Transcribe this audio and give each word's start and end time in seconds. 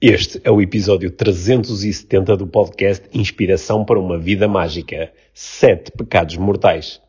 Este 0.00 0.40
é 0.44 0.50
o 0.52 0.60
episódio 0.62 1.10
370 1.10 2.36
do 2.36 2.46
podcast 2.46 3.04
Inspiração 3.12 3.84
para 3.84 3.98
uma 3.98 4.16
Vida 4.16 4.46
Mágica. 4.46 5.10
Sete 5.34 5.90
Pecados 5.90 6.36
Mortais. 6.36 7.02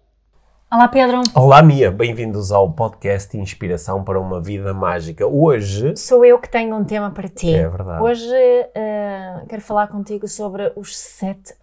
Olá, 0.71 0.87
Pedro. 0.87 1.21
Olá, 1.35 1.61
Mia. 1.61 1.91
Bem-vindos 1.91 2.51
ao 2.51 2.73
podcast 2.73 3.37
Inspiração 3.37 4.03
para 4.03 4.19
uma 4.19 4.41
Vida 4.41 4.73
Mágica. 4.73 5.27
Hoje. 5.27 5.95
Sou 5.95 6.25
eu 6.25 6.39
que 6.39 6.49
tenho 6.49 6.75
um 6.75 6.83
tema 6.83 7.11
para 7.11 7.29
ti. 7.29 7.53
É 7.53 7.69
verdade. 7.69 8.02
Hoje 8.02 8.25
uh, 8.25 9.45
quero 9.47 9.61
falar 9.61 9.87
contigo 9.89 10.27
sobre 10.27 10.73
os 10.75 10.97
sete 10.97 11.53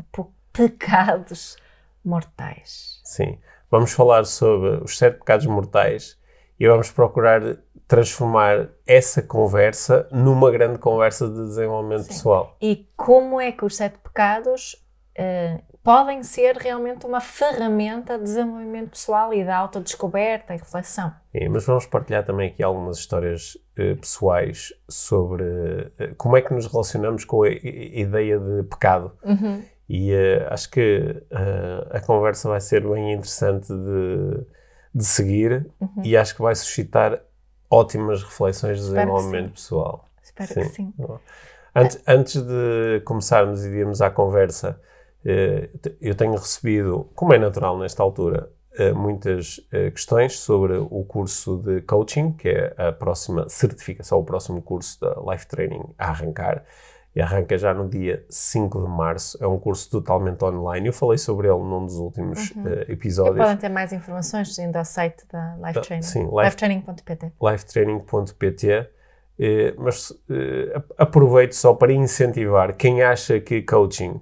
pecados 0.53 1.57
mortais. 2.05 3.01
Sim. 3.03 3.37
Vamos 3.69 3.91
falar 3.91 4.25
sobre 4.27 4.81
os 4.85 4.97
sete 4.97 5.19
pecados 5.19 5.47
mortais 5.47 6.17
e 6.61 6.69
vamos 6.69 6.93
procurar 6.93 7.57
transformar 7.87 8.69
essa 8.87 9.23
conversa 9.23 10.09
numa 10.11 10.51
grande 10.51 10.79
conversa 10.79 11.29
de 11.29 11.45
desenvolvimento 11.45 12.03
Sim. 12.03 12.09
pessoal. 12.09 12.57
E 12.61 12.89
como 12.97 13.41
é 13.41 13.53
que 13.53 13.65
os 13.65 13.77
sete 13.77 13.99
pecados 13.99 14.75
uh, 15.19 15.63
podem 15.83 16.25
ser 16.25 16.57
realmente 16.57 17.07
uma 17.07 17.21
ferramenta 17.21 18.19
de 18.19 18.25
desenvolvimento 18.25 18.91
pessoal 18.91 19.33
e 19.33 19.45
de 19.45 19.51
autodescoberta 19.51 20.53
e 20.53 20.59
reflexão. 20.59 21.13
É, 21.33 21.49
mas 21.49 21.65
vamos 21.65 21.87
partilhar 21.87 22.27
também 22.27 22.49
aqui 22.49 22.61
algumas 22.61 22.99
histórias 22.99 23.55
uh, 23.55 23.97
pessoais 23.97 24.73
sobre 24.89 25.45
uh, 25.45 26.15
como 26.17 26.37
é 26.37 26.43
que 26.43 26.53
nos 26.53 26.67
relacionamos 26.67 27.25
com 27.25 27.45
a, 27.45 27.47
a 27.47 27.51
ideia 27.51 28.39
de 28.39 28.65
pecado. 28.65 29.13
Uhum. 29.23 29.63
E 29.89 30.13
acho 30.51 30.69
que 30.69 31.23
a 31.93 32.01
conversa 32.01 32.49
vai 32.49 32.61
ser 32.61 32.83
bem 32.83 33.13
interessante 33.13 33.69
de, 33.69 34.45
de 34.93 35.05
seguir 35.05 35.71
uhum. 35.81 36.03
e 36.03 36.17
acho 36.17 36.35
que 36.35 36.43
vai 36.43 36.57
suscitar 36.57 37.23
ótimas 37.71 38.23
reflexões 38.23 38.79
de 38.79 38.85
desenvolvimento 38.87 39.53
pessoal. 39.53 40.05
Espero 40.23 40.53
sim. 40.53 40.61
que 40.61 40.69
sim. 40.69 40.95
Antes, 41.75 42.03
antes 42.07 42.43
de 42.43 43.01
começarmos 43.05 43.65
e 43.65 43.69
irmos 43.69 44.01
à 44.01 44.11
conversa, 44.11 44.81
eh, 45.25 45.69
eu 46.01 46.15
tenho 46.15 46.33
recebido, 46.33 47.11
como 47.15 47.35
é 47.35 47.39
natural 47.39 47.79
nesta 47.79 48.03
altura, 48.03 48.51
eh, 48.79 48.93
muitas 48.93 49.61
eh, 49.73 49.91
questões 49.91 50.39
sobre 50.39 50.77
o 50.77 51.05
curso 51.05 51.57
de 51.59 51.81
coaching, 51.83 52.33
que 52.33 52.49
é 52.49 52.75
a 52.77 52.93
próxima 52.93 53.49
certificação, 53.49 54.19
o 54.19 54.25
próximo 54.25 54.63
curso 54.63 55.01
da 55.01 55.33
Life 55.33 55.47
Training 55.47 55.83
a 55.99 56.11
arrancar. 56.11 56.65
E 57.17 57.23
arranca 57.23 57.57
já 57.57 57.73
no 57.73 57.89
dia 57.89 58.23
5 58.29 58.79
de 58.79 58.89
março. 58.91 59.43
É 59.43 59.47
um 59.47 59.59
curso 59.59 59.91
totalmente 59.91 60.45
online. 60.45 60.89
Eu 60.89 60.93
falei 60.93 61.17
sobre 61.17 61.49
ele 61.49 61.61
num 61.61 61.87
dos 61.87 61.97
últimos 61.97 62.51
uhum. 62.51 62.65
uh, 62.65 62.93
episódios. 62.93 63.39
E 63.39 63.41
podem 63.41 63.57
ter 63.57 63.71
mais 63.71 63.91
informações 63.91 64.59
indo 64.59 64.77
ao 64.77 64.85
site 64.85 65.25
da 65.33 65.57
Life 65.57 65.81
Training. 65.81 66.03
Sim, 66.03 66.29
lifetraining.pt. 66.31 67.33
Lifetraining.pt. 67.43 68.91
Uh, 69.39 69.83
mas 69.83 70.11
uh, 70.11 70.85
aproveito 70.99 71.55
só 71.55 71.73
para 71.73 71.91
incentivar 71.91 72.77
quem 72.77 73.03
acha 73.03 73.41
que 73.41 73.63
coaching 73.63 74.21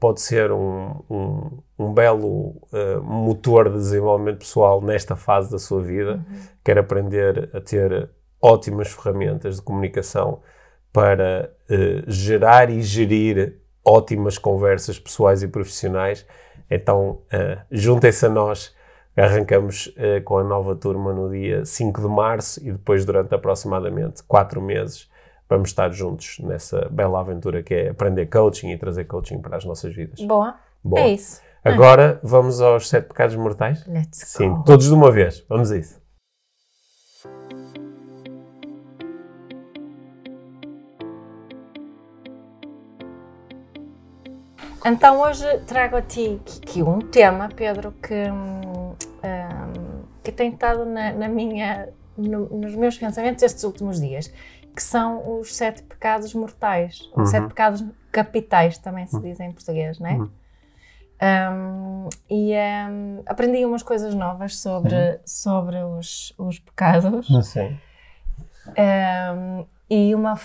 pode 0.00 0.20
ser 0.20 0.50
um, 0.50 1.00
um, 1.08 1.62
um 1.78 1.94
belo 1.94 2.56
motor 3.04 3.68
de 3.68 3.76
desenvolvimento 3.76 4.38
pessoal 4.38 4.82
nesta 4.82 5.14
fase 5.14 5.48
da 5.48 5.60
sua 5.60 5.80
vida, 5.80 6.14
uhum. 6.14 6.40
quer 6.64 6.76
aprender 6.76 7.48
a 7.54 7.60
ter 7.60 8.10
ótimas 8.42 8.90
ferramentas 8.90 9.56
de 9.56 9.62
comunicação 9.62 10.40
para 10.92 11.50
uh, 11.70 12.10
gerar 12.10 12.70
e 12.70 12.82
gerir 12.82 13.60
ótimas 13.84 14.38
conversas 14.38 14.98
pessoais 14.98 15.42
e 15.42 15.48
profissionais. 15.48 16.26
Então, 16.70 17.20
uh, 17.32 17.60
juntem-se 17.70 18.26
a 18.26 18.28
nós. 18.28 18.74
Arrancamos 19.16 19.88
uh, 19.88 20.22
com 20.24 20.38
a 20.38 20.44
nova 20.44 20.74
turma 20.74 21.12
no 21.12 21.30
dia 21.30 21.64
5 21.64 22.00
de 22.00 22.08
março 22.08 22.60
e 22.64 22.72
depois, 22.72 23.04
durante 23.04 23.34
aproximadamente 23.34 24.22
4 24.22 24.62
meses, 24.62 25.10
vamos 25.48 25.70
estar 25.70 25.90
juntos 25.92 26.38
nessa 26.38 26.88
bela 26.90 27.20
aventura 27.20 27.62
que 27.62 27.74
é 27.74 27.88
aprender 27.90 28.26
coaching 28.26 28.70
e 28.70 28.78
trazer 28.78 29.04
coaching 29.04 29.40
para 29.40 29.56
as 29.56 29.64
nossas 29.64 29.94
vidas. 29.94 30.20
Boa. 30.20 30.54
Boa. 30.82 31.02
É 31.02 31.08
isso. 31.12 31.40
Agora 31.62 32.18
vamos 32.22 32.60
aos 32.60 32.88
sete 32.88 33.08
pecados 33.08 33.36
mortais? 33.36 33.84
Let's 33.86 34.18
Sim, 34.26 34.48
go. 34.50 34.64
todos 34.64 34.86
de 34.86 34.94
uma 34.94 35.10
vez. 35.10 35.44
Vamos 35.48 35.70
a 35.70 35.76
isso. 35.76 35.99
Então 44.84 45.20
hoje 45.20 45.46
trago 45.66 45.96
a 45.96 46.02
ti 46.02 46.40
aqui 46.62 46.82
um 46.82 47.00
tema, 47.00 47.48
Pedro, 47.54 47.92
que, 47.92 48.30
um, 48.30 48.94
que 50.22 50.32
tem 50.32 50.50
estado 50.50 50.86
na, 50.86 51.12
na 51.12 51.28
minha, 51.28 51.88
no, 52.16 52.48
nos 52.48 52.74
meus 52.74 52.96
pensamentos 52.96 53.42
estes 53.42 53.62
últimos 53.64 54.00
dias, 54.00 54.32
que 54.74 54.82
são 54.82 55.38
os 55.38 55.54
sete 55.54 55.82
pecados 55.82 56.32
mortais, 56.34 57.10
uhum. 57.14 57.22
os 57.22 57.30
sete 57.30 57.48
pecados 57.48 57.84
capitais, 58.10 58.78
também 58.78 59.06
se 59.06 59.20
diz 59.20 59.38
em 59.40 59.52
português, 59.52 59.98
não 59.98 60.08
é? 60.08 60.14
Uhum. 60.14 60.30
Um, 61.22 62.08
e 62.30 62.54
um, 62.54 63.22
aprendi 63.26 63.62
umas 63.66 63.82
coisas 63.82 64.14
novas 64.14 64.56
sobre, 64.58 64.94
uhum. 64.94 65.18
sobre 65.26 65.76
os, 65.82 66.32
os 66.38 66.58
pecados. 66.58 67.26
Sim. 67.46 67.78
Um, 68.68 69.66
e, 69.90 70.14
uma, 70.14 70.38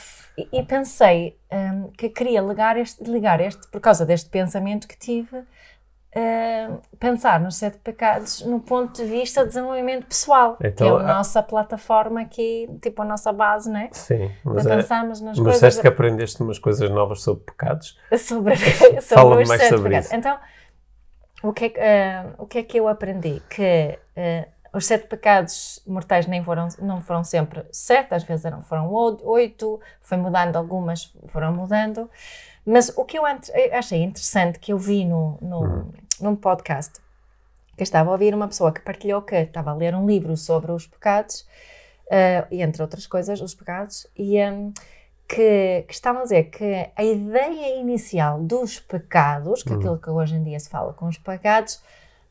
e 0.51 0.63
pensei 0.63 1.37
um, 1.51 1.91
que 1.91 2.09
queria 2.09 2.41
ligar 2.41 2.77
este, 2.77 3.03
ligar 3.03 3.39
este, 3.39 3.67
por 3.67 3.79
causa 3.79 4.03
deste 4.03 4.27
pensamento 4.27 4.87
que 4.87 4.97
tive, 4.97 5.37
uh, 5.37 6.81
pensar 6.99 7.39
nos 7.39 7.55
sete 7.57 7.77
pecados 7.77 8.41
no 8.41 8.59
ponto 8.59 8.95
de 8.95 9.05
vista 9.05 9.41
de 9.41 9.49
desenvolvimento 9.49 10.07
pessoal, 10.07 10.57
então, 10.59 10.97
que 10.97 11.03
é 11.03 11.05
a 11.05 11.13
nossa 11.15 11.43
plataforma 11.43 12.21
aqui, 12.21 12.67
tipo 12.81 13.03
a 13.03 13.05
nossa 13.05 13.31
base, 13.31 13.69
não 13.69 13.79
é? 13.79 13.89
Sim, 13.91 14.31
mas, 14.43 14.65
é, 14.65 14.75
pensarmos 14.77 15.21
nas 15.21 15.37
mas 15.37 15.59
coisas... 15.59 15.79
que 15.79 15.87
aprendeste 15.87 16.41
umas 16.41 16.57
coisas 16.57 16.89
novas 16.89 17.21
sobre 17.21 17.43
pecados. 17.43 17.99
Sobre, 18.17 18.55
sobre 18.99 19.43
os 19.43 19.47
mais 19.47 19.61
sete 19.61 19.75
sobre 19.75 19.89
pecados. 19.89 20.07
Isso. 20.07 20.15
Então, 20.15 20.39
o 21.43 21.53
que, 21.53 21.65
é 21.65 21.69
que, 21.69 21.79
uh, 21.79 22.33
o 22.39 22.47
que 22.47 22.57
é 22.57 22.63
que 22.63 22.79
eu 22.79 22.87
aprendi? 22.87 23.43
Que 23.47 23.99
uh, 24.17 24.54
os 24.75 24.85
sete 24.85 25.07
pecados 25.07 25.81
mortais 25.87 26.27
nem 26.27 26.43
foram, 26.43 26.67
não 26.79 26.99
foram 26.99 27.23
sempre 27.23 27.65
sete, 27.71 28.13
às 28.13 28.23
vezes 28.23 28.43
eram, 28.43 28.61
foram 28.61 28.91
oito, 28.91 29.79
foi 30.01 30.17
mudando 30.17 30.57
algumas, 30.57 31.15
foram 31.27 31.53
mudando. 31.53 32.09
Mas 32.65 32.89
o 32.97 33.05
que 33.05 33.17
eu 33.17 33.23
achei 33.71 34.03
interessante, 34.03 34.59
que 34.59 34.73
eu 34.73 34.77
vi 34.77 35.05
no, 35.05 35.37
no, 35.41 35.59
uhum. 35.61 35.91
num 36.19 36.35
podcast, 36.35 36.99
que 37.77 37.83
estava 37.83 38.09
a 38.09 38.13
ouvir 38.13 38.33
uma 38.33 38.49
pessoa 38.49 38.71
que 38.71 38.81
partilhou 38.81 39.21
que 39.21 39.35
estava 39.35 39.71
a 39.71 39.73
ler 39.73 39.95
um 39.95 40.05
livro 40.05 40.35
sobre 40.35 40.73
os 40.73 40.85
pecados, 40.85 41.47
uh, 42.07 42.45
e 42.51 42.61
entre 42.61 42.81
outras 42.81 43.07
coisas, 43.07 43.39
os 43.39 43.55
pecados, 43.55 44.07
e 44.17 44.43
um, 44.43 44.73
que, 45.25 45.85
que 45.87 45.93
estavam 45.93 46.19
a 46.19 46.23
dizer 46.23 46.45
que 46.45 46.89
a 46.93 47.03
ideia 47.03 47.79
inicial 47.79 48.41
dos 48.41 48.77
pecados, 48.77 49.63
que 49.63 49.71
uhum. 49.71 49.77
aquilo 49.77 49.97
que 49.99 50.09
hoje 50.09 50.35
em 50.35 50.43
dia 50.43 50.59
se 50.59 50.69
fala 50.69 50.91
com 50.91 51.05
os 51.05 51.17
pecados, 51.17 51.81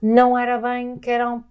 não 0.03 0.37
era 0.37 0.59
bem 0.59 0.99
que 0.99 1.09
eram 1.09 1.43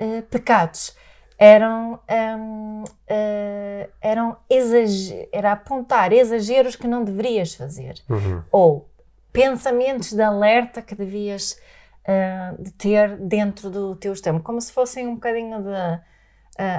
uh, 0.00 0.22
pecados 0.22 0.96
eram, 1.38 1.98
um, 2.38 2.84
uh, 2.84 2.84
eh, 3.08 3.88
eram 4.02 4.36
exager 4.50 5.26
era 5.32 5.52
apontar 5.52 6.12
exageros 6.12 6.76
que 6.76 6.86
não 6.86 7.02
deverias 7.02 7.54
fazer 7.54 7.94
uhum. 8.10 8.42
ou 8.52 8.90
pensamentos 9.32 10.12
de 10.12 10.20
alerta 10.20 10.82
que 10.82 10.94
devias 10.94 11.58
uh, 12.06 12.62
de 12.62 12.70
ter 12.72 13.16
dentro 13.16 13.70
do 13.70 13.96
teu 13.96 14.14
sistema, 14.14 14.38
como 14.40 14.60
se 14.60 14.70
fossem 14.70 15.06
um 15.06 15.14
bocadinho 15.14 15.62
de 15.62 16.10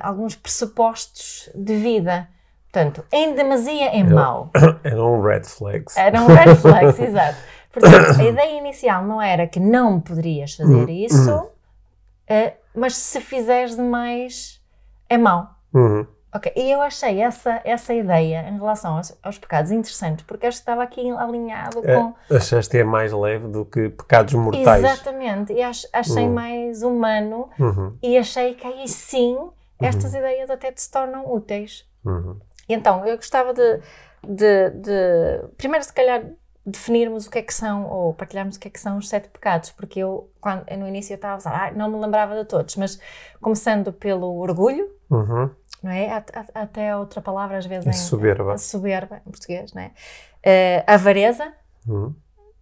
alguns 0.04 0.36
pressupostos 0.36 1.50
de 1.56 1.76
vida. 1.76 2.28
Portanto, 2.72 3.04
em 3.12 3.34
demasia 3.34 3.98
é 3.98 4.04
mau. 4.04 4.52
Eram 4.84 5.20
red 5.24 5.44
flags. 5.44 5.98
Eram 5.98 6.28
red 6.28 6.54
flags, 6.62 7.00
exato. 7.00 7.38
Portanto, 7.72 8.20
a 8.20 8.24
ideia 8.24 8.60
inicial 8.60 9.04
não 9.04 9.20
era 9.20 9.48
que 9.48 9.60
não 9.60 10.00
poderias 10.00 10.54
fazer 10.54 10.72
uhum. 10.72 10.90
isso, 10.90 11.36
uh, 11.36 12.61
mas 12.76 12.96
se 12.96 13.20
fizeres 13.22 13.76
demais 13.76 14.62
é 15.10 15.18
mau. 15.18 15.50
Uhum. 15.74 16.06
Ok, 16.34 16.52
e 16.56 16.72
eu 16.72 16.82
achei 16.82 17.22
essa, 17.22 17.60
essa 17.66 17.94
ideia 17.94 18.48
em 18.48 18.58
relação 18.58 18.96
aos, 18.96 19.18
aos 19.22 19.38
pecados 19.38 19.70
interessante, 19.70 20.24
porque 20.24 20.46
acho 20.48 20.60
que 20.60 20.62
estava 20.62 20.82
aqui 20.82 21.10
alinhado 21.10 21.82
é, 21.84 21.96
com. 21.96 22.16
Achaste 22.34 22.78
é 22.78 22.84
mais 22.86 23.12
leve 23.12 23.50
do 23.50 23.66
que 23.66 23.90
pecados 23.90 24.34
mortais. 24.34 24.82
Exatamente, 24.82 25.52
e 25.52 25.62
ach, 25.62 25.86
achei 25.92 26.24
uhum. 26.24 26.34
mais 26.34 26.84
humano 26.84 27.50
uhum. 27.60 27.98
e 28.02 28.18
achei 28.18 28.54
que 28.54 28.66
aí 28.66 28.88
sim 28.88 29.38
estas 29.82 30.14
uhum. 30.14 30.20
ideias 30.20 30.50
até 30.50 30.72
te 30.72 30.82
se 30.82 30.90
tornam 30.90 31.30
úteis. 31.30 31.86
Uhum. 32.06 32.40
Então, 32.70 33.06
eu 33.06 33.18
gostava 33.18 33.54
de, 33.54 33.82
de, 34.24 34.70
de, 34.70 35.48
primeiro, 35.58 35.84
se 35.84 35.92
calhar, 35.92 36.24
definirmos 36.66 37.26
o 37.26 37.32
que 37.32 37.40
é 37.40 37.42
que 37.42 37.54
são, 37.54 37.88
ou 37.88 38.14
partilharmos 38.14 38.56
o 38.56 38.60
que 38.60 38.68
é 38.68 38.72
que 38.72 38.80
são 38.80 38.98
os 38.98 39.10
sete 39.10 39.30
pecados, 39.30 39.72
porque 39.72 40.00
eu, 40.00 40.30
quando, 40.40 40.64
no 40.78 40.88
início 40.88 41.14
eu 41.14 41.16
estava 41.16 41.34
a 41.34 41.38
usar, 41.38 41.68
ah, 41.68 41.72
não 41.72 41.90
me 41.90 42.00
lembrava 42.00 42.36
de 42.36 42.46
todos, 42.46 42.76
mas 42.76 43.00
começando 43.42 43.92
pelo 43.92 44.38
orgulho, 44.38 44.88
uhum. 45.10 45.50
não 45.82 45.92
é? 45.92 46.24
Até 46.54 46.96
outra 46.96 47.22
palavra 47.22 47.58
às 47.58 47.66
vezes 47.66 47.88
a 47.88 47.94
soberba. 47.94 48.54
A 48.54 48.58
soberba, 48.58 49.22
em 49.26 49.32
português, 49.32 49.74
não 49.74 49.82
é? 49.82 49.88
Uh, 49.88 50.84
a 50.86 50.94
avareza, 50.94 51.52
uhum. 51.88 52.14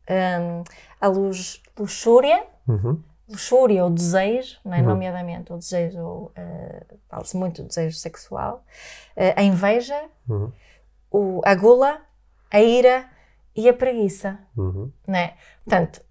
um, 0.10 0.64
a 1.02 1.08
lux, 1.08 1.62
luxúria, 1.78 2.46
uhum. 2.68 3.04
luxúria 3.28 3.84
ou 3.84 3.90
desejo, 3.90 4.60
não 4.64 4.76
é? 4.76 4.82
nomeadamente 4.82 5.52
o 5.52 5.58
desejo, 5.58 6.00
uh, 6.00 6.98
fala-se 7.10 7.36
muito 7.36 7.64
do 7.64 7.68
desejo 7.68 7.98
sexual, 7.98 8.64
uh, 9.18 9.34
a 9.36 9.44
inveja, 9.44 10.02
uhum. 10.28 10.52
o, 11.12 11.42
a 11.44 11.54
gula, 11.54 12.00
a 12.50 12.62
ira 12.62 13.06
e 13.56 13.68
a 13.68 13.74
preguiça. 13.74 14.40
Uhum. 14.56 14.92
Né? 15.08 15.34
Portanto, 15.64 16.02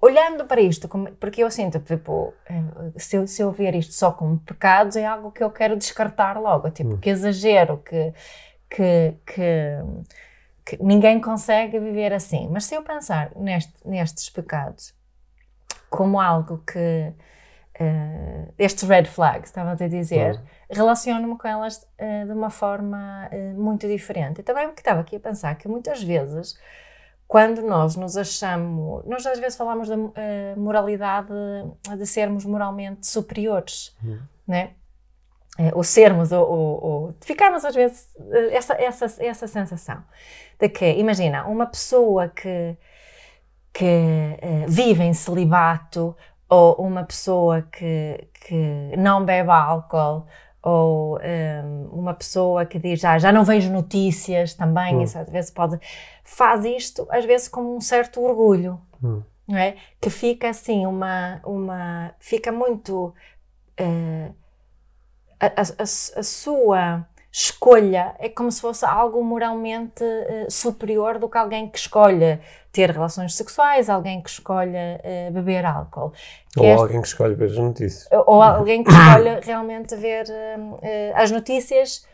olhando 0.00 0.46
para 0.46 0.60
isto, 0.60 0.88
porque 1.20 1.42
eu 1.42 1.50
sinto, 1.50 1.78
tipo, 1.80 2.34
eh, 2.48 2.98
se 2.98 3.16
eu, 3.16 3.26
se 3.26 3.42
eu 3.42 3.52
ver 3.52 3.74
isto 3.74 3.92
só 3.92 4.10
como 4.10 4.38
pecados, 4.40 4.96
é 4.96 5.06
algo 5.06 5.30
que 5.30 5.42
eu 5.42 5.50
quero 5.50 5.76
descartar 5.76 6.40
logo. 6.40 6.70
Tipo, 6.70 6.98
que 6.98 7.10
exagero, 7.10 7.78
que, 7.78 8.12
que, 8.68 9.14
que, 9.24 9.78
que 10.64 10.82
ninguém 10.82 11.20
consegue 11.20 11.78
viver 11.78 12.12
assim. 12.12 12.48
Mas 12.50 12.64
se 12.64 12.74
eu 12.74 12.82
pensar 12.82 13.30
neste, 13.36 13.88
nestes 13.88 14.28
pecados 14.28 14.94
como 15.88 16.20
algo 16.20 16.58
que. 16.58 17.12
Eh, 17.78 18.48
estes 18.58 18.88
red 18.88 19.04
flags, 19.04 19.50
estavas 19.50 19.80
a 19.80 19.88
dizer, 19.88 20.40
relaciono-me 20.70 21.36
com 21.36 21.48
elas 21.48 21.86
eh, 21.98 22.24
de 22.24 22.32
uma 22.32 22.50
forma 22.50 23.28
eh, 23.30 23.52
muito 23.52 23.86
diferente. 23.86 24.40
E 24.40 24.42
também 24.42 24.66
porque 24.66 24.80
estava 24.80 25.00
aqui 25.00 25.16
a 25.16 25.20
pensar 25.20 25.54
que 25.56 25.68
muitas 25.68 26.02
vezes, 26.02 26.58
quando 27.28 27.62
nós 27.62 27.96
nos 27.96 28.16
achamos, 28.16 29.04
nós 29.06 29.26
às 29.26 29.38
vezes 29.38 29.56
falamos 29.56 29.88
da 29.88 29.96
moralidade 30.56 31.32
de 31.98 32.06
sermos 32.06 32.44
moralmente 32.44 33.06
superiores, 33.06 33.96
né? 34.46 34.70
Eh, 35.58 35.72
ou 35.74 35.82
sermos, 35.82 36.32
ou, 36.32 36.46
ou, 36.46 36.84
ou 36.84 37.14
ficarmos 37.22 37.64
às 37.64 37.74
vezes 37.74 38.14
essa, 38.52 38.74
essa, 38.74 39.24
essa 39.24 39.46
sensação 39.46 40.02
de 40.58 40.68
que, 40.68 40.84
imagina, 40.84 41.46
uma 41.46 41.66
pessoa 41.66 42.28
que, 42.28 42.76
que 43.72 43.84
eh, 43.84 44.66
vive 44.68 45.02
em 45.04 45.14
celibato 45.14 46.14
ou 46.48 46.74
uma 46.76 47.04
pessoa 47.04 47.62
que, 47.62 48.28
que 48.46 48.92
não 48.96 49.24
bebe 49.24 49.50
álcool 49.50 50.26
ou 50.62 51.20
ehm, 51.20 51.86
uma 51.92 52.14
pessoa 52.14 52.64
que 52.66 52.78
diz 52.78 53.00
já, 53.00 53.18
já 53.18 53.30
não 53.32 53.44
vejo 53.44 53.70
notícias 53.72 54.54
também, 54.54 54.96
isso 55.02 55.18
às 55.18 55.28
vezes 55.30 55.50
pode 55.50 55.78
faz 56.24 56.64
isto 56.64 57.06
às 57.10 57.24
vezes 57.24 57.48
com 57.48 57.76
um 57.76 57.80
certo 57.80 58.20
orgulho 58.22 58.80
não 59.48 59.56
é? 59.58 59.76
que 60.00 60.10
fica 60.10 60.48
assim 60.48 60.86
uma, 60.86 61.40
uma 61.44 62.12
fica 62.18 62.50
muito 62.50 63.14
a, 65.38 65.46
a- 65.46 65.62
a- 65.62 65.82
a 65.82 66.22
sua 66.22 67.06
escolha 67.38 68.14
é 68.18 68.30
como 68.30 68.50
se 68.50 68.62
fosse 68.62 68.82
algo 68.86 69.22
moralmente 69.22 70.02
eh, 70.02 70.46
superior 70.48 71.18
do 71.18 71.28
que 71.28 71.36
alguém 71.36 71.68
que 71.68 71.78
escolhe 71.78 72.40
ter 72.72 72.90
relações 72.90 73.34
sexuais, 73.34 73.90
alguém 73.90 74.22
que 74.22 74.30
escolhe 74.30 74.72
eh, 74.74 75.30
beber 75.30 75.66
álcool. 75.66 76.12
Que 76.54 76.60
Ou 76.60 76.66
este- 76.66 76.80
alguém 76.80 77.00
que 77.02 77.08
escolhe 77.08 77.34
ver 77.34 77.50
as 77.50 77.58
notícias. 77.58 78.08
ou 78.26 78.40
alguém 78.42 78.82
que 78.82 78.90
escolhe 78.90 79.40
realmente 79.42 79.94
ver 79.96 80.24
eh, 80.82 81.12
as 81.14 81.30
notícias, 81.30 82.06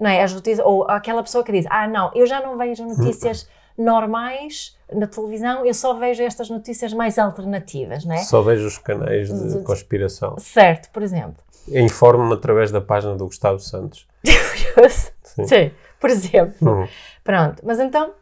não 0.00 0.08
é? 0.08 0.22
As 0.22 0.32
notícias, 0.32 0.64
ou 0.64 0.88
aquela 0.88 1.24
pessoa 1.24 1.42
que 1.42 1.50
diz: 1.50 1.66
Ah, 1.68 1.88
não, 1.88 2.12
eu 2.14 2.24
já 2.24 2.40
não 2.40 2.56
vejo 2.56 2.84
notícias 2.86 3.48
normais 3.78 4.76
na 4.92 5.06
televisão, 5.06 5.64
eu 5.64 5.72
só 5.74 5.94
vejo 5.94 6.22
estas 6.22 6.50
notícias 6.50 6.92
mais 6.92 7.18
alternativas, 7.18 8.04
não 8.04 8.14
é? 8.14 8.18
Só 8.18 8.42
vejo 8.42 8.66
os 8.66 8.78
canais 8.78 9.28
de 9.28 9.62
conspiração. 9.62 10.36
Certo, 10.38 10.90
por 10.90 11.02
exemplo. 11.02 11.42
Informo-me 11.68 12.32
através 12.34 12.70
da 12.70 12.80
página 12.80 13.14
do 13.14 13.26
Gustavo 13.26 13.58
Santos. 13.60 14.06
Sim. 15.46 15.70
por 16.00 16.10
exemplo. 16.10 16.54
Uhum. 16.68 16.88
Pronto, 17.22 17.62
mas 17.64 17.78
então, 17.78 18.12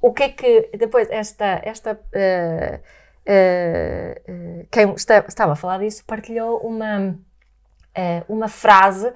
o 0.00 0.12
que 0.12 0.22
é 0.24 0.28
que 0.28 0.70
depois 0.78 1.08
esta, 1.10 1.60
esta 1.64 1.98
eh, 2.12 2.80
eh, 3.24 4.22
quem 4.70 4.92
está- 4.92 5.24
estava 5.26 5.52
a 5.52 5.56
falar 5.56 5.78
disso 5.78 6.04
partilhou 6.06 6.58
uma, 6.58 7.16
eh, 7.94 8.22
uma 8.28 8.48
frase 8.48 9.12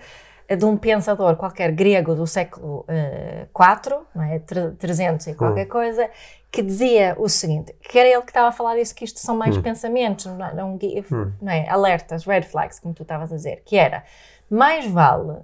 de 0.56 0.64
um 0.64 0.76
pensador 0.76 1.36
qualquer 1.36 1.70
grego 1.72 2.14
do 2.14 2.26
século 2.26 2.84
eh, 2.88 3.46
IV, 3.54 3.98
não 4.14 4.22
é? 4.24 4.38
Tre- 4.40 4.72
300 4.72 5.26
e 5.28 5.34
qualquer 5.34 5.66
coisa, 5.66 6.10
que 6.50 6.62
dizia 6.62 7.14
o 7.18 7.28
seguinte, 7.28 7.72
que 7.82 7.98
era 7.98 8.08
ele 8.08 8.22
que 8.22 8.30
estava 8.30 8.48
a 8.48 8.52
falar 8.52 8.74
disso, 8.76 8.94
que 8.94 9.04
isto 9.04 9.20
são 9.20 9.36
mais 9.36 9.54
pensamentos, 9.62 10.26
não, 10.26 10.44
é? 10.44 10.54
não, 10.54 10.76
gui- 10.76 11.04
não 11.40 11.52
é? 11.52 11.68
alertas, 11.68 12.24
red 12.24 12.42
flags, 12.42 12.80
como 12.80 12.92
tu 12.92 13.02
estavas 13.02 13.32
a 13.32 13.36
dizer, 13.36 13.62
que 13.64 13.76
era, 13.76 14.02
mais 14.50 14.86
vale 14.90 15.38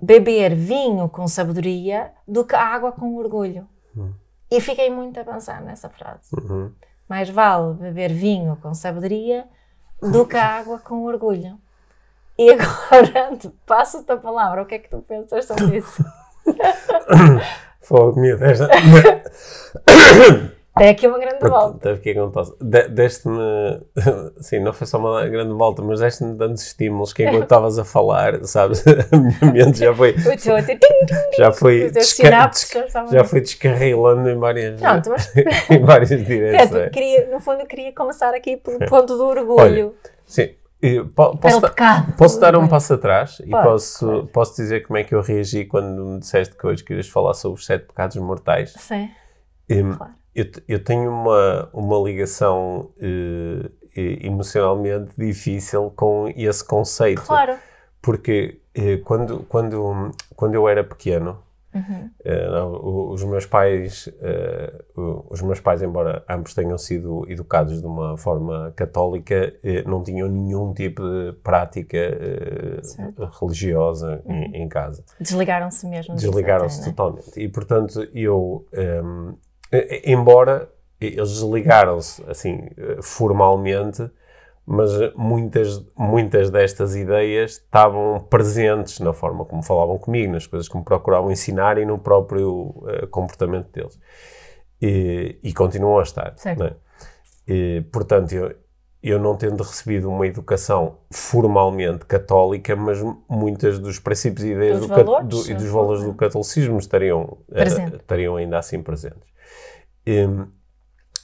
beber 0.00 0.54
vinho 0.54 1.08
com 1.08 1.28
sabedoria 1.28 2.10
do 2.26 2.44
que 2.44 2.54
água 2.56 2.92
com 2.92 3.14
orgulho. 3.16 3.68
E 4.50 4.60
fiquei 4.60 4.90
muito 4.90 5.18
a 5.20 5.24
pensar 5.24 5.60
nessa 5.62 5.88
frase. 5.88 6.28
Uhum. 6.34 6.72
Mais 7.08 7.28
vale 7.30 7.74
beber 7.74 8.12
vinho 8.12 8.56
com 8.56 8.74
sabedoria 8.74 9.46
do 10.00 10.26
que 10.26 10.36
água 10.36 10.78
com 10.78 11.04
orgulho. 11.04 11.58
E 12.38 12.50
agora 12.50 13.38
passo-te 13.66 14.10
a 14.12 14.16
palavra. 14.16 14.62
O 14.62 14.66
que 14.66 14.74
é 14.76 14.78
que 14.78 14.88
tu 14.88 14.98
pensas 15.02 15.44
sobre 15.46 15.78
isso? 15.78 16.04
Fogo, 17.82 18.20
minha, 18.20 18.36
desta... 18.36 18.68
Tem 20.74 20.88
aqui 20.88 21.06
uma 21.06 21.18
grande 21.18 21.46
volta. 21.46 21.78
Teve 21.80 22.00
que 22.00 22.18
acontece. 22.18 22.54
De, 22.58 22.88
deste-me, 22.88 23.82
sim, 24.40 24.58
não 24.60 24.72
foi 24.72 24.86
só 24.86 24.96
uma 24.98 25.26
grande 25.28 25.52
volta, 25.52 25.82
mas 25.82 26.00
deste-me 26.00 26.34
tantos 26.38 26.62
estímulos 26.62 27.12
que 27.12 27.24
enquanto 27.24 27.42
estavas 27.42 27.78
a 27.78 27.84
falar, 27.84 28.42
sabes, 28.44 28.82
a 29.12 29.16
minha 29.16 29.52
mente 29.66 29.80
já 29.80 29.94
foi, 29.94 30.12
O 30.12 30.36
teu 30.36 30.56
já 31.36 31.52
foi, 31.52 31.90
desca- 31.90 32.50
já 33.12 33.22
foi 33.22 33.40
descarrilando 33.42 34.30
em 34.30 34.38
várias, 34.38 34.80
Pronto, 34.80 35.10
mas 35.12 35.30
em 35.70 35.84
várias 35.84 36.08
direções. 36.08 36.70
Portanto, 36.70 36.90
queria, 36.92 37.26
no 37.30 37.38
fundo, 37.38 37.60
eu 37.60 37.66
queria 37.66 37.92
começar 37.92 38.32
aqui 38.34 38.56
pelo 38.56 38.78
ponto 38.78 39.14
do 39.18 39.26
orgulho. 39.26 39.94
Sim, 40.24 40.46
po- 40.46 40.54
pelo 40.54 40.61
posso, 41.14 41.60
dar- 41.60 41.68
pecado. 41.70 42.12
posso 42.16 42.40
dar 42.40 42.56
um 42.56 42.66
passo 42.66 42.94
atrás 42.94 43.40
e 43.40 43.50
Pode, 43.50 43.64
posso, 43.64 44.28
posso 44.32 44.56
dizer 44.56 44.86
como 44.86 44.96
é 44.98 45.04
que 45.04 45.14
eu 45.14 45.20
reagi 45.22 45.64
quando 45.64 46.04
me 46.04 46.18
disseste 46.18 46.56
que 46.56 46.66
hoje 46.66 46.82
querias 46.82 47.08
falar 47.08 47.34
sobre 47.34 47.58
os 47.60 47.64
sete 47.66 47.86
pecados 47.86 48.16
mortais. 48.16 48.72
Sim, 48.78 49.08
claro. 49.96 50.12
Eu, 50.34 50.46
eu 50.66 50.82
tenho 50.82 51.10
uma, 51.10 51.68
uma 51.72 51.98
ligação 51.98 52.90
eh, 52.98 53.70
emocionalmente 53.94 55.12
difícil 55.16 55.92
com 55.94 56.32
esse 56.34 56.64
conceito. 56.64 57.22
Claro. 57.22 57.56
Porque 58.00 58.60
eh, 58.74 58.96
quando, 59.04 59.40
quando, 59.44 60.10
quando 60.34 60.54
eu 60.54 60.66
era 60.68 60.82
pequeno, 60.82 61.38
Uhum. 61.74 62.10
não, 62.50 62.72
o- 62.74 63.10
os 63.12 63.24
meus 63.24 63.46
pais, 63.46 64.08
o- 64.96 65.24
os 65.30 65.40
meus 65.40 65.58
pais, 65.60 65.80
embora 65.82 66.22
ambos 66.28 66.52
tenham 66.54 66.76
sido 66.76 67.24
educados 67.30 67.80
de 67.80 67.86
uma 67.86 68.16
forma 68.18 68.72
católica, 68.76 69.54
eh, 69.64 69.82
não 69.86 70.02
tinham 70.02 70.28
nenhum 70.28 70.74
tipo 70.74 71.02
de 71.02 71.32
prática 71.42 71.96
religiosa 73.40 74.22
em, 74.26 74.62
em 74.62 74.68
casa 74.68 75.04
Desligaram-se 75.20 75.86
mesmo. 75.86 76.14
desligaram-se 76.16 76.80
né? 76.80 76.86
totalmente. 76.86 77.40
E, 77.40 77.48
portanto, 77.48 78.06
eu, 78.14 78.66
hum, 79.02 79.34
e- 79.72 80.02
embora 80.12 80.68
eles 81.00 81.30
desligaram-se, 81.30 82.22
assim, 82.28 82.68
formalmente, 83.02 84.08
mas 84.66 84.90
muitas, 85.16 85.84
muitas 85.96 86.48
destas 86.50 86.94
ideias 86.94 87.52
estavam 87.52 88.20
presentes 88.30 89.00
na 89.00 89.12
forma 89.12 89.44
como 89.44 89.62
falavam 89.62 89.98
comigo, 89.98 90.32
nas 90.32 90.46
coisas 90.46 90.68
que 90.68 90.76
me 90.76 90.84
procuravam 90.84 91.30
ensinar 91.30 91.78
e 91.78 91.84
no 91.84 91.98
próprio 91.98 92.72
eh, 92.88 93.06
comportamento 93.06 93.70
deles. 93.72 93.98
E, 94.80 95.38
e 95.42 95.52
continuam 95.52 95.98
a 95.98 96.02
estar. 96.02 96.32
Certo. 96.36 96.58
não 96.60 96.66
é? 96.66 96.74
E, 97.46 97.80
portanto, 97.92 98.32
eu, 98.32 98.54
eu 99.02 99.18
não 99.18 99.36
tendo 99.36 99.62
recebido 99.64 100.08
uma 100.08 100.26
educação 100.26 100.98
formalmente 101.10 102.04
católica, 102.06 102.76
mas 102.76 102.98
muitas 103.28 103.78
dos 103.80 103.98
princípios 103.98 104.44
e 104.44 104.52
ideias 104.52 104.78
Dos 104.78 104.88
do, 104.88 104.94
valores, 104.94 105.28
do- 105.28 105.50
e 105.50 105.54
dos 105.54 105.68
valores 105.68 106.04
do 106.04 106.14
catolicismo 106.14 106.78
estariam, 106.78 107.38
eh, 107.50 107.54
Presente. 107.64 107.96
estariam 107.96 108.36
ainda 108.36 108.58
assim 108.58 108.80
presentes. 108.80 109.28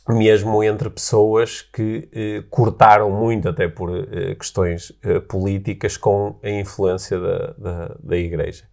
Mesmo 0.08 0.62
entre 0.64 0.90
pessoas 0.90 1.62
que 1.62 2.08
eh, 2.12 2.44
cortaram 2.50 3.10
muito, 3.10 3.48
até 3.48 3.68
por 3.68 3.90
eh, 3.94 4.34
questões 4.34 4.92
eh, 5.02 5.20
políticas, 5.20 5.96
com 5.96 6.38
a 6.42 6.48
influência 6.50 7.18
da, 7.20 7.52
da, 7.58 7.96
da 8.02 8.16
Igreja. 8.16 8.64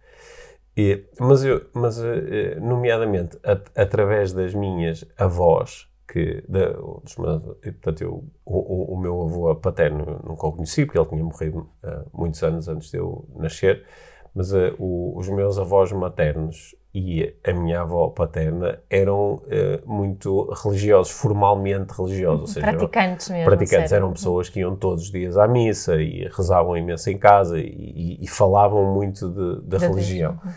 E, 0.76 1.04
mas, 1.18 1.42
eu, 1.44 1.64
mas 1.74 1.98
eh, 2.02 2.58
nomeadamente, 2.60 3.38
at- 3.42 3.70
através 3.74 4.32
das 4.32 4.54
minhas 4.54 5.04
avós, 5.16 5.88
que, 6.06 6.44
da, 6.48 6.68
dos 6.72 7.16
meus, 7.16 7.42
portanto, 7.62 8.02
eu, 8.02 8.24
o, 8.44 8.94
o- 8.94 9.00
meu 9.00 9.22
avô 9.22 9.54
paterno 9.56 10.20
nunca 10.24 10.46
o 10.46 10.52
conheci, 10.52 10.84
porque 10.84 10.98
ele 10.98 11.08
tinha 11.08 11.24
morrido 11.24 11.68
há 11.82 12.04
muitos 12.12 12.42
anos 12.42 12.68
antes 12.68 12.90
de 12.90 12.98
eu 12.98 13.26
nascer, 13.36 13.84
mas 14.36 14.52
eh, 14.52 14.72
o- 14.78 15.14
os 15.18 15.28
meus 15.30 15.58
avós 15.58 15.90
maternos 15.90 16.76
e 16.94 17.34
a 17.44 17.52
minha 17.52 17.80
avó 17.80 18.08
paterna 18.08 18.78
eram 18.88 19.42
eh, 19.48 19.80
muito 19.86 20.50
religiosos, 20.62 21.10
formalmente 21.12 21.92
religiosos, 21.96 22.40
ou 22.42 22.46
seja, 22.46 22.66
Praticantes 22.66 23.28
mesmo. 23.30 23.44
praticantes 23.46 23.90
sério. 23.90 24.04
eram 24.04 24.12
pessoas 24.12 24.48
que 24.48 24.60
iam 24.60 24.76
todos 24.76 25.04
os 25.04 25.10
dias 25.10 25.36
à 25.36 25.48
missa 25.48 25.96
e 25.96 26.28
rezavam 26.36 26.76
imenso 26.76 27.10
em 27.10 27.18
casa 27.18 27.58
e, 27.58 27.64
e- 27.64 28.18
e 28.22 28.26
falavam 28.28 28.94
muito 28.94 29.28
de, 29.30 29.62
da 29.66 29.78
religião. 29.78 30.38
Deus. 30.44 30.54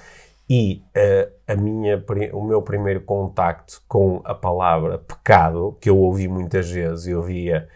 E 0.51 0.81
eh, 0.95 1.29
a 1.47 1.55
minha, 1.55 2.03
o 2.33 2.43
meu 2.43 2.61
primeiro 2.61 3.01
contacto 3.01 3.81
com 3.87 4.19
a 4.25 4.33
palavra 4.33 4.97
pecado, 4.97 5.77
que 5.79 5.89
eu 5.89 5.97
ouvi 5.97 6.27
muitas 6.27 6.69
vezes, 6.69 7.05
eu 7.07 7.21
via 7.21 7.67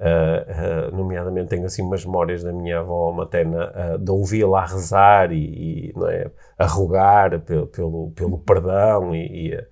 Uh, 0.00 0.96
nomeadamente 0.96 1.48
tenho 1.48 1.66
assim 1.66 1.82
umas 1.82 2.06
memórias 2.06 2.42
da 2.42 2.50
minha 2.50 2.78
avó 2.78 3.12
materna 3.12 3.70
uh, 3.70 3.98
de 3.98 4.10
ouvi-la 4.10 4.62
a 4.62 4.64
rezar 4.64 5.30
e, 5.30 5.90
e 5.90 5.94
é, 6.08 6.30
a 6.58 6.64
rogar 6.64 7.38
pelo, 7.40 7.66
pelo, 7.66 8.10
pelo 8.12 8.38
perdão 8.38 9.14
e, 9.14 9.48
e, 9.50 9.54
a, 9.54 9.66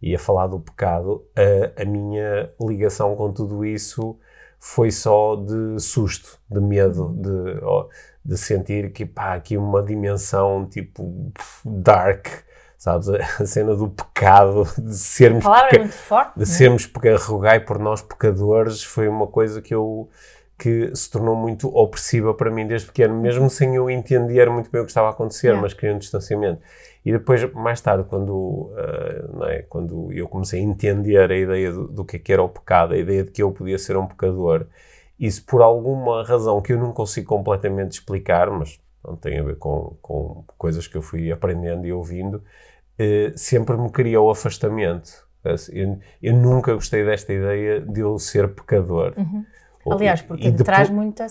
e, 0.00 0.14
a, 0.14 0.18
falar 0.18 0.46
do 0.46 0.58
pecado. 0.58 1.26
a 1.76 1.84
minha 1.84 2.50
ligação 2.58 3.14
com 3.14 3.30
tudo 3.30 3.62
isso 3.62 4.18
foi 4.58 4.90
só 4.90 5.36
de 5.36 5.78
susto, 5.78 6.38
de 6.50 6.60
medo, 6.62 7.14
de, 7.18 7.60
de 8.24 8.38
sentir 8.38 8.90
que 8.90 9.04
pá, 9.04 9.34
aqui 9.34 9.58
uma 9.58 9.82
dimensão 9.82 10.66
tipo 10.66 11.30
dark 11.62 12.26
sabes? 12.84 13.08
A 13.08 13.46
cena 13.46 13.74
do 13.74 13.88
pecado, 13.88 14.64
de 14.78 14.94
sermos. 14.94 15.44
A 15.44 15.48
palavra 15.48 15.76
é 15.76 15.78
muito 15.78 15.94
forte. 15.94 16.36
De 16.36 16.42
é? 16.42 16.46
sermos, 16.46 16.90
é? 17.02 17.16
rogai 17.16 17.60
por 17.60 17.78
nós 17.78 18.02
pecadores, 18.02 18.82
foi 18.82 19.08
uma 19.08 19.26
coisa 19.26 19.62
que 19.62 19.74
eu 19.74 20.08
que 20.56 20.94
se 20.94 21.10
tornou 21.10 21.34
muito 21.34 21.66
opressiva 21.76 22.32
para 22.32 22.48
mim 22.48 22.64
desde 22.64 22.86
pequeno, 22.86 23.20
mesmo 23.20 23.50
sem 23.50 23.74
eu 23.74 23.90
entender 23.90 24.48
muito 24.48 24.70
bem 24.70 24.82
o 24.82 24.84
que 24.84 24.90
estava 24.90 25.08
a 25.08 25.10
acontecer, 25.10 25.48
yeah. 25.48 25.60
mas 25.60 25.74
queria 25.74 25.96
um 25.96 25.98
distanciamento. 25.98 26.60
E 27.04 27.10
depois, 27.10 27.52
mais 27.54 27.80
tarde, 27.80 28.04
quando, 28.04 28.32
uh, 28.32 29.44
é? 29.46 29.62
quando 29.62 30.12
eu 30.12 30.28
comecei 30.28 30.60
a 30.60 30.62
entender 30.62 31.32
a 31.32 31.36
ideia 31.36 31.72
do, 31.72 31.88
do 31.88 32.04
que, 32.04 32.16
é 32.16 32.18
que 32.20 32.32
era 32.32 32.40
o 32.40 32.48
pecado, 32.48 32.94
a 32.94 32.96
ideia 32.96 33.24
de 33.24 33.32
que 33.32 33.42
eu 33.42 33.50
podia 33.50 33.78
ser 33.78 33.96
um 33.96 34.06
pecador, 34.06 34.66
isso 35.18 35.44
por 35.44 35.60
alguma 35.60 36.22
razão 36.22 36.62
que 36.62 36.72
eu 36.72 36.78
não 36.78 36.92
consigo 36.92 37.26
completamente 37.26 37.92
explicar, 37.92 38.48
mas 38.48 38.78
não 39.04 39.16
tem 39.16 39.40
a 39.40 39.42
ver 39.42 39.56
com, 39.56 39.96
com 40.00 40.44
coisas 40.56 40.86
que 40.86 40.96
eu 40.96 41.02
fui 41.02 41.32
aprendendo 41.32 41.84
e 41.84 41.92
ouvindo, 41.92 42.42
sempre 43.36 43.76
me 43.76 43.90
criou 43.90 44.30
afastamento. 44.30 45.24
Eu, 45.72 45.98
eu, 46.22 46.34
nunca 46.34 46.72
gostei 46.72 47.04
desta 47.04 47.32
ideia 47.32 47.80
de 47.80 48.00
eu 48.00 48.18
ser 48.18 48.54
pecador. 48.54 49.12
Uhum. 49.16 49.44
Aliás, 49.90 50.22
porque 50.22 50.50
de 50.50 50.64
traz 50.64 50.88
muita, 50.88 51.26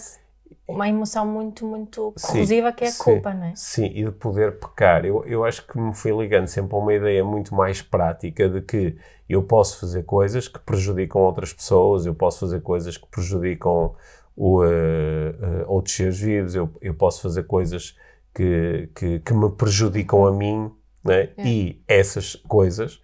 uma 0.67 0.88
emoção 0.88 1.25
muito, 1.25 1.65
muito 1.65 2.13
corrosiva 2.22 2.72
que 2.72 2.86
é 2.86 2.88
a 2.88 2.91
sim, 2.91 3.03
culpa, 3.03 3.34
não 3.34 3.46
é? 3.46 3.53
Sim, 3.55 3.86
e 3.88 4.05
de 4.05 4.12
poder 4.12 4.60
pecar. 4.60 5.05
Eu, 5.05 5.25
eu 5.25 5.43
acho 5.43 5.65
que 5.65 5.77
me 5.77 5.93
fui 5.93 6.12
ligando 6.12 6.48
sempre 6.48 6.75
a 6.75 6.79
uma 6.79 6.93
ideia 6.93 7.24
muito 7.24 7.53
mais 7.53 7.82
prática 7.82 8.48
de 8.48 8.62
que 8.62 8.96
eu 9.27 9.43
posso 9.43 9.79
fazer 9.79 10.03
coisas 10.03 10.48
que 10.48 10.60
prejudicam 10.60 11.22
outras 11.22 11.51
pessoas, 11.51 12.05
eu 12.05 12.13
posso 12.13 12.41
fazer 12.41 12.62
coisas 12.62 12.98
que 12.98 13.08
prejudicam 13.08 13.96
o, 14.36 14.63
uh, 14.63 14.65
uh, 14.65 15.65
outros 15.67 15.96
seres 15.96 16.20
vivos, 16.20 16.55
eu, 16.55 16.70
eu 16.82 16.93
posso 16.93 17.22
fazer 17.22 17.43
coisas 17.43 17.98
que, 18.34 18.89
que, 18.96 19.20
que 19.20 19.34
me 19.34 19.50
prejudicam 19.50 20.25
a 20.25 20.32
mim 20.32 20.72
né? 21.03 21.29
É. 21.38 21.45
E 21.45 21.83
essas 21.88 22.36
coisas, 22.36 23.01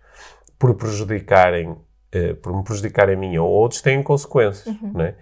por 0.57 0.75
prejudicarem, 0.75 1.69
uh, 1.69 2.35
por 2.41 2.55
me 2.55 2.63
prejudicarem 2.63 3.15
a 3.15 3.17
mim 3.17 3.37
ou 3.37 3.49
outros, 3.49 3.81
têm 3.81 4.01
consequências, 4.01 4.67
uhum. 4.67 4.93
né? 4.93 5.15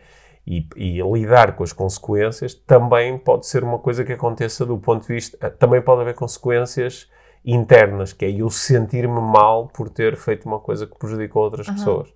E, 0.49 0.65
e, 0.77 1.01
lidar 1.01 1.57
com 1.57 1.63
as 1.65 1.73
consequências 1.73 2.53
também 2.53 3.17
pode 3.17 3.45
ser 3.45 3.65
uma 3.65 3.77
coisa 3.79 4.05
que 4.05 4.13
aconteça 4.13 4.65
do 4.65 4.77
ponto 4.77 5.05
de 5.05 5.13
vista. 5.13 5.37
Eh, 5.41 5.49
também 5.49 5.81
pode 5.81 6.01
haver 6.01 6.13
consequências 6.13 7.09
internas, 7.43 8.13
que 8.13 8.23
é 8.23 8.31
eu 8.31 8.49
sentir-me 8.49 9.19
mal 9.19 9.67
por 9.67 9.89
ter 9.89 10.15
feito 10.15 10.45
uma 10.45 10.57
coisa 10.57 10.87
que 10.87 10.97
prejudicou 10.97 11.43
outras 11.43 11.67
uhum. 11.67 11.73
pessoas. 11.73 12.13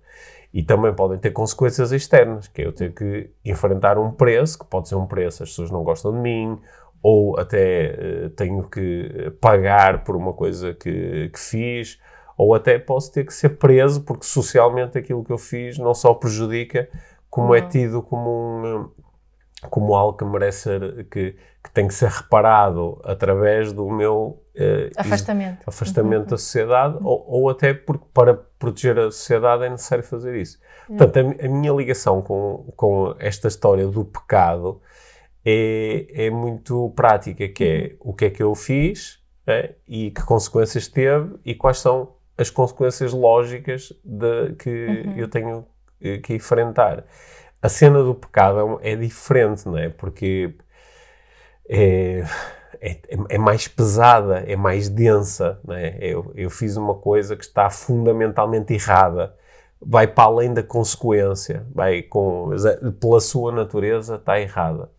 E 0.52 0.62
também 0.62 0.94
podem 0.94 1.18
ter 1.18 1.30
consequências 1.30 1.92
externas, 1.92 2.48
que 2.48 2.62
é 2.62 2.66
eu 2.66 2.72
ter 2.72 2.94
que 2.94 3.30
enfrentar 3.44 3.98
um 3.98 4.10
preço, 4.10 4.58
que 4.58 4.64
pode 4.64 4.88
ser 4.88 4.94
um 4.94 5.06
preço, 5.06 5.42
as 5.42 5.50
pessoas 5.50 5.70
não 5.70 5.82
gostam 5.82 6.12
de 6.12 6.18
mim, 6.18 6.58
ou 7.02 7.38
até 7.38 8.26
uh, 8.26 8.30
tenho 8.30 8.62
que 8.68 9.32
pagar 9.40 10.04
por 10.04 10.16
uma 10.16 10.32
coisa 10.32 10.72
que, 10.72 11.28
que 11.30 11.38
fiz, 11.38 11.98
ou 12.36 12.54
até 12.54 12.78
posso 12.78 13.12
ter 13.12 13.24
que 13.24 13.34
ser 13.34 13.50
preso 13.50 14.02
porque 14.02 14.24
socialmente 14.24 14.96
aquilo 14.96 15.24
que 15.24 15.32
eu 15.32 15.38
fiz 15.38 15.78
não 15.78 15.94
só 15.94 16.14
prejudica, 16.14 16.88
como 17.28 17.54
é 17.54 17.60
uhum. 17.60 17.66
é 17.66 17.68
tido 17.68 18.02
como 18.02 18.30
um, 18.30 18.90
como 19.70 19.94
algo 19.94 20.16
que 20.16 20.24
merece 20.24 20.62
ser, 20.62 21.04
que, 21.04 21.36
que 21.62 21.70
tem 21.72 21.86
que 21.86 21.94
ser 21.94 22.08
reparado 22.08 23.00
através 23.04 23.72
do 23.72 23.88
meu 23.88 24.42
uh, 24.56 24.90
afastamento, 24.96 25.64
afastamento 25.66 26.22
uhum. 26.22 26.30
da 26.30 26.36
sociedade, 26.36 26.96
uhum. 26.96 27.06
ou, 27.06 27.24
ou, 27.28 27.50
até 27.50 27.72
porque 27.72 28.04
para 28.12 28.34
proteger 28.34 28.98
a 28.98 29.10
sociedade 29.10 29.64
é 29.64 29.70
necessário 29.70 30.04
fazer 30.04 30.36
isso. 30.36 30.58
Uhum. 30.88 30.96
Portanto, 30.96 31.36
a, 31.40 31.46
a, 31.46 31.48
minha 31.48 31.72
ligação 31.72 32.22
com, 32.22 32.72
com 32.76 33.14
esta 33.18 33.48
história 33.48 33.86
do 33.86 34.04
pecado 34.04 34.80
é, 35.44 36.26
é 36.26 36.30
muito 36.30 36.90
prática, 36.94 37.48
que 37.48 37.64
é 37.64 37.96
uhum. 38.04 38.10
o 38.10 38.14
que 38.14 38.26
é 38.26 38.30
que 38.30 38.42
eu 38.42 38.54
fiz 38.54 39.20
é, 39.46 39.74
e 39.86 40.10
que 40.10 40.22
consequências 40.22 40.88
teve 40.88 41.34
e 41.44 41.54
quais 41.54 41.78
são 41.78 42.14
as 42.36 42.50
consequências 42.50 43.12
lógicas 43.12 43.92
de, 44.04 44.54
que 44.54 44.70
uhum. 44.70 45.16
eu 45.16 45.28
tenho 45.28 45.66
eh, 46.00 46.18
que 46.18 46.34
enfrentar. 46.34 47.04
A 47.60 47.68
cena 47.68 48.02
do 48.02 48.14
pecado 48.14 48.80
é, 48.82 48.92
é 48.92 48.96
diferente, 48.96 49.66
não 49.66 49.78
é? 49.78 49.88
Porque 49.88 50.54
é, 51.68 52.24
é, 52.80 52.98
é, 53.28 53.38
mais 53.38 53.68
pesada, 53.68 54.40
é 54.40 54.56
mais 54.56 54.88
densa, 54.88 55.60
não 55.64 55.74
é? 55.74 55.96
Eu, 56.00 56.32
eu 56.34 56.50
fiz 56.50 56.76
uma 56.76 56.94
coisa 56.94 57.36
que 57.36 57.44
está 57.44 57.68
fundamentalmente 57.70 58.72
errada 58.72 59.36
vai 59.84 60.06
para 60.06 60.24
além 60.24 60.54
da 60.54 60.62
consequência, 60.62 61.66
vai 61.74 62.02
com, 62.02 62.50
pela 63.00 63.20
sua 63.20 63.52
natureza 63.52 64.14
está 64.14 64.40
errada. 64.40 64.90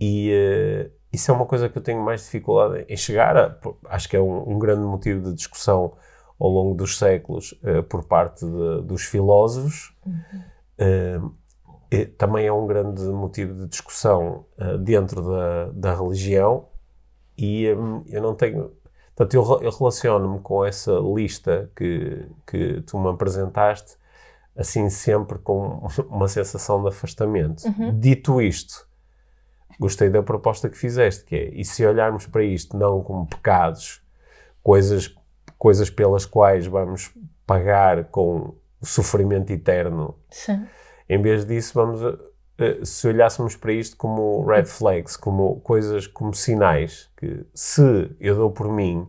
E 0.00 0.32
uh, 0.32 0.90
isso 1.12 1.30
é 1.30 1.34
uma 1.34 1.46
coisa 1.46 1.68
que 1.68 1.76
eu 1.76 1.82
tenho 1.82 2.00
mais 2.02 2.22
dificuldade 2.22 2.84
em 2.88 2.96
chegar 2.96 3.36
a. 3.36 3.56
Acho 3.86 4.08
que 4.08 4.16
é 4.16 4.20
um, 4.20 4.52
um 4.52 4.58
grande 4.58 4.82
motivo 4.82 5.22
de 5.22 5.34
discussão 5.34 5.94
ao 6.38 6.48
longo 6.48 6.74
dos 6.74 6.98
séculos 6.98 7.52
uh, 7.62 7.82
por 7.84 8.04
parte 8.04 8.44
de, 8.44 8.82
dos 8.82 9.02
filósofos. 9.02 9.94
Uhum. 10.06 11.24
Uh, 11.26 11.42
também 12.16 12.46
é 12.46 12.52
um 12.52 12.66
grande 12.66 13.02
motivo 13.02 13.52
de 13.54 13.66
discussão 13.66 14.46
dentro 14.80 15.20
da, 15.20 15.70
da 15.74 15.94
religião. 15.94 16.68
E 17.36 17.70
um, 17.74 18.02
eu 18.06 18.22
não 18.22 18.34
tenho. 18.34 18.72
Portanto, 19.14 19.34
eu, 19.34 19.60
eu 19.60 19.70
relaciono-me 19.70 20.40
com 20.40 20.64
essa 20.64 20.90
lista 20.92 21.70
que, 21.76 22.26
que 22.46 22.80
tu 22.86 22.98
me 22.98 23.10
apresentaste, 23.10 23.98
assim, 24.56 24.88
sempre 24.88 25.38
com 25.40 25.86
uma 26.08 26.28
sensação 26.28 26.80
de 26.82 26.88
afastamento. 26.88 27.62
Uhum. 27.66 28.00
Dito 28.00 28.40
isto 28.40 28.90
gostei 29.82 30.08
da 30.08 30.22
proposta 30.22 30.68
que 30.68 30.78
fizeste, 30.78 31.24
que 31.24 31.34
é, 31.34 31.48
e 31.48 31.64
se 31.64 31.84
olharmos 31.84 32.26
para 32.26 32.44
isto 32.44 32.76
não 32.76 33.02
como 33.02 33.26
pecados, 33.26 34.00
coisas, 34.62 35.12
coisas 35.58 35.90
pelas 35.90 36.24
quais 36.24 36.66
vamos 36.66 37.12
pagar 37.44 38.04
com 38.04 38.54
sofrimento 38.80 39.52
eterno, 39.52 40.16
Sim. 40.30 40.66
em 41.08 41.20
vez 41.20 41.44
disso 41.44 41.74
vamos, 41.74 42.00
se 42.84 43.08
olhássemos 43.08 43.56
para 43.56 43.72
isto 43.72 43.96
como 43.96 44.44
red 44.46 44.66
flags, 44.66 45.16
como 45.16 45.60
coisas, 45.60 46.06
como 46.06 46.32
sinais, 46.32 47.10
que 47.16 47.44
se 47.52 48.14
eu 48.20 48.36
dou 48.36 48.50
por 48.50 48.72
mim 48.72 49.08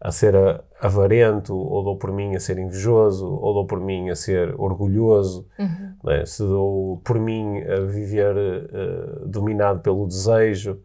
a 0.00 0.10
ser 0.10 0.34
avarento, 0.80 1.54
ou 1.54 1.84
dou 1.84 1.96
por 1.96 2.10
mim 2.10 2.34
a 2.34 2.40
ser 2.40 2.58
invejoso, 2.58 3.30
ou 3.30 3.52
dou 3.52 3.66
por 3.66 3.78
mim 3.78 4.08
a 4.08 4.14
ser 4.14 4.54
orgulhoso, 4.58 5.46
uhum. 5.58 5.94
né? 6.02 6.24
se 6.24 6.42
dou 6.42 6.98
por 7.04 7.18
mim 7.18 7.60
a 7.60 7.80
viver 7.80 8.34
uh, 8.34 9.28
dominado 9.28 9.80
pelo 9.80 10.06
desejo. 10.06 10.80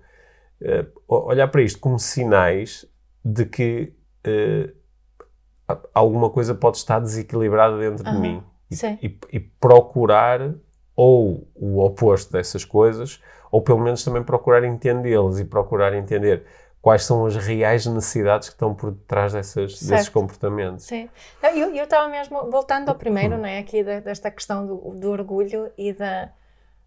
Uh, 0.62 0.86
olhar 1.07 1.48
para 1.48 1.62
isto 1.62 1.79
como 1.79 1.98
sinais 1.98 2.86
de 3.24 3.45
que 3.45 3.93
uh, 4.27 5.75
alguma 5.93 6.29
coisa 6.29 6.53
pode 6.53 6.77
estar 6.77 7.00
desequilibrada 7.00 7.77
dentro 7.77 8.05
uhum. 8.05 8.15
de 8.15 8.19
mim. 8.19 8.43
E, 8.69 9.07
e, 9.07 9.19
e 9.34 9.39
procurar 9.39 10.55
ou 10.93 11.48
o 11.55 11.79
oposto 11.79 12.34
dessas 12.34 12.65
coisas, 12.65 13.22
ou 13.51 13.62
pelo 13.62 13.79
menos 13.79 14.03
também 14.03 14.24
procurar 14.24 14.63
entendê-las 14.63 15.39
e 15.39 15.45
procurar 15.45 15.93
entender 15.93 16.43
quais 16.85 17.03
são 17.03 17.25
as 17.25 17.35
reais 17.35 17.83
necessidades 17.87 18.47
que 18.47 18.53
estão 18.53 18.75
por 18.75 18.91
detrás 18.91 19.33
dessas, 19.33 19.81
desses 19.81 20.07
comportamentos. 20.07 20.85
Sim. 20.85 21.09
Eu 21.41 21.83
estava 21.83 22.07
mesmo, 22.07 22.51
voltando 22.51 22.89
ao 22.89 22.95
primeiro, 22.95 23.39
né, 23.39 23.57
aqui 23.57 23.83
desta 23.83 24.29
questão 24.29 24.67
do, 24.67 24.75
do, 24.91 25.09
orgulho 25.09 25.71
e 25.75 25.91
da, 25.93 26.29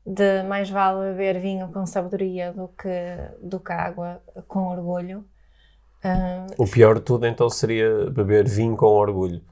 de 0.07 0.45
mais 0.45 0.71
vale 0.71 1.11
beber 1.11 1.41
vinho 1.41 1.69
com 1.73 1.85
sabedoria 1.85 2.53
do 2.53 2.69
que, 2.69 2.89
do 3.43 3.59
que 3.59 3.73
água 3.73 4.23
com 4.47 4.69
orgulho. 4.69 5.25
o 6.57 6.65
pior 6.65 6.95
de 6.95 7.01
tudo 7.01 7.27
então 7.27 7.51
seria 7.51 8.09
beber 8.09 8.47
vinho 8.47 8.77
com 8.77 8.87
orgulho. 8.87 9.43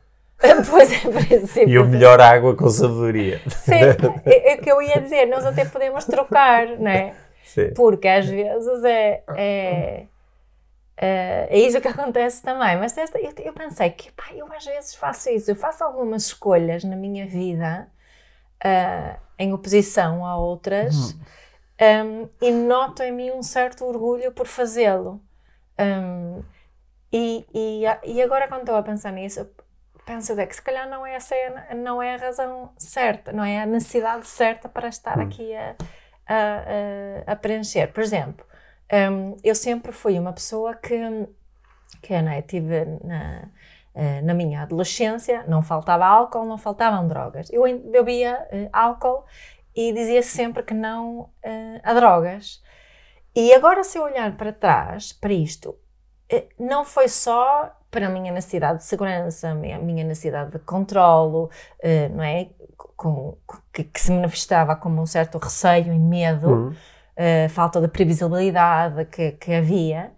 pois 0.71 0.93
é, 0.93 1.11
princípio. 1.11 1.69
E 1.69 1.77
o 1.77 1.89
melhor 1.89 2.21
água 2.21 2.55
com 2.55 2.71
sabedoria. 2.71 3.41
Sim, 3.49 3.81
é, 4.25 4.53
é 4.53 4.55
o 4.55 4.63
que 4.63 4.71
eu 4.71 4.81
ia 4.81 5.01
dizer, 5.01 5.27
nós 5.27 5.45
até 5.45 5.65
podemos 5.65 6.05
trocar, 6.05 6.69
não 6.79 6.89
é? 6.89 7.17
Sim. 7.43 7.75
Porque 7.75 8.07
às 8.07 8.27
vezes 8.27 8.85
é, 8.85 9.25
é 9.37 10.07
Uh, 10.99 11.45
é 11.51 11.59
isso 11.59 11.81
que 11.81 11.89
acontece 11.89 12.43
também. 12.43 12.77
Mas 12.79 12.97
esta, 12.97 13.19
eu, 13.19 13.33
eu, 13.39 13.53
pensei 13.53 13.91
que 13.91 14.11
pá, 14.13 14.25
eu 14.35 14.51
às 14.53 14.65
vezes 14.65 14.95
faço 14.95 15.29
isso. 15.31 15.51
Eu 15.51 15.57
faço 15.57 15.85
algumas 15.85 16.27
escolhas 16.27 16.85
na 16.85 16.97
minha 16.97 17.27
vida 17.27 17.89
uh, 18.65 19.21
em 19.39 19.53
oposição 19.53 20.25
a 20.25 20.37
outras 20.37 21.13
uhum. 21.13 22.25
um, 22.25 22.29
e 22.41 22.51
noto 22.51 23.03
em 23.03 23.13
mim 23.13 23.31
um 23.31 23.43
certo 23.43 23.85
orgulho 23.85 24.33
por 24.33 24.47
fazê-lo. 24.47 25.23
Um, 25.79 26.43
e, 27.13 27.47
e, 27.55 27.83
e, 28.05 28.23
agora, 28.23 28.49
quando 28.49 28.61
estou 28.61 28.77
a 28.77 28.83
pensar 28.83 29.13
nisso, 29.13 29.49
penso 30.05 30.39
é 30.39 30.47
que 30.47 30.55
se 30.55 30.63
calhar 30.63 30.89
não 30.89 31.07
é, 31.07 31.15
essa, 31.15 31.35
não 31.75 32.03
é 32.03 32.15
a 32.15 32.19
razão 32.19 32.73
certa, 32.79 33.33
não 33.33 33.45
é 33.45 33.61
a 33.61 33.67
necessidade 33.67 34.27
certa 34.27 34.69
para 34.69 34.89
estar 34.89 35.19
hum. 35.19 35.23
aqui 35.23 35.55
a, 35.55 35.77
a, 36.27 37.33
a, 37.33 37.37
preencher. 37.37 37.93
Por 37.93 38.03
exemplo, 38.03 38.47
um, 38.93 39.37
eu 39.43 39.55
sempre 39.55 39.93
fui 39.93 40.19
uma 40.19 40.33
pessoa 40.33 40.75
que, 40.75 40.99
que 42.03 42.21
né, 42.23 42.43
tive 42.43 42.85
na, 43.03 43.49
eh, 43.99 44.21
na 44.21 44.35
minha 44.35 44.61
adolescência, 44.61 45.43
não 45.49 45.63
faltava 45.63 46.05
álcool, 46.05 46.45
não 46.45 46.59
faltavam 46.59 47.09
drogas. 47.09 47.51
Eu 47.51 47.63
bebia 47.91 48.47
uh, 48.53 48.69
álcool 48.71 49.25
e 49.75 49.91
dizia 49.91 50.23
sempre 50.23 50.63
que 50.63 50.75
não 50.75 51.21
uh, 51.21 51.81
a 51.83 51.95
drogas. 51.95 52.63
E 53.35 53.55
agora, 53.55 53.83
se 53.83 53.97
eu 53.97 54.03
olhar 54.03 54.37
para 54.37 54.53
trás, 54.53 55.15
para 55.15 55.33
isto, 55.33 55.75
não 56.59 56.85
foi 56.85 57.09
só 57.09 57.75
para 57.91 58.07
a 58.07 58.11
minha 58.11 58.31
necessidade 58.33 58.81
de 58.81 58.85
segurança, 58.85 59.49
a 59.49 59.55
minha, 59.55 60.05
necessidade 60.05 60.53
de 60.53 60.59
controlo, 60.59 61.51
não 62.13 62.25
é? 62.25 62.49
Com, 62.97 63.37
que, 63.73 63.85
que, 63.85 64.01
se 64.01 64.11
manifestava 64.11 64.75
como 64.75 65.01
um 65.01 65.07
certo 65.07 65.39
receio 65.39 65.93
e 65.93 65.99
medo, 65.99 66.49
uhum. 66.49 66.75
Uh, 67.17 67.49
falta 67.49 67.81
de 67.81 67.89
previsibilidade 67.89 69.05
que, 69.07 69.33
que 69.33 69.55
havia, 69.55 70.13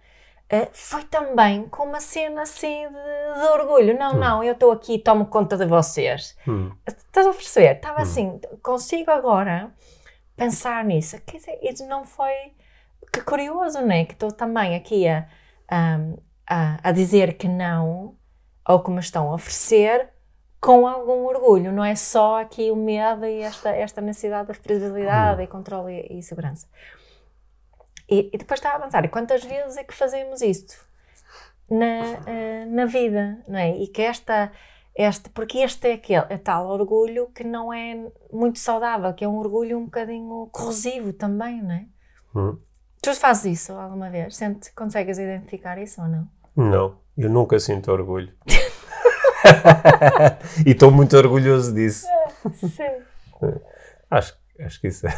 uh, 0.53 0.69
foi 0.73 1.05
também 1.05 1.69
com 1.69 1.85
uma 1.85 2.01
cena 2.01 2.43
assim 2.43 2.87
de, 2.89 3.41
de 3.41 3.49
orgulho. 3.49 3.99
Não, 3.99 4.13
uhum. 4.13 4.19
não, 4.19 4.45
eu 4.45 4.53
estou 4.53 4.73
aqui 4.73 4.95
e 4.95 4.99
tomo 4.99 5.27
conta 5.27 5.57
de 5.57 5.67
vocês. 5.67 6.37
Uhum. 6.47 6.73
Estás 6.87 7.27
a 7.27 7.33
perceber? 7.33 7.77
Estava 7.77 8.03
assim, 8.03 8.41
consigo 8.63 9.11
agora 9.11 9.73
pensar 10.37 10.85
nisso. 10.85 11.21
Quer 11.27 11.39
dizer, 11.39 11.59
isso 11.63 11.87
não 11.87 12.05
foi. 12.05 12.33
Que 13.13 13.23
curioso, 13.23 13.81
não 13.81 13.93
é? 13.93 14.05
Que 14.05 14.13
estou 14.13 14.31
também 14.31 14.75
aqui 14.77 15.09
a. 15.09 15.27
A, 16.51 16.79
a 16.83 16.93
dizer 16.93 17.35
que 17.35 17.47
não 17.47 18.17
ao 18.65 18.83
que 18.83 18.91
me 18.91 19.01
estão 19.01 19.31
a 19.31 19.35
oferecer 19.35 20.09
com 20.61 20.87
algum 20.87 21.25
orgulho, 21.25 21.73
não 21.73 21.85
é 21.85 21.95
só 21.95 22.41
aqui 22.41 22.71
o 22.71 22.77
medo 22.77 23.25
e 23.25 23.43
esta, 23.43 23.71
esta 23.71 24.01
necessidade 24.01 24.53
de 24.53 24.59
previsibilidade 24.59 25.41
hum. 25.41 25.45
e 25.45 25.47
controle 25.47 25.93
e, 25.93 26.19
e 26.19 26.23
segurança. 26.23 26.67
E, 28.09 28.31
e, 28.33 28.39
depois 28.39 28.59
estava 28.59 28.79
a 28.79 28.81
pensar, 28.81 29.05
e 29.05 29.09
quantas 29.09 29.45
vezes 29.45 29.77
é 29.77 29.85
que 29.85 29.95
fazemos 29.95 30.41
isto 30.41 30.75
na, 31.71 32.01
uh, 32.01 32.71
na 32.75 32.87
vida, 32.87 33.39
não 33.47 33.59
é? 33.59 33.77
E 33.77 33.87
que 33.87 34.01
esta, 34.03 34.51
este, 34.97 35.29
porque 35.31 35.59
este 35.59 35.89
é 35.89 35.93
aquele, 35.93 36.27
é 36.31 36.39
tal 36.39 36.67
orgulho 36.69 37.29
que 37.35 37.45
não 37.45 37.73
é 37.73 38.11
muito 38.33 38.59
saudável, 38.59 39.13
que 39.13 39.25
é 39.25 39.29
um 39.29 39.37
orgulho 39.37 39.79
um 39.79 39.85
bocadinho 39.85 40.49
corrosivo 40.51 41.13
também, 41.13 41.63
não 41.63 41.73
é? 41.73 41.87
Hum. 42.35 42.59
Tu 43.01 43.15
fazes 43.15 43.61
isso 43.61 43.73
alguma 43.75 44.11
vez? 44.11 44.35
Sente, 44.35 44.73
consegues 44.73 45.19
identificar 45.19 45.79
isso 45.79 46.01
ou 46.01 46.09
não? 46.09 46.29
Não, 46.57 46.99
eu 47.17 47.31
nunca 47.31 47.61
sinto 47.61 47.93
orgulho. 47.93 48.33
e 50.67 50.71
estou 50.71 50.91
muito 50.91 51.17
orgulhoso 51.17 51.75
disso. 51.75 52.07
Sim. 52.55 53.03
Acho, 54.11 54.37
acho 54.61 54.81
que 54.81 54.89
isso, 54.89 55.07
é, 55.07 55.13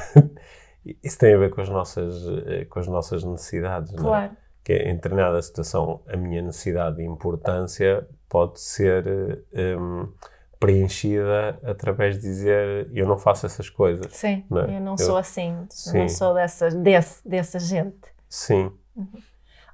isso 1.03 1.19
tem 1.19 1.35
a 1.35 1.39
ver 1.39 1.51
com 1.51 1.61
as 1.61 1.69
nossas, 1.69 2.15
eh, 2.47 2.65
com 2.65 2.79
as 2.79 2.87
nossas 2.87 3.25
necessidades. 3.25 3.93
Claro. 3.93 4.05
Não 4.05 4.17
é? 4.17 4.31
Que 4.63 4.75
em 4.75 4.95
determinada 4.95 5.41
situação 5.41 6.03
a 6.07 6.17
minha 6.17 6.43
necessidade 6.43 6.97
de 6.97 7.05
importância 7.05 8.07
pode 8.29 8.61
ser 8.61 9.43
um, 9.53 10.07
preenchida 10.61 11.59
através 11.65 12.17
de 12.17 12.21
dizer 12.21 12.91
eu 12.93 13.07
não 13.07 13.19
faço 13.19 13.47
essas 13.47 13.71
coisas. 13.71 14.13
Sim, 14.13 14.45
não 14.51 14.61
é? 14.61 14.77
eu 14.77 14.81
não 14.81 14.93
eu, 14.93 14.99
sou 14.99 15.17
assim, 15.17 15.67
sim. 15.71 15.97
eu 15.97 16.03
não 16.03 16.09
sou 16.09 16.35
dessa, 16.35 16.69
desse, 16.69 17.27
dessa 17.27 17.59
gente. 17.59 17.97
Sim. 18.29 18.71
Uhum. 18.95 19.09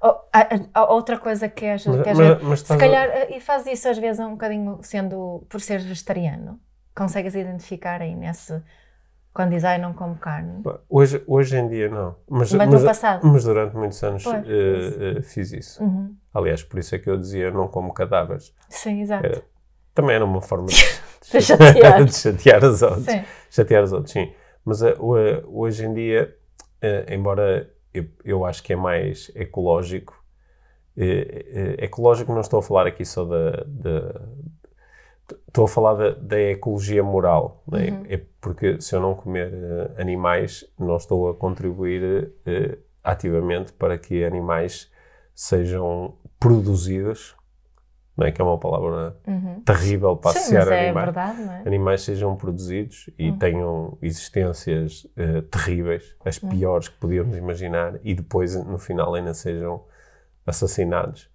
Oh, 0.01 0.93
outra 0.93 1.17
coisa 1.17 1.49
que 1.49 1.65
és, 1.65 1.85
mas, 1.85 2.01
que 2.01 2.09
és 2.09 2.17
mas, 2.17 2.41
mas 2.43 2.59
se 2.61 2.77
calhar, 2.77 3.09
a... 3.09 3.35
e 3.35 3.39
faz 3.39 3.65
isso 3.65 3.89
às 3.89 3.97
vezes 3.97 4.19
um 4.19 4.31
bocadinho 4.31 4.79
sendo, 4.83 5.45
por 5.49 5.59
seres 5.59 5.85
vegetariano, 5.85 6.59
consegues 6.95 7.33
identificar 7.35 8.01
aí 8.01 8.15
nesse, 8.15 8.61
quando 9.37 9.51
diz, 9.51 9.63
ai, 9.63 9.77
não 9.77 9.93
como 9.93 10.15
carne? 10.15 10.63
Hoje, 10.89 11.23
hoje 11.27 11.57
em 11.57 11.67
dia 11.67 11.89
não. 11.89 12.15
Mas, 12.27 12.51
mas, 12.53 12.67
no 12.67 12.83
passado? 12.83 13.27
Mas 13.27 13.43
durante 13.43 13.75
muitos 13.75 14.03
anos 14.03 14.25
uh, 14.25 14.31
uh, 14.31 15.21
fiz 15.21 15.53
isso. 15.53 15.83
Uhum. 15.83 16.15
Aliás, 16.33 16.63
por 16.63 16.79
isso 16.79 16.95
é 16.95 16.97
que 16.97 17.07
eu 17.07 17.15
dizia, 17.15 17.51
não 17.51 17.67
como 17.67 17.93
cadáveres. 17.93 18.51
Sim, 18.67 19.01
exato. 19.01 19.27
Era, 19.27 19.43
também 19.93 20.15
era 20.15 20.25
uma 20.25 20.41
forma 20.41 20.65
de, 20.73 20.75
de, 21.31 21.41
chatear. 21.45 22.01
de 22.05 22.15
chatear 22.15 22.63
os 22.63 22.81
outros. 22.81 23.05
Sim. 23.05 23.23
Chatear 23.51 23.83
os 23.83 23.93
outros, 23.93 24.11
sim. 24.11 24.33
Mas 24.65 24.81
uh, 24.81 24.95
hoje 25.45 25.85
em 25.85 25.93
dia, 25.93 26.35
embora 27.07 27.71
eu, 27.93 28.05
eu 28.23 28.45
acho 28.45 28.63
que 28.63 28.73
é 28.73 28.75
mais 28.75 29.31
ecológico. 29.35 30.21
É, 30.95 31.75
é, 31.79 31.85
ecológico 31.85 32.33
não 32.33 32.41
estou 32.41 32.59
a 32.59 32.63
falar 32.63 32.87
aqui 32.87 33.05
só 33.05 33.23
da, 33.23 33.63
da 33.67 34.21
estou 35.47 35.65
a 35.65 35.67
falar 35.67 35.93
da, 35.93 36.09
da 36.11 36.39
ecologia 36.39 37.03
moral, 37.03 37.63
né? 37.67 37.89
uhum. 37.89 38.05
é 38.09 38.21
porque 38.39 38.79
se 38.81 38.95
eu 38.95 39.01
não 39.01 39.13
comer 39.13 39.51
uh, 39.53 40.01
animais, 40.01 40.65
não 40.79 40.95
estou 40.95 41.29
a 41.29 41.35
contribuir 41.35 42.31
uh, 42.47 42.77
ativamente 43.03 43.73
para 43.73 43.97
que 43.97 44.23
animais 44.23 44.89
sejam 45.35 46.15
produzidos 46.39 47.36
não 48.17 48.25
é? 48.25 48.31
que 48.31 48.41
é 48.41 48.43
uma 48.43 48.57
palavra 48.57 49.15
uhum. 49.27 49.61
terrível 49.61 50.17
para 50.17 50.31
Sim, 50.31 50.39
associar 50.39 50.67
é 50.69 50.85
animais. 50.85 51.05
Verdade, 51.05 51.41
é? 51.41 51.67
Animais 51.67 52.01
sejam 52.01 52.35
produzidos 52.35 53.09
e 53.17 53.29
uhum. 53.29 53.37
tenham 53.37 53.97
existências 54.01 55.05
uh, 55.05 55.43
terríveis, 55.43 56.15
as 56.25 56.41
uhum. 56.41 56.49
piores 56.49 56.89
que 56.89 56.97
podíamos 56.97 57.37
imaginar, 57.37 57.99
e 58.03 58.15
depois 58.15 58.55
no 58.55 58.79
final 58.79 59.13
ainda 59.13 59.33
sejam 59.33 59.83
assassinados. 60.45 61.29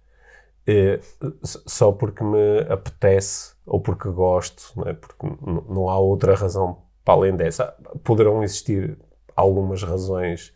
Uh, 0.67 0.99
só 1.43 1.91
porque 1.91 2.23
me 2.23 2.59
apetece 2.69 3.53
ou 3.65 3.79
porque 3.79 4.09
gosto, 4.09 4.73
não 4.75 4.87
é? 4.87 4.93
porque 4.93 5.27
não 5.69 5.89
há 5.89 5.97
outra 5.97 6.35
razão 6.35 6.83
para 7.05 7.13
além 7.13 7.35
dessa. 7.35 7.75
Poderão 8.03 8.43
existir 8.43 8.97
algumas 9.35 9.83
razões 9.83 10.53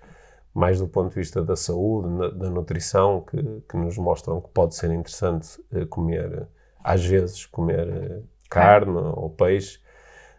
mais 0.57 0.79
do 0.79 0.87
ponto 0.87 1.09
de 1.09 1.15
vista 1.15 1.43
da 1.43 1.55
saúde, 1.55 2.09
na, 2.09 2.29
da 2.29 2.49
nutrição, 2.49 3.21
que, 3.21 3.37
que, 3.69 3.77
nos 3.77 3.95
mostram 3.95 4.41
que 4.41 4.49
pode 4.49 4.73
ser 4.73 4.89
interessante 4.89 5.61
uh, 5.71 5.85
comer, 5.85 6.47
às 6.83 7.05
vezes, 7.05 7.45
comer 7.45 7.87
uh, 7.87 8.27
carne 8.49 8.97
ou 8.97 9.29
peixe, 9.29 9.79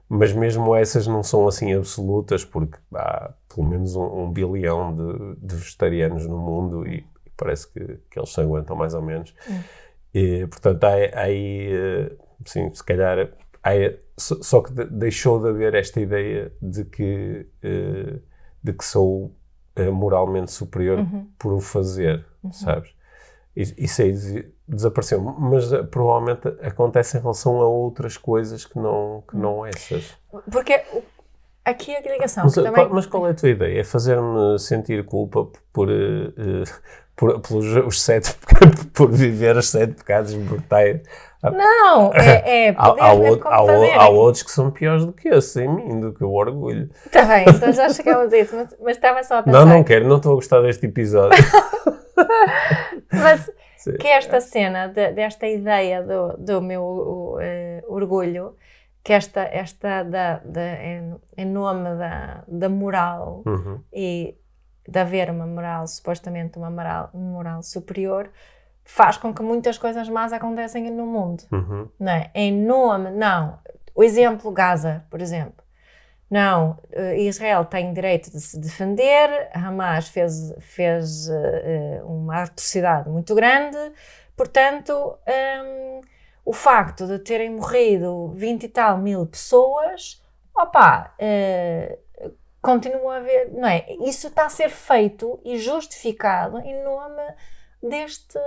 mas 0.08 0.32
mesmo 0.32 0.74
essas 0.74 1.06
não 1.06 1.22
são 1.22 1.46
assim 1.46 1.72
absolutas, 1.72 2.44
porque 2.44 2.76
há 2.96 3.32
pelo 3.54 3.68
menos 3.68 3.94
um, 3.94 4.24
um 4.24 4.32
bilhão 4.32 4.92
de, 4.92 5.36
de, 5.36 5.54
vegetarianos 5.54 6.26
no 6.26 6.36
mundo 6.36 6.84
e, 6.84 7.06
parece 7.36 7.72
que, 7.72 8.00
que, 8.10 8.18
eles 8.18 8.30
se 8.30 8.40
aguentam 8.40 8.74
mais 8.74 8.94
ou 8.94 9.02
menos. 9.02 9.32
Hum. 9.48 9.60
E, 10.12 10.46
portanto, 10.48 10.82
há, 10.82 10.94
há 11.14 11.22
aí, 11.22 11.70
uh, 11.72 12.18
sim, 12.44 12.74
se 12.74 12.82
calhar, 12.82 13.30
há, 13.62 13.70
só, 14.16 14.62
que 14.62 14.72
de, 14.72 14.84
deixou 14.86 15.40
de 15.40 15.48
haver 15.48 15.76
esta 15.76 16.00
ideia 16.00 16.50
de 16.60 16.84
que, 16.84 17.46
de 18.64 18.72
que 18.72 18.84
sou 18.84 19.38
moralmente 19.84 20.50
superior 20.50 20.98
uhum. 20.98 21.26
por 21.38 21.52
o 21.52 21.60
fazer, 21.60 22.24
uhum. 22.42 22.52
sabes? 22.52 22.90
Isso 23.56 24.02
aí 24.02 24.12
desapareceu, 24.68 25.20
mas 25.20 25.72
uh, 25.72 25.84
provavelmente 25.84 26.46
acontece 26.62 27.18
em 27.18 27.20
relação 27.20 27.60
a 27.60 27.66
outras 27.66 28.16
coisas 28.16 28.64
que 28.64 28.78
não, 28.78 29.24
que 29.28 29.36
não 29.36 29.66
essas. 29.66 30.16
Porque 30.50 30.80
aqui 31.64 31.96
a 31.96 32.00
ligação. 32.00 32.44
Mas, 32.44 32.54
também... 32.54 32.88
mas 32.88 33.06
qual 33.06 33.26
é 33.26 33.30
a 33.30 33.34
tua 33.34 33.48
ideia? 33.48 33.80
É 33.80 33.84
fazer-me 33.84 34.58
sentir 34.60 35.04
culpa 35.04 35.48
por, 35.72 35.88
uh, 35.88 36.64
por, 37.16 37.40
pelos 37.40 37.66
os 37.84 38.00
sete, 38.00 38.32
por 38.94 39.10
viver 39.10 39.56
os 39.56 39.68
sete 39.68 39.94
pecados 39.94 40.34
mortais 40.34 41.00
não, 41.42 42.12
é, 42.14 42.66
é 42.68 42.74
há, 42.76 42.86
há, 42.86 43.12
outro, 43.12 43.48
há, 43.48 44.02
há, 44.02 44.08
outros 44.08 44.42
que 44.42 44.50
são 44.50 44.70
piores 44.70 45.04
do 45.04 45.12
que 45.12 45.28
esse 45.28 45.62
em 45.62 45.68
mim, 45.68 46.00
do 46.00 46.12
que 46.12 46.24
o 46.24 46.32
orgulho. 46.32 46.90
Está 47.06 47.24
bem, 47.24 47.44
então 47.48 47.72
já 47.72 47.88
chegamos 47.90 48.32
a 48.32 48.38
isso, 48.38 48.56
mas, 48.56 48.76
mas 48.80 48.96
estava 48.96 49.22
só 49.22 49.38
a 49.38 49.42
pensar. 49.42 49.58
Não, 49.58 49.66
não 49.66 49.84
quero, 49.84 50.06
não 50.08 50.16
estou 50.16 50.32
a 50.32 50.34
gostar 50.34 50.60
deste 50.62 50.86
episódio. 50.86 51.38
mas 53.12 53.50
Sim. 53.76 53.96
que 53.98 54.08
esta 54.08 54.40
cena, 54.40 54.88
de, 54.88 55.12
desta 55.12 55.46
ideia 55.46 56.02
do, 56.02 56.36
do 56.36 56.60
meu 56.60 56.82
uh, 56.82 57.38
orgulho, 57.94 58.56
que 59.04 59.12
esta, 59.12 59.42
esta 59.42 60.02
da, 60.02 60.38
da, 60.44 60.82
em, 60.82 61.16
em 61.36 61.46
nome 61.46 61.96
da, 61.96 62.42
da 62.48 62.68
moral 62.68 63.42
uhum. 63.46 63.80
e 63.92 64.36
de 64.86 64.98
haver 64.98 65.30
uma 65.30 65.46
moral, 65.46 65.86
supostamente 65.86 66.58
uma 66.58 66.70
moral, 66.70 67.10
moral 67.14 67.62
superior, 67.62 68.30
faz 68.88 69.18
com 69.18 69.34
que 69.34 69.42
muitas 69.42 69.76
coisas 69.76 70.08
más 70.08 70.32
acontecem 70.32 70.90
no 70.90 71.04
mundo. 71.04 71.44
Uhum. 71.52 71.90
Não 72.00 72.10
é? 72.10 72.30
Em 72.34 72.50
nome, 72.50 73.10
não. 73.10 73.58
O 73.94 74.02
exemplo 74.02 74.50
Gaza, 74.50 75.04
por 75.10 75.20
exemplo. 75.20 75.62
Não, 76.30 76.78
eh, 76.90 77.20
Israel 77.20 77.66
tem 77.66 77.92
direito 77.92 78.30
de 78.30 78.40
se 78.40 78.58
defender, 78.58 79.50
Hamas 79.52 80.08
fez, 80.08 80.54
fez 80.60 81.28
uh, 81.28 82.06
uma 82.06 82.42
atrocidade 82.42 83.08
muito 83.08 83.34
grande, 83.34 83.78
portanto, 84.36 84.92
um, 84.92 86.00
o 86.44 86.52
facto 86.52 87.06
de 87.06 87.18
terem 87.18 87.50
morrido 87.50 88.28
20 88.34 88.64
e 88.64 88.68
tal 88.68 88.98
mil 88.98 89.26
pessoas, 89.26 90.22
opa, 90.54 91.14
uh, 91.18 92.30
continua 92.60 93.14
a 93.14 93.16
haver, 93.18 93.52
não 93.52 93.68
é? 93.68 93.86
Isso 94.00 94.28
está 94.28 94.46
a 94.46 94.50
ser 94.50 94.70
feito 94.70 95.40
e 95.44 95.58
justificado 95.58 96.58
em 96.60 96.82
nome 96.82 97.22
deste, 97.82 98.38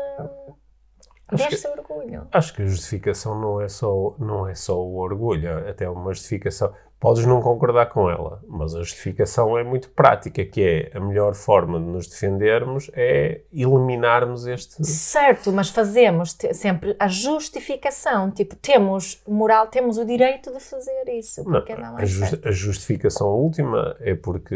Acho 1.28 1.44
Deve 1.44 1.50
que- 1.56 1.58
ser 1.62 1.70
orgulho. 1.70 2.28
Acho 2.32 2.54
que 2.54 2.62
a 2.62 2.65
justificação 2.65 3.39
não 3.39 3.62
é 3.62 3.70
só, 3.70 4.15
não 4.20 4.46
é 4.50 4.54
só 4.54 4.78
o 4.78 4.98
orgulho, 4.98 5.48
é 5.48 5.70
até 5.70 5.89
uma 5.89 6.13
justificação. 6.13 6.74
Podes 7.02 7.26
não 7.26 7.42
concordar 7.42 7.88
com 7.88 8.08
ela, 8.12 8.40
mas 8.48 8.76
a 8.76 8.80
justificação 8.84 9.58
é 9.58 9.64
muito 9.64 9.90
prática, 9.90 10.46
que 10.46 10.62
é 10.94 10.96
a 10.96 11.00
melhor 11.00 11.34
forma 11.34 11.80
de 11.80 11.86
nos 11.88 12.06
defendermos 12.08 12.92
é 12.94 13.42
eliminarmos 13.52 14.46
este. 14.46 14.86
Certo, 14.86 15.52
mas 15.52 15.70
fazemos 15.72 16.38
sempre 16.54 16.96
a 17.00 17.08
justificação. 17.08 18.30
Tipo, 18.32 18.56
temos 18.56 19.22
moral, 19.28 19.66
temos 19.68 19.98
o 19.98 20.06
direito 20.06 20.52
de 20.54 20.60
fazer 20.60 21.10
isso. 21.10 21.44
Não, 21.44 21.54
Porque 21.62 21.76
não, 21.76 21.98
a, 21.98 22.02
é 22.04 22.06
certo. 22.06 22.48
a 22.48 22.52
justificação 22.52 23.28
última 23.30 23.96
é 24.00 24.14
porque 24.14 24.56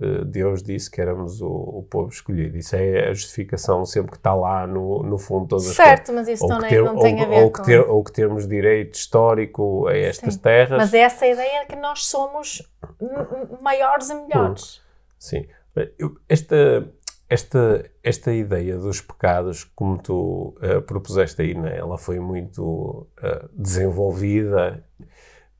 eh, 0.00 0.24
Deus 0.24 0.62
disse 0.62 0.90
que 0.90 0.98
éramos 1.00 1.42
o, 1.42 1.46
o 1.48 1.86
povo 1.90 2.08
escolhido. 2.10 2.56
Isso 2.56 2.74
é 2.74 3.08
a 3.10 3.12
justificação 3.12 3.84
sempre 3.84 4.12
que 4.12 4.16
está 4.16 4.34
lá 4.34 4.66
no, 4.66 5.02
no 5.02 5.18
fundo 5.18 5.42
de 5.42 5.48
todas 5.48 5.68
as 5.70 5.76
coisas. 5.76 5.92
Certo, 5.94 6.12
mas 6.14 6.26
isso 6.28 6.46
não, 6.46 6.64
é- 6.64 6.68
ter- 6.70 6.82
não 6.82 6.98
tem 6.98 7.16
ou- 7.16 7.22
a 7.22 7.26
ver 7.28 7.42
ou 7.42 7.50
com... 7.50 7.60
que 7.60 7.66
ter- 7.66 7.80
ou 7.86 8.02
que 8.04 8.12
termos 8.12 8.48
direito 8.48 8.94
histórico 8.94 9.86
a 9.88 9.96
estas 9.96 10.34
Sim. 10.34 10.40
terras. 10.40 10.78
Mas 10.78 10.94
é 10.94 10.98
essa 11.00 11.26
ideia 11.26 11.66
que 11.66 11.76
nós 11.82 12.06
somos 12.06 12.62
maiores 13.60 14.08
e 14.08 14.14
melhores. 14.14 14.80
Sim. 15.18 15.46
Esta, 16.28 16.88
esta, 17.28 17.90
esta 18.02 18.32
ideia 18.32 18.78
dos 18.78 19.00
pecados, 19.00 19.64
como 19.64 19.98
tu 19.98 20.56
eh, 20.62 20.80
propuseste 20.80 21.42
aí, 21.42 21.54
né, 21.54 21.76
ela 21.76 21.98
foi 21.98 22.20
muito 22.20 23.06
eh, 23.20 23.48
desenvolvida 23.52 24.84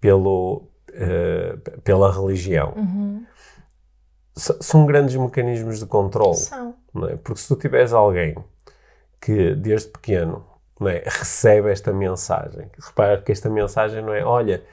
pelo, 0.00 0.68
eh, 0.92 1.56
pela 1.82 2.12
religião. 2.12 2.72
Uhum. 2.76 3.26
São 4.34 4.86
grandes 4.86 5.16
mecanismos 5.16 5.80
de 5.80 5.86
controle. 5.86 6.36
São. 6.36 6.74
não 6.94 7.08
é? 7.08 7.16
Porque 7.16 7.40
se 7.40 7.48
tu 7.48 7.56
tiveres 7.56 7.92
alguém 7.92 8.34
que 9.20 9.54
desde 9.54 9.88
pequeno 9.88 10.46
não 10.80 10.88
é, 10.88 11.02
recebe 11.04 11.70
esta 11.70 11.92
mensagem, 11.92 12.70
repara 12.78 13.20
que 13.20 13.30
esta 13.30 13.48
mensagem 13.48 14.02
não 14.02 14.12
é, 14.12 14.24
olha, 14.24 14.64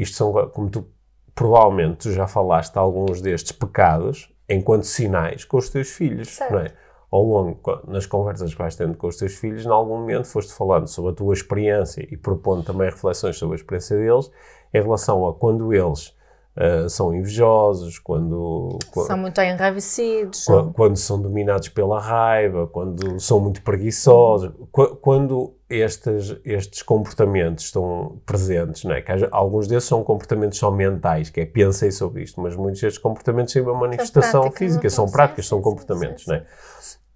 isto 0.00 0.16
são, 0.16 0.32
co- 0.32 0.46
como 0.48 0.70
tu 0.70 0.86
provavelmente 1.34 1.98
tu 1.98 2.12
já 2.12 2.26
falaste 2.26 2.72
de 2.72 2.78
alguns 2.78 3.20
destes 3.20 3.52
pecados 3.52 4.32
enquanto 4.48 4.84
sinais 4.84 5.44
com 5.44 5.56
os 5.58 5.68
teus 5.68 5.88
filhos, 5.90 6.28
Certo. 6.28 6.52
não 6.52 6.60
é? 6.60 6.72
Ao 7.10 7.22
longo, 7.22 7.60
nas 7.86 8.04
conversas 8.06 8.52
que 8.52 8.58
vais 8.58 8.76
tendo 8.76 8.94
com 8.96 9.06
os 9.06 9.16
teus 9.16 9.34
filhos, 9.36 9.64
em 9.64 9.68
algum 9.70 9.98
momento 9.98 10.26
foste 10.26 10.52
falando 10.52 10.86
sobre 10.88 11.12
a 11.12 11.14
tua 11.14 11.32
experiência 11.32 12.06
e 12.10 12.16
propondo 12.16 12.62
também 12.64 12.90
reflexões 12.90 13.36
sobre 13.36 13.54
a 13.54 13.56
experiência 13.56 13.96
deles 13.96 14.30
em 14.74 14.82
relação 14.82 15.26
a 15.26 15.32
quando 15.34 15.72
eles 15.72 16.14
ah, 16.60 16.88
são 16.88 17.14
invejosos, 17.14 17.98
quando, 18.00 18.78
quando- 18.90 19.06
São 19.06 19.16
muito 19.16 19.40
enraivecidos. 19.40 20.44
Qu- 20.44 20.72
Quando 20.74 20.96
são 20.96 21.22
dominados 21.22 21.68
pela 21.68 22.00
raiva, 22.00 22.66
quando 22.66 23.20
são 23.20 23.38
muito 23.38 23.62
preguiçosos, 23.62 24.50
qu- 24.72 24.96
quando 24.96 25.54
estes, 25.70 26.36
estes 26.44 26.82
comportamentos 26.82 27.66
estão 27.66 28.20
presentes, 28.26 28.82
não 28.84 28.92
é? 28.94 29.02
Que 29.02 29.12
alguns 29.30 29.68
desses 29.68 29.88
são 29.88 30.02
comportamentos 30.02 30.58
só 30.58 30.70
mentais, 30.70 31.30
que 31.30 31.40
é 31.42 31.46
pensei 31.46 31.90
sobre 31.92 32.22
isto, 32.24 32.40
mas 32.40 32.56
muitos 32.56 32.80
destes 32.80 33.00
comportamentos 33.00 33.52
têm 33.52 33.62
uma 33.62 33.74
manifestação 33.74 34.40
práticas, 34.42 34.58
física, 34.58 34.90
são 34.90 35.06
são- 35.06 35.12
práticas, 35.12 35.44
sim, 35.44 35.48
são 35.50 35.58
sim, 35.58 35.64
comportamentos, 35.64 36.24
sim, 36.24 36.30
não 36.30 36.36
é? 36.38 36.44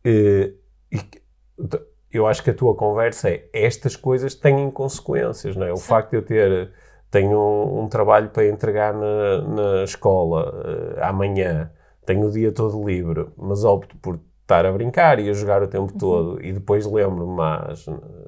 Eh, 0.04 0.52
e 0.92 0.98
t- 0.98 1.82
eu 2.12 2.26
acho 2.26 2.42
que 2.44 2.50
a 2.50 2.54
tua 2.54 2.74
conversa 2.74 3.30
é 3.30 3.48
estas 3.52 3.96
coisas 3.96 4.34
têm 4.34 4.70
consequências, 4.70 5.56
não 5.56 5.66
é? 5.66 5.72
O 5.72 5.76
facto 5.78 6.10
de 6.10 6.16
eu 6.18 6.22
ter 6.22 6.70
tenho 7.12 7.38
um, 7.38 7.82
um 7.82 7.88
trabalho 7.88 8.30
para 8.30 8.48
entregar 8.48 8.92
na, 8.94 9.42
na 9.42 9.84
escola 9.84 10.64
eh, 10.96 11.00
amanhã, 11.04 11.70
tenho 12.06 12.26
o 12.26 12.30
dia 12.32 12.50
todo 12.50 12.82
livre, 12.84 13.28
mas 13.36 13.62
opto 13.64 13.96
por 13.98 14.18
estar 14.40 14.66
a 14.66 14.72
brincar 14.72 15.20
e 15.20 15.28
a 15.30 15.32
jogar 15.32 15.60
o 15.60 15.66
Uhum. 15.66 15.70
tempo 15.70 15.92
todo 15.98 16.42
e 16.44 16.52
depois 16.52 16.84
lembro-me 16.86 17.40
às 17.40 17.86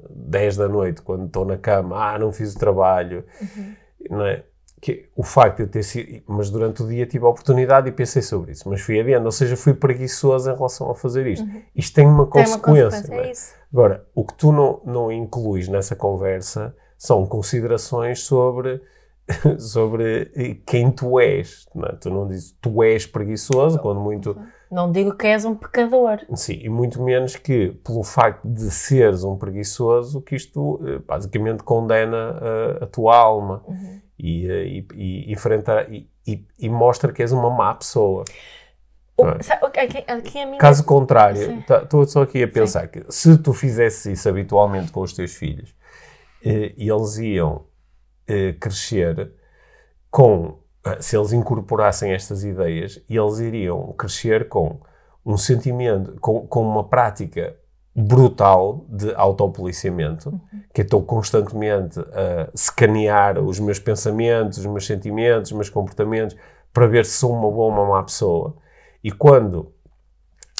10 0.09 0.55
da 0.57 0.67
noite 0.69 1.01
quando 1.01 1.25
estou 1.25 1.43
na 1.43 1.57
cama, 1.57 1.97
ah, 1.97 2.17
não 2.19 2.31
fiz 2.31 2.53
o 2.55 2.59
trabalho, 2.59 3.25
Uhum. 3.41 3.73
não 4.17 4.25
é? 4.25 4.43
Que 4.81 5.09
o 5.15 5.23
facto 5.23 5.57
de 5.57 5.63
eu 5.63 5.67
ter 5.67 5.81
sido, 5.83 6.21
mas 6.27 6.51
durante 6.51 6.83
o 6.83 6.87
dia 6.87 7.07
tive 7.07 7.25
a 7.25 7.29
oportunidade 7.29 7.89
e 7.89 7.91
pensei 7.91 8.21
sobre 8.21 8.51
isso, 8.51 8.69
mas 8.69 8.81
fui 8.81 8.99
adiante, 8.99 9.25
ou 9.25 9.31
seja, 9.31 9.57
fui 9.57 9.73
preguiçoso 9.73 10.51
em 10.51 10.55
relação 10.55 10.91
a 10.91 10.95
fazer 10.95 11.25
isto. 11.25 11.47
Isto 11.75 11.95
tem 11.95 12.05
uma 12.05 12.23
Uhum. 12.23 12.29
Tem 12.29 12.45
uma 12.45 12.59
consequência. 12.59 13.01
consequência, 13.01 13.15
não 13.15 13.23
é? 13.23 13.31
é. 13.31 13.65
Agora, 13.73 14.05
o 14.13 14.23
que 14.23 14.33
tu 14.35 14.51
não, 14.51 14.79
não 14.85 15.11
incluís 15.11 15.67
nessa 15.67 15.95
conversa 15.95 16.75
são 16.97 17.25
considerações 17.25 18.23
sobre, 18.23 18.81
sobre 19.59 20.61
quem 20.65 20.91
tu 20.91 21.19
és. 21.19 21.65
Não 21.73 21.85
é? 21.85 21.93
Tu 21.93 22.09
não 22.09 22.27
dizes 22.27 22.55
tu 22.61 22.83
és 22.83 23.05
preguiçoso, 23.05 23.79
quando 23.79 23.99
muito. 23.99 24.37
Não 24.71 24.91
digo 24.91 25.15
que 25.15 25.27
és 25.27 25.45
um 25.45 25.55
pecador. 25.55 26.19
Sim, 26.33 26.59
e 26.61 26.69
muito 26.69 27.01
menos 27.01 27.35
que, 27.35 27.69
pelo 27.83 28.03
facto 28.03 28.47
de 28.47 28.71
seres 28.71 29.23
um 29.23 29.37
preguiçoso, 29.37 30.21
que 30.21 30.35
isto 30.35 30.81
eh, 30.85 30.99
basicamente 30.99 31.63
condena 31.63 32.39
eh, 32.41 32.83
a 32.83 32.87
tua 32.87 33.15
alma 33.15 33.63
e, 34.17 34.49
eh, 34.49 34.65
e, 34.65 34.87
e, 34.95 35.31
enfrenta, 35.31 35.87
e, 35.89 36.09
e, 36.57 36.67
mostra 36.67 37.13
que 37.13 37.21
és 37.21 37.31
uma 37.31 37.49
má 37.49 37.73
pessoa. 37.75 38.25
O- 39.17 39.27
é? 39.27 39.41
sabe, 39.41 39.65
aqui, 39.65 40.03
aqui 40.07 40.39
a 40.39 40.45
minha... 40.45 40.57
Caso 40.57 40.83
contrário, 40.83 41.37
Sim. 41.37 41.63
estou 41.83 42.05
só 42.05 42.23
aqui 42.23 42.43
a 42.43 42.47
pensar 42.47 42.87
que 42.87 43.05
se 43.09 43.37
tu 43.37 43.53
fizesses 43.53 44.05
isso 44.05 44.27
habitualmente 44.27 44.91
com 44.91 45.01
os 45.01 45.13
teus 45.13 45.33
filhos, 45.35 45.73
eh, 46.45 46.75
eles 46.77 47.17
iam 47.17 47.65
eh, 48.27 48.53
crescer 48.53 49.31
com, 50.11 50.59
eh, 50.85 51.01
se 51.01 51.17
eles 51.17 51.33
incorporassem 51.33 52.13
estas 52.13 52.43
ideias, 52.43 53.03
eles 53.09 53.39
iriam 53.39 53.93
crescer 53.93 54.47
com 54.47 54.79
um 55.25 55.37
sentimento, 55.37 56.15
com, 56.21 56.45
com 56.45 56.61
uma 56.61 56.87
prática 56.87 57.55
brutal 57.95 58.85
de 58.89 59.13
autopoliciamento, 59.15 60.39
que 60.73 60.81
eu 60.81 60.85
estou 60.85 61.01
constantemente 61.01 61.99
a 61.99 62.49
escanear 62.53 63.39
os 63.39 63.59
meus 63.59 63.79
pensamentos, 63.79 64.59
os 64.59 64.65
meus 64.65 64.85
sentimentos, 64.85 65.49
os 65.49 65.57
meus 65.57 65.69
comportamentos, 65.69 66.35
para 66.71 66.87
ver 66.87 67.05
se 67.05 67.13
sou 67.13 67.31
uma 67.31 67.49
boa 67.49 67.67
ou 67.67 67.71
uma 67.71 67.85
má 67.85 68.03
pessoa. 68.03 68.57
E 69.03 69.11
quando 69.11 69.71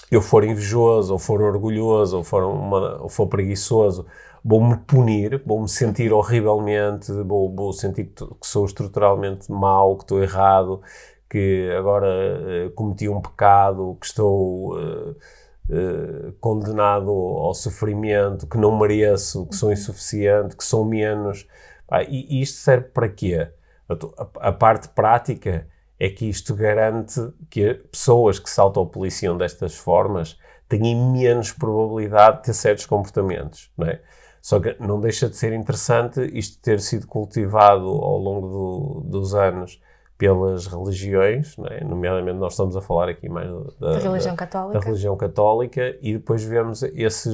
eu 0.09 0.21
for 0.21 0.43
invejoso, 0.45 1.13
ou 1.13 1.19
for 1.19 1.41
orgulhoso, 1.41 2.17
ou 2.17 2.23
for, 2.23 2.43
uma, 2.43 3.01
ou 3.01 3.09
for 3.09 3.27
preguiçoso, 3.27 4.05
vou-me 4.47 4.77
punir, 4.77 5.41
vou-me 5.45 5.67
sentir 5.67 6.13
horrivelmente, 6.13 7.11
vou, 7.23 7.53
vou 7.53 7.73
sentir 7.73 8.05
que, 8.05 8.23
sou 8.43 8.65
estruturalmente 8.65 9.51
mau, 9.51 9.97
que 9.97 10.03
estou 10.03 10.21
errado, 10.21 10.81
que 11.29 11.71
agora 11.77 12.07
eh, 12.07 12.69
cometi 12.75 13.09
um 13.09 13.19
pecado, 13.19 13.97
que 13.99 14.05
estou 14.05 14.79
eh, 14.79 15.15
eh, 15.71 16.33
condenado 16.39 17.09
ao 17.11 17.53
sofrimento, 17.55 18.47
que 18.47 18.57
não 18.57 18.77
mereço, 18.77 19.47
que 19.47 19.55
sou 19.55 19.71
insuficiente, 19.71 20.55
que 20.55 20.63
sou 20.63 20.85
menos. 20.85 21.47
Pá, 21.87 22.03
e, 22.03 22.27
e 22.29 22.41
isto 22.41 22.57
serve 22.59 22.89
para 22.89 23.09
quê? 23.09 23.47
A- 23.89 24.49
a 24.49 24.51
parte 24.51 24.89
prática 24.89 25.67
é 25.99 26.09
que 26.09 26.25
isto 26.29 26.53
garante 26.55 27.19
que 27.49 27.73
pessoas 27.91 28.37
que 28.39 28.49
se 28.49 28.59
autopoliciam 28.59 29.37
destas 29.37 29.75
formas 29.75 30.37
têm 30.67 30.95
menos 30.95 31.51
probabilidade 31.51 32.37
de 32.37 32.43
ter 32.43 32.53
certos 32.53 32.85
comportamentos, 32.85 33.71
não 33.77 33.87
é? 33.87 34.01
Só 34.45 34.59
que 34.59 34.75
não 34.79 34.99
deixa 35.01 35.27
de 35.27 35.35
ser 35.35 35.53
interessante 35.53 36.21
isto 36.31 36.59
ter 36.61 36.79
sido 36.79 37.07
cultivado 37.07 37.87
ao 37.87 38.19
longo 38.19 38.47
do- 38.47 39.09
dos 39.09 39.33
anos 39.33 39.81
pelas 40.19 40.67
religiões, 40.67 41.55
é? 41.71 41.83
nomeadamente 41.83 42.37
nós 42.37 42.53
estamos 42.53 42.77
a 42.77 42.81
falar 42.81 43.09
aqui 43.09 43.27
mais 43.27 43.49
da, 43.79 43.93
Da 43.93 43.97
religião 43.97 44.33
da 44.35 44.37
católica. 44.37 44.79
religião 44.85 45.17
católica 45.17 45.97
e 45.99 46.13
depois 46.13 46.43
vemos 46.43 46.83
esses 46.83 47.33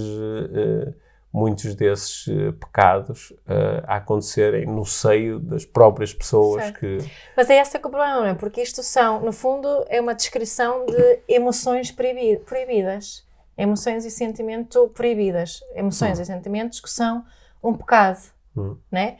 eh, 0.56 0.94
muitos 1.34 1.76
desses 1.76 2.30
eh, 2.30 2.54
pecados 2.54 3.34
eh, 3.46 3.84
a 3.86 3.98
acontecerem 3.98 4.66
no 4.66 4.86
seio 4.86 5.38
das 5.38 5.66
próprias 5.66 6.14
pessoas 6.14 6.64
Certo. 6.64 6.80
que 6.80 6.98
Mas 7.36 7.50
é 7.50 7.60
esse 7.62 7.72
que 7.72 7.86
é 7.86 7.88
o 7.88 7.92
problema, 7.92 8.22
não 8.22 8.26
é? 8.28 8.34
Porque 8.36 8.62
isto 8.62 8.82
são, 8.82 9.20
no 9.20 9.34
fundo, 9.34 9.68
é 9.90 10.00
uma 10.00 10.16
descrição 10.16 10.86
de 10.86 11.20
emoções 11.28 11.92
proibi- 11.92 12.38
proibidas. 12.38 13.30
Emoções 13.58 14.06
e 14.06 14.12
sentimento 14.12 14.88
proibidas. 14.90 15.60
Emoções 15.76 16.20
e 16.20 16.26
sentimentos 16.26 16.80
que 16.80 16.90
são 16.90 17.24
um 17.64 17.74
pecado, 17.76 18.20
Hum. 18.58 18.78
né? 18.92 19.18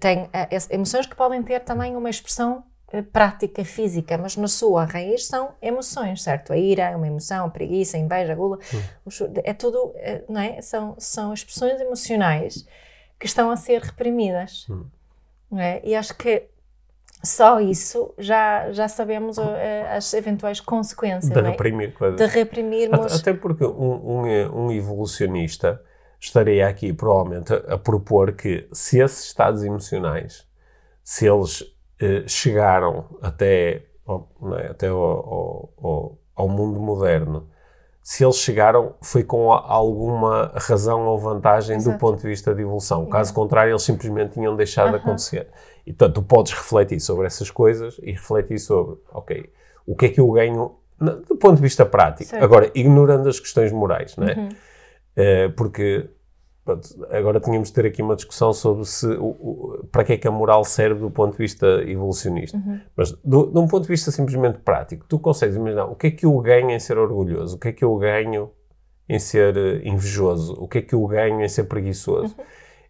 Tem 0.00 0.28
eh, 0.32 0.48
esse- 0.50 0.72
emoções 0.74 1.06
que 1.06 1.14
podem 1.16 1.42
ter 1.42 1.60
também 1.60 1.96
uma 1.96 2.10
expressão 2.10 2.64
eh, 2.92 3.02
prática, 3.02 3.64
física, 3.64 4.16
mas 4.18 4.36
na 4.36 4.46
sua 4.48 4.84
raiz 4.84 5.26
são 5.26 5.54
emoções, 5.60 6.22
certo? 6.22 6.52
A 6.52 6.56
ira 6.56 6.90
é 6.90 6.96
uma 6.96 7.06
emoção, 7.06 7.46
a 7.46 7.50
preguiça, 7.50 7.96
a 7.96 8.00
inveja, 8.00 8.32
a 8.32 8.36
gula, 8.36 8.58
chu- 9.08 9.30
é 9.42 9.52
tudo, 9.54 9.92
eh, 9.96 10.22
não 10.28 10.40
é? 10.40 10.60
São, 10.62 10.94
são 10.98 11.32
expressões 11.32 11.80
emocionais 11.80 12.66
que 13.18 13.26
estão 13.26 13.50
a 13.50 13.56
ser 13.56 13.80
reprimidas. 13.82 14.66
não 15.50 15.60
é? 15.60 15.80
E 15.84 15.94
acho 15.94 16.14
que 16.16 16.48
só 17.24 17.60
isso 17.60 18.12
já, 18.18 18.70
já 18.72 18.88
sabemos 18.88 19.38
eh, 19.38 19.86
as 19.96 20.12
eventuais 20.14 20.60
consequências 20.60 21.32
de 21.32 21.38
é? 21.38 21.50
reprimir 21.50 21.94
coisas. 21.94 22.18
de 22.18 22.26
reprimirmos. 22.26 23.20
Até 23.20 23.32
porque 23.32 23.64
um, 23.64 24.22
um, 24.22 24.66
um 24.66 24.72
evolucionista 24.72 25.80
estaria 26.20 26.66
aqui 26.68 26.92
provavelmente 26.92 27.52
a, 27.52 27.78
propor 27.78 28.32
que 28.32 28.68
se 28.72 28.98
esses 29.00 29.24
estados 29.26 29.62
emocionais, 29.64 30.46
se 31.02 31.26
eles 31.26 31.64
eh, 32.00 32.24
chegaram 32.26 33.04
até, 33.20 33.84
ao, 34.06 34.30
é, 34.58 34.66
até 34.68 34.88
ao, 34.88 34.98
ao- 35.00 36.18
ao- 36.36 36.48
mundo 36.48 36.80
moderno 36.80 37.48
se 38.04 38.22
eles 38.22 38.36
chegaram, 38.36 38.94
foi 39.00 39.24
com 39.24 39.50
alguma 39.50 40.52
razão 40.56 41.06
ou 41.06 41.18
vantagem 41.18 41.76
Exato. 41.76 41.96
do 41.96 41.98
ponto 41.98 42.20
de 42.20 42.28
vista 42.28 42.54
de 42.54 42.60
evolução. 42.60 43.06
Caso 43.06 43.32
contrário, 43.32 43.70
eles 43.72 43.82
simplesmente 43.82 44.34
tinham 44.34 44.54
deixado 44.54 44.90
de 44.90 44.96
acontecer. 44.96 45.48
E, 45.86 45.92
portanto, 45.92 46.14
tu 46.14 46.22
podes 46.22 46.52
refletir 46.52 47.00
sobre 47.00 47.26
essas 47.26 47.50
coisas 47.50 48.00
e 48.02 48.12
refletir 48.12 48.58
sobre, 48.58 48.96
ok, 49.12 49.50
o 49.86 49.94
que 49.94 50.06
é 50.06 50.08
que 50.08 50.20
eu 50.20 50.30
ganho 50.30 50.76
do 50.98 51.36
ponto 51.36 51.56
de 51.56 51.62
vista 51.62 51.84
prático. 51.84 52.30
Certo. 52.30 52.42
Agora, 52.42 52.70
ignorando 52.74 53.28
as 53.28 53.40
questões 53.40 53.72
morais, 53.72 54.16
não 54.16 54.26
é? 54.26 54.34
Uhum. 54.34 54.48
Uh, 54.48 55.52
porque 55.56 56.08
agora 57.10 57.38
tínhamos 57.40 57.68
de 57.68 57.74
ter 57.74 57.84
aqui 57.84 58.00
uma 58.00 58.16
discussão 58.16 58.52
sobre 58.54 58.86
se 58.86 59.06
o, 59.06 59.26
o, 59.26 59.88
para 59.92 60.02
que 60.02 60.14
é 60.14 60.16
que 60.16 60.26
a 60.26 60.30
moral 60.30 60.64
serve 60.64 61.00
do 61.00 61.10
ponto 61.10 61.32
de 61.32 61.38
vista 61.38 61.66
evolucionista. 61.86 62.56
Uhum. 62.56 62.80
Mas 62.96 63.12
do, 63.12 63.46
de 63.46 63.58
um 63.58 63.66
ponto 63.66 63.82
de 63.82 63.88
vista 63.88 64.10
simplesmente 64.10 64.58
prático, 64.60 65.04
tu 65.06 65.18
consegues 65.18 65.56
imaginar 65.56 65.84
o 65.84 65.94
que 65.94 66.06
é 66.06 66.10
que 66.10 66.24
eu 66.24 66.36
ganho 66.38 66.70
em 66.70 66.78
ser 66.78 66.96
orgulhoso, 66.96 67.56
o 67.56 67.58
que 67.58 67.68
é 67.68 67.72
que 67.72 67.84
eu 67.84 67.94
ganho 67.96 68.50
em 69.06 69.18
ser 69.18 69.54
eh, 69.56 69.82
invejoso, 69.84 70.54
o 70.54 70.66
que 70.66 70.78
é 70.78 70.82
que 70.82 70.94
eu 70.94 71.06
ganho 71.06 71.42
em 71.42 71.48
ser 71.48 71.64
preguiçoso. 71.64 72.34
Uhum. 72.38 72.44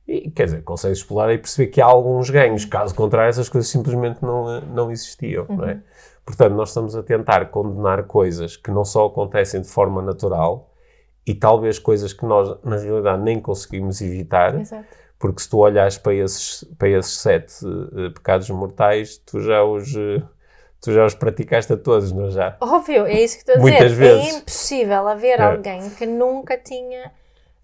E, 0.07 0.31
quer 0.31 0.45
dizer, 0.45 0.63
consegues 0.63 0.99
explorar 0.99 1.33
e 1.33 1.39
perceber 1.39 1.71
que 1.71 1.81
há 1.81 1.87
alguns 1.87 2.29
ganhos. 2.29 2.65
Caso 2.65 2.95
contrário, 2.95 3.31
essas 3.31 3.49
coisas 3.49 3.71
simplesmente 3.71 4.23
não, 4.23 4.61
não 4.61 4.91
existiam, 4.91 5.47
uhum. 5.49 5.57
não 5.57 5.69
é? 5.69 5.73
Uhum. 5.75 5.81
Portanto, 6.25 6.55
nós 6.55 6.69
estamos 6.69 6.97
a 6.97 7.03
tentar 7.03 7.47
condenar 7.51 8.05
coisas 8.05 8.57
que 8.57 8.71
não 8.71 8.85
só 8.85 9.07
acontecem 9.07 9.61
de 9.61 9.69
forma 9.69 10.01
natural, 10.01 10.71
e 11.27 11.35
talvez 11.35 11.79
coisas 11.79 12.13
que 12.13 12.25
nós, 12.25 12.55
na 12.63 12.77
realidade, 12.77 13.23
nem 13.23 13.41
conseguimos 13.41 14.01
evitar. 14.01 14.59
Exato. 14.61 14.85
Porque 15.19 15.41
se 15.41 15.49
tu 15.49 15.59
olhas 15.59 15.97
para 15.97 16.15
esses, 16.15 16.65
para 16.79 16.89
esses 16.89 17.19
sete 17.19 17.65
uh, 17.65 18.11
pecados 18.13 18.49
mortais, 18.51 19.17
tu 19.17 19.41
já 19.41 19.65
os. 19.65 19.95
Uh, 19.95 20.23
tu 20.83 20.93
já 20.93 21.07
os 21.07 21.15
praticaste 21.15 21.73
a 21.73 21.79
todos, 21.79 22.13
não 22.13 22.27
é 22.27 22.31
já? 22.31 22.57
Óbvio, 22.61 23.07
é 23.07 23.23
isso 23.23 23.37
que 23.37 23.43
estou 23.43 23.55
a 23.55 23.59
Muitas 23.59 23.93
dizer. 23.93 24.17
Vezes. 24.17 24.35
É 24.35 24.39
impossível 24.39 25.09
haver 25.09 25.41
é. 25.41 25.43
alguém 25.43 25.89
que 25.91 26.05
nunca 26.05 26.59
tinha 26.59 27.11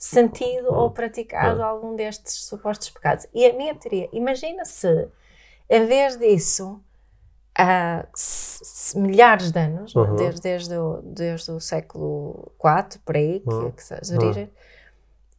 sentido 0.00 0.72
ou 0.72 0.90
praticado 0.90 1.62
algum 1.62 1.94
destes 1.94 2.46
supostos 2.46 2.88
pecados. 2.88 3.26
E 3.34 3.44
a 3.44 3.52
minha 3.52 3.74
teoria, 3.74 4.08
imagina 4.14 4.64
se, 4.64 5.08
em 5.68 5.84
vez 5.84 6.16
disso, 6.16 6.80
há 7.54 8.06
milhares 8.96 9.50
de 9.52 9.60
anos, 9.60 9.94
uhum. 9.94 10.16
desde, 10.16 10.40
desde, 10.40 10.74
o, 10.74 11.02
desde 11.02 11.50
o 11.50 11.60
século 11.60 12.50
IV, 12.64 12.98
por 13.04 13.14
aí, 13.14 13.40
que, 13.40 13.50
uhum. 13.50 13.70
que 13.72 14.14
uhum. 14.14 14.48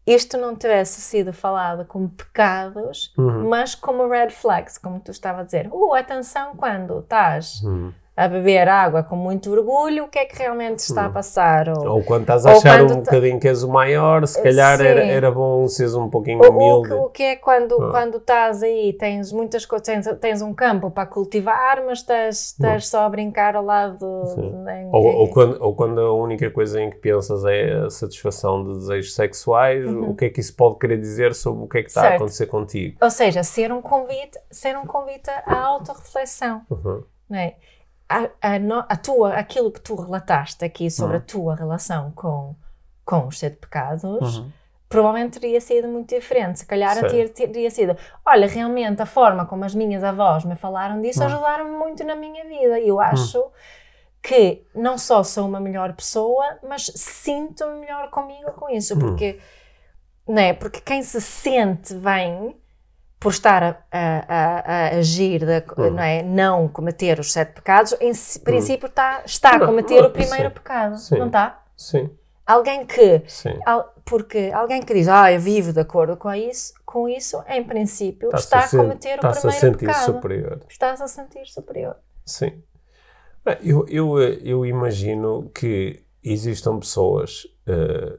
isto 0.05 0.37
não 0.37 0.55
tivesse 0.55 1.01
sido 1.01 1.33
falado 1.33 1.83
como 1.85 2.07
pecados, 2.07 3.11
uhum. 3.17 3.49
mas 3.49 3.73
como 3.73 4.07
red 4.07 4.29
flags, 4.29 4.77
como 4.77 4.99
tu 4.99 5.09
estava 5.09 5.41
a 5.41 5.43
dizer. 5.43 5.69
Uh, 5.71 5.95
atenção 5.95 6.55
quando 6.55 6.99
estás 6.99 7.63
uhum 7.63 7.91
a 8.21 8.27
beber 8.27 8.67
água 8.67 9.01
com 9.01 9.15
muito 9.15 9.51
orgulho, 9.51 10.05
o 10.05 10.07
que 10.07 10.19
é 10.19 10.25
que 10.25 10.37
realmente 10.37 10.79
está 10.79 11.05
a 11.05 11.09
hum. 11.09 11.13
passar? 11.13 11.69
Ou, 11.69 11.95
ou 11.95 12.03
quando 12.03 12.21
estás 12.21 12.45
a 12.45 12.51
achar 12.51 12.83
um 12.83 12.97
bocadinho 12.97 13.39
que 13.39 13.47
és 13.47 13.63
o 13.63 13.69
maior, 13.69 14.27
se 14.27 14.41
calhar 14.41 14.79
era, 14.79 15.03
era 15.03 15.31
bom 15.31 15.67
seres 15.67 15.95
um 15.95 16.09
pouquinho 16.09 16.39
humilde. 16.47 16.93
O, 16.93 17.05
o, 17.05 17.09
que 17.09 17.23
é 17.23 17.35
quando, 17.35 17.81
ah. 17.81 17.89
quando 17.89 18.17
estás 18.17 18.61
aí, 18.61 18.93
tens 18.93 19.31
muitas 19.31 19.65
coisas, 19.65 19.85
tens, 19.87 20.07
tens 20.19 20.41
um 20.41 20.53
campo 20.53 20.91
para 20.91 21.07
cultivar, 21.07 21.83
mas 21.83 21.99
estás, 21.99 22.51
estás 22.51 22.87
só 22.87 23.01
a 23.01 23.09
brincar 23.09 23.55
ao 23.55 23.63
lado. 23.63 24.05
Ou, 24.91 25.03
ou, 25.03 25.27
quando, 25.29 25.57
ou 25.59 25.75
quando 25.75 25.99
a 25.99 26.13
única 26.13 26.49
coisa 26.51 26.79
em 26.79 26.89
que 26.91 26.97
pensas 26.97 27.43
é 27.45 27.85
a 27.85 27.89
satisfação 27.89 28.63
de 28.63 28.73
desejos 28.79 29.15
sexuais, 29.15 29.85
uhum. 29.85 30.11
o 30.11 30.15
que 30.15 30.25
é 30.25 30.29
que 30.29 30.39
isso 30.39 30.55
pode 30.55 30.77
querer 30.77 30.97
dizer 30.97 31.33
sobre 31.33 31.63
o 31.63 31.67
que 31.67 31.79
é 31.79 31.81
que 31.81 31.89
está 31.89 32.01
certo. 32.01 32.13
a 32.13 32.15
acontecer 32.17 32.45
contigo? 32.45 32.97
Ou 33.01 33.09
seja, 33.09 33.41
ser 33.41 33.71
um 33.71 33.81
convite, 33.81 34.37
ser 34.51 34.77
um 34.77 34.85
convite 34.85 35.29
à 35.29 35.57
autorreflexão. 35.57 36.61
Uhum. 36.69 37.03
Não 37.29 37.39
é? 37.39 37.55
A, 38.11 38.29
a, 38.41 38.55
a, 38.89 38.95
tua, 38.97 39.33
aquilo 39.33 39.71
que 39.71 39.79
tu 39.79 39.95
relataste 39.95 40.65
aqui 40.65 40.91
sobre 40.91 41.17
uhum. 41.17 41.21
a 41.21 41.25
tua 41.25 41.55
relação 41.55 42.11
com, 42.11 42.55
com 43.05 43.27
os 43.27 43.39
sete 43.39 43.57
pecados, 43.57 44.37
uhum. 44.37 44.51
provavelmente 44.89 45.39
teria 45.39 45.61
sido 45.61 45.87
muito 45.87 46.13
diferente. 46.13 46.59
Se 46.59 46.65
calhar 46.65 46.99
ter, 47.09 47.29
teria 47.29 47.71
sido, 47.71 47.95
olha, 48.25 48.47
realmente 48.47 49.01
a 49.01 49.05
forma 49.05 49.45
como 49.45 49.63
as 49.63 49.73
minhas 49.73 50.03
avós 50.03 50.43
me 50.43 50.55
falaram 50.55 51.01
disso 51.01 51.21
uhum. 51.21 51.27
ajudaram-me 51.27 51.77
muito 51.77 52.03
na 52.03 52.15
minha 52.15 52.43
vida. 52.45 52.79
Eu 52.79 52.95
uhum. 52.95 53.01
acho 53.01 53.51
que 54.21 54.63
não 54.75 54.97
só 54.97 55.23
sou 55.23 55.47
uma 55.47 55.59
melhor 55.59 55.93
pessoa, 55.93 56.59
mas 56.67 56.91
sinto-me 56.95 57.79
melhor 57.79 58.09
comigo 58.11 58.51
com 58.51 58.69
isso, 58.69 58.93
uhum. 58.93 58.99
porque, 58.99 59.39
né, 60.27 60.53
porque 60.53 60.79
quem 60.79 61.01
se 61.01 61.19
sente 61.19 61.95
bem 61.95 62.60
por 63.21 63.31
estar 63.31 63.63
a, 63.63 63.77
a, 63.91 64.59
a 64.65 64.97
agir, 64.97 65.45
de, 65.45 65.63
uhum. 65.77 65.91
não, 65.91 66.03
é? 66.03 66.23
não 66.23 66.67
cometer 66.67 67.19
os 67.19 67.31
sete 67.31 67.53
pecados, 67.53 67.95
em 68.01 68.07
uhum. 68.07 68.43
princípio 68.43 68.87
está, 68.87 69.21
está 69.23 69.51
a 69.51 69.59
cometer 69.59 70.01
não, 70.01 70.07
o 70.07 70.11
primeiro 70.11 70.49
sim. 70.49 70.55
pecado, 70.55 70.97
sim. 70.97 71.17
não 71.19 71.27
está? 71.27 71.63
Sim. 71.77 72.09
Alguém 72.47 72.83
que, 72.83 73.21
al, 73.63 73.93
porque 74.03 74.49
alguém 74.51 74.81
que 74.81 74.91
diz, 74.95 75.07
ah, 75.07 75.31
eu 75.31 75.39
vivo 75.39 75.71
de 75.71 75.79
acordo 75.79 76.17
com 76.17 76.33
isso, 76.33 76.73
com 76.83 77.07
isso 77.07 77.43
em 77.47 77.63
princípio 77.63 78.29
está, 78.33 78.65
está 78.65 78.77
a, 78.77 78.81
cometer 78.83 79.19
o 79.19 79.19
primeiro 79.19 79.47
a 79.47 79.51
sentir 79.51 79.85
pecado. 79.85 80.05
superior. 80.05 80.61
Estás 80.67 80.99
a 80.99 81.07
sentir 81.07 81.45
superior. 81.45 81.97
Sim. 82.25 82.63
Eu, 83.63 83.85
eu, 83.87 84.19
eu 84.19 84.65
imagino 84.65 85.51
que 85.53 86.03
existam 86.23 86.79
pessoas 86.79 87.43
uh, 87.67 87.71
eh, 87.71 88.17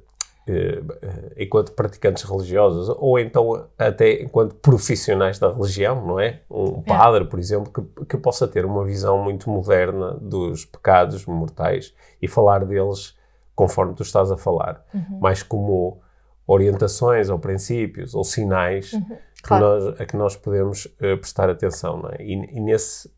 enquanto 1.37 1.73
praticantes 1.73 2.25
religiosos, 2.25 2.89
ou 2.99 3.19
então 3.19 3.67
até 3.79 4.23
enquanto 4.23 4.55
profissionais 4.57 5.39
da 5.39 5.53
religião, 5.53 6.05
não 6.05 6.19
é? 6.19 6.41
Um 6.51 6.81
é. 6.81 6.83
padre, 6.83 7.25
por 7.27 7.39
exemplo, 7.39 7.73
que, 7.73 8.05
que 8.07 8.17
possa 8.17 8.49
ter 8.49 8.65
uma 8.65 8.85
visão 8.85 9.23
muito 9.23 9.49
moderna 9.49 10.15
dos 10.21 10.65
pecados 10.65 11.27
mortais 11.27 11.95
e 12.21 12.27
falar 12.27 12.65
deles 12.65 13.17
conforme 13.55 13.95
tu 13.95 14.03
estás 14.03 14.31
a 14.31 14.37
falar, 14.37 14.85
uhum. 14.93 15.21
mais 15.21 15.43
como 15.43 16.01
orientações 16.47 17.29
ou 17.29 17.39
princípios 17.39 18.15
ou 18.15 18.25
sinais 18.25 18.93
uhum. 18.93 19.17
claro. 19.43 19.65
que 19.65 19.85
nós, 19.85 20.01
a 20.01 20.07
que 20.07 20.17
nós 20.17 20.37
podemos 20.37 20.87
uh, 20.87 21.17
prestar 21.19 21.49
atenção, 21.49 21.99
não 21.99 22.11
é? 22.11 22.17
E, 22.21 22.33
e 22.33 22.61
nesse, 22.61 23.11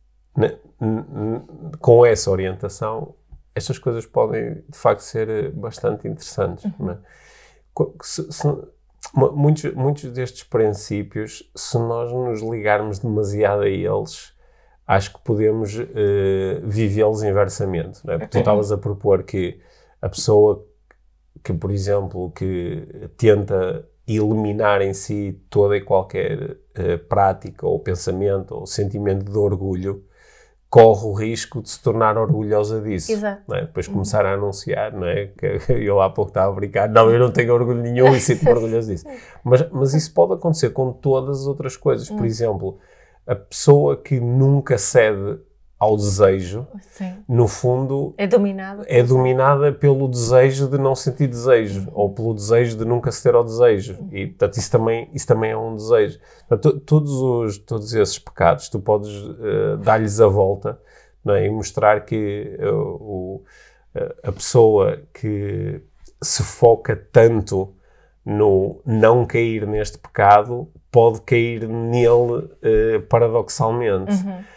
com 1.81 2.05
essa 2.05 2.31
orientação 2.31 3.15
estas 3.55 3.79
coisas 3.79 4.07
podem 4.07 4.65
de 4.69 4.77
facto 4.77 5.01
ser 5.01 5.29
eh, 5.29 5.51
bastante 5.51 6.09
interessantes. 6.09 6.65
Uhum. 6.79 6.91
É? 6.91 6.99
Se, 8.03 8.33
se, 8.33 8.49
muitos, 9.15 9.75
muitos 9.75 10.11
destes 10.13 10.43
princípios, 10.43 11.49
se 11.55 11.79
nós 11.79 12.13
nos 12.13 12.41
ligarmos 12.43 12.99
demasiado 12.99 13.63
a 13.63 13.69
eles, 13.69 14.33
acho 14.87 15.15
que 15.15 15.21
podemos 15.23 15.75
uh, 15.77 15.87
vivê-los 16.63 17.23
inversamente. 17.23 18.05
Não 18.05 18.15
é? 18.15 18.19
Porque 18.19 18.33
tu 18.33 18.39
estavas 18.39 18.71
a 18.71 18.79
propor 18.79 19.23
que 19.23 19.61
a 20.01 20.09
pessoa 20.09 20.67
que, 21.43 21.53
por 21.53 21.71
exemplo, 21.71 22.31
que 22.33 23.11
tenta 23.17 23.87
eliminar 24.07 24.83
em 24.83 24.93
si 24.93 25.41
toda 25.49 25.77
e 25.77 25.81
qualquer 25.81 26.53
uh, 26.53 26.99
prática 27.09 27.67
ou 27.67 27.79
pensamento 27.81 28.55
ou 28.55 28.67
sentimento 28.67 29.31
de 29.31 29.39
orgulho, 29.39 30.05
corre 30.75 31.07
o 31.07 31.13
risco 31.13 31.63
de 31.63 31.71
se 31.71 31.81
tornar 31.81 32.19
orgulhosa 32.19 32.81
disso. 32.81 33.13
Exato. 33.13 33.55
É? 33.55 33.61
Depois 33.61 33.87
começar 33.87 34.27
a 34.27 34.35
anunciar, 34.35 34.93
não 34.93 35.07
é? 35.07 35.29
Que 35.29 35.61
eu 35.73 36.01
há 36.01 36.11
pouco 36.11 36.31
estava 36.33 36.51
a 36.51 36.53
brincar, 36.53 36.89
não, 36.89 37.09
eu 37.13 37.21
não 37.21 37.31
tenho 37.31 37.55
orgulho 37.55 37.81
nenhum 37.81 38.13
e 38.13 38.19
sinto-me 38.19 38.51
orgulhoso 38.51 38.91
disso. 38.91 39.07
Mas, 39.45 39.71
mas 39.71 39.95
isso 39.95 40.13
pode 40.13 40.33
acontecer 40.33 40.71
com 40.71 40.91
todas 40.91 41.43
as 41.43 41.47
outras 41.47 41.77
coisas. 41.77 42.09
Por 42.09 42.23
hum. 42.23 42.25
exemplo, 42.25 42.79
a 43.25 43.37
pessoa 43.37 43.97
que 43.97 44.19
nunca 44.19 44.77
cede 44.77 45.39
ao 45.79 45.97
desejo, 45.97 46.67
Sim. 46.81 47.17
no 47.29 47.49
fundo 47.49 48.15
é 48.17 48.27
dominada, 48.27 48.85
é 48.87 49.03
dominada 49.03 49.73
pelo 49.73 50.09
desejo 50.09 50.69
de 50.69 50.79
não 50.79 50.95
sentir 50.95 51.27
desejo 51.27 51.89
ou 51.93 52.11
pelo 52.11 52.33
desejo 52.33 52.79
de 52.79 52.85
nunca 52.85 53.11
ceder 53.11 53.35
ao 53.35 53.45
desejo. 53.45 53.99
E 54.13 54.27
portanto 54.27 54.57
isso 54.57 54.71
também 54.71 55.11
isso 55.13 55.27
também 55.27 55.51
é 55.51 55.57
um 55.57 55.75
desejo. 55.75 56.19
Portanto, 56.49 56.81
todos 56.81 57.13
os 57.13 57.59
todos 57.59 57.93
esses 57.93 58.19
pecados 58.19 58.69
tu 58.69 58.79
podes 58.79 59.11
uh, 59.11 59.77
dar-lhes 59.79 60.21
a 60.21 60.29
volta 60.29 60.79
não 61.25 61.35
é? 61.35 61.47
e 61.47 61.51
mostrar 61.51 62.05
que 62.05 62.57
uh, 62.61 62.75
o, 62.75 63.45
uh, 63.95 64.29
a 64.29 64.33
pessoa 64.33 65.03
que 65.13 65.83
se 66.23 66.43
foca 66.43 66.97
tanto 67.13 67.75
no 68.25 68.81
não 68.87 69.27
cair 69.27 69.67
neste 69.67 69.99
pecado 69.99 70.71
pode 70.91 71.21
cair 71.23 71.69
nele 71.69 72.49
paradoxalmente. 73.09 74.13
Uhum 74.13 74.54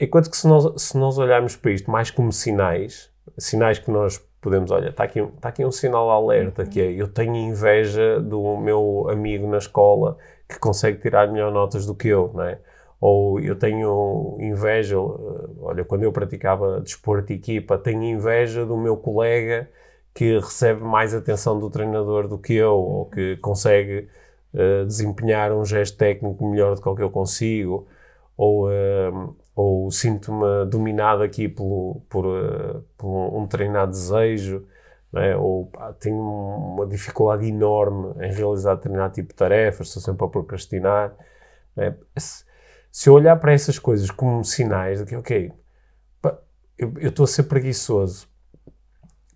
Enquanto 0.00 0.30
que 0.30 0.36
se 0.36 0.46
nós, 0.46 0.80
se 0.80 0.96
nós 0.96 1.18
olharmos 1.18 1.56
para 1.56 1.72
isto 1.72 1.90
mais 1.90 2.10
como 2.10 2.32
sinais, 2.32 3.10
sinais 3.36 3.78
que 3.78 3.90
nós 3.90 4.18
podemos, 4.40 4.70
olha, 4.70 4.90
está 4.90 5.04
aqui, 5.04 5.20
está 5.20 5.48
aqui 5.48 5.64
um 5.64 5.72
sinal 5.72 6.10
alerta, 6.10 6.64
que 6.64 6.80
é, 6.80 6.92
eu 6.92 7.08
tenho 7.08 7.34
inveja 7.34 8.20
do 8.20 8.56
meu 8.56 9.08
amigo 9.10 9.48
na 9.48 9.58
escola 9.58 10.16
que 10.48 10.58
consegue 10.58 11.00
tirar 11.00 11.30
melhor 11.30 11.52
notas 11.52 11.84
do 11.84 11.94
que 11.94 12.08
eu, 12.08 12.30
não 12.34 12.44
é? 12.44 12.58
Ou 13.00 13.38
eu 13.40 13.56
tenho 13.56 14.36
inveja, 14.40 14.96
olha, 14.98 15.84
quando 15.84 16.02
eu 16.02 16.12
praticava 16.12 16.80
desporto 16.80 17.28
de 17.28 17.34
equipa, 17.34 17.78
tenho 17.78 18.02
inveja 18.02 18.64
do 18.66 18.76
meu 18.76 18.96
colega 18.96 19.68
que 20.14 20.34
recebe 20.38 20.82
mais 20.82 21.14
atenção 21.14 21.58
do 21.60 21.70
treinador 21.70 22.26
do 22.26 22.38
que 22.38 22.54
eu, 22.54 22.74
ou 22.74 23.06
que 23.06 23.36
consegue 23.36 24.08
uh, 24.54 24.84
desempenhar 24.84 25.52
um 25.52 25.64
gesto 25.64 25.96
técnico 25.96 26.44
melhor 26.48 26.74
do 26.74 26.82
que 26.82 26.88
o 26.88 26.96
que 26.96 27.02
eu 27.02 27.10
consigo, 27.10 27.86
ou, 28.36 28.68
uh, 28.68 29.36
ou 29.58 29.90
sinto-me 29.90 30.66
dominado 30.66 31.24
aqui 31.24 31.48
pelo, 31.48 32.00
por, 32.08 32.24
uh, 32.24 32.80
por 32.96 33.08
um 33.36 33.44
treinado 33.48 33.90
desejo. 33.90 34.64
é? 35.16 35.36
ou 35.36 35.66
pá, 35.66 35.92
tenho 35.94 36.16
uma 36.16 36.86
dificuldade 36.86 37.44
enorme 37.44 38.14
em 38.24 38.32
realizar 38.32 38.76
determinado 38.76 39.14
tipo 39.14 39.30
de 39.30 39.34
tarefas, 39.34 39.88
estou 39.88 40.00
sempre 40.00 40.24
a 40.24 40.28
procrastinar. 40.28 41.12
É? 41.76 41.92
Se, 42.16 42.44
se 42.92 43.08
eu 43.08 43.14
olhar 43.14 43.34
para 43.40 43.52
essas 43.52 43.80
coisas 43.80 44.12
como 44.12 44.44
sinais 44.44 45.00
de 45.00 45.06
que, 45.06 45.16
ok, 45.16 45.52
pá, 46.22 46.38
eu 46.78 47.08
estou 47.08 47.24
a 47.24 47.26
ser 47.26 47.42
preguiçoso, 47.44 48.27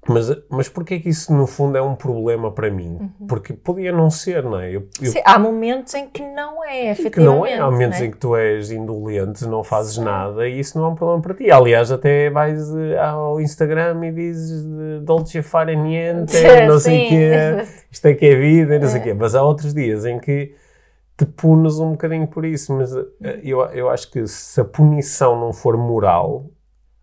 mas, 0.09 0.37
mas 0.51 0.69
porquê 0.69 0.99
que 0.99 1.09
isso, 1.09 1.33
no 1.33 1.47
fundo, 1.47 1.79
é 1.79 1.83
um 1.83 1.95
problema 1.95 2.51
para 2.51 2.69
mim? 2.69 2.99
Uhum. 3.01 3.27
Porque 3.29 3.53
podia 3.53 3.93
não 3.93 4.11
ser, 4.11 4.43
não 4.43 4.59
é? 4.59 4.75
Eu, 4.75 4.89
eu, 5.01 5.13
Sim, 5.13 5.21
há 5.25 5.39
momentos 5.39 5.95
em 5.95 6.09
que 6.09 6.23
não 6.23 6.65
é, 6.65 6.91
efetivamente. 6.91 7.13
Que 7.13 7.21
não 7.21 7.47
é. 7.47 7.57
Há 7.57 7.71
momentos 7.71 8.01
é? 8.01 8.07
em 8.07 8.11
que 8.11 8.17
tu 8.17 8.35
és 8.35 8.73
indolente, 8.73 9.47
não 9.47 9.63
fazes 9.63 9.95
Sim. 9.95 10.05
nada 10.05 10.49
e 10.49 10.59
isso 10.59 10.77
não 10.77 10.87
é 10.87 10.89
um 10.89 10.95
problema 10.97 11.23
para 11.23 11.35
ti. 11.35 11.53
Aliás, 11.53 11.93
até 11.93 12.29
vais 12.31 12.75
eh, 12.75 12.99
ao 12.99 13.41
Instagram 13.41 14.05
e 14.05 14.11
dizes 14.11 14.67
Dolce 15.03 15.41
fare 15.41 15.77
niente, 15.77 16.35
não 16.67 16.81
sei 16.81 17.07
o 17.07 17.09
quê, 17.09 17.67
isto 17.89 18.07
é 18.07 18.15
que 18.15 18.27
é 18.27 18.35
vida, 18.35 18.79
não 18.81 18.89
sei 18.89 18.99
o 18.99 19.03
é. 19.03 19.05
quê. 19.05 19.15
Mas 19.15 19.37
há 19.37 19.43
outros 19.45 19.73
dias 19.73 20.05
em 20.05 20.19
que 20.19 20.53
te 21.17 21.25
punes 21.27 21.79
um 21.79 21.93
bocadinho 21.93 22.27
por 22.27 22.45
isso. 22.45 22.73
Mas 22.73 22.93
eh, 22.93 23.41
eu, 23.45 23.61
eu 23.67 23.89
acho 23.89 24.11
que 24.11 24.27
se 24.27 24.61
a 24.61 24.65
punição 24.65 25.39
não 25.39 25.53
for 25.53 25.77
moral, 25.77 26.51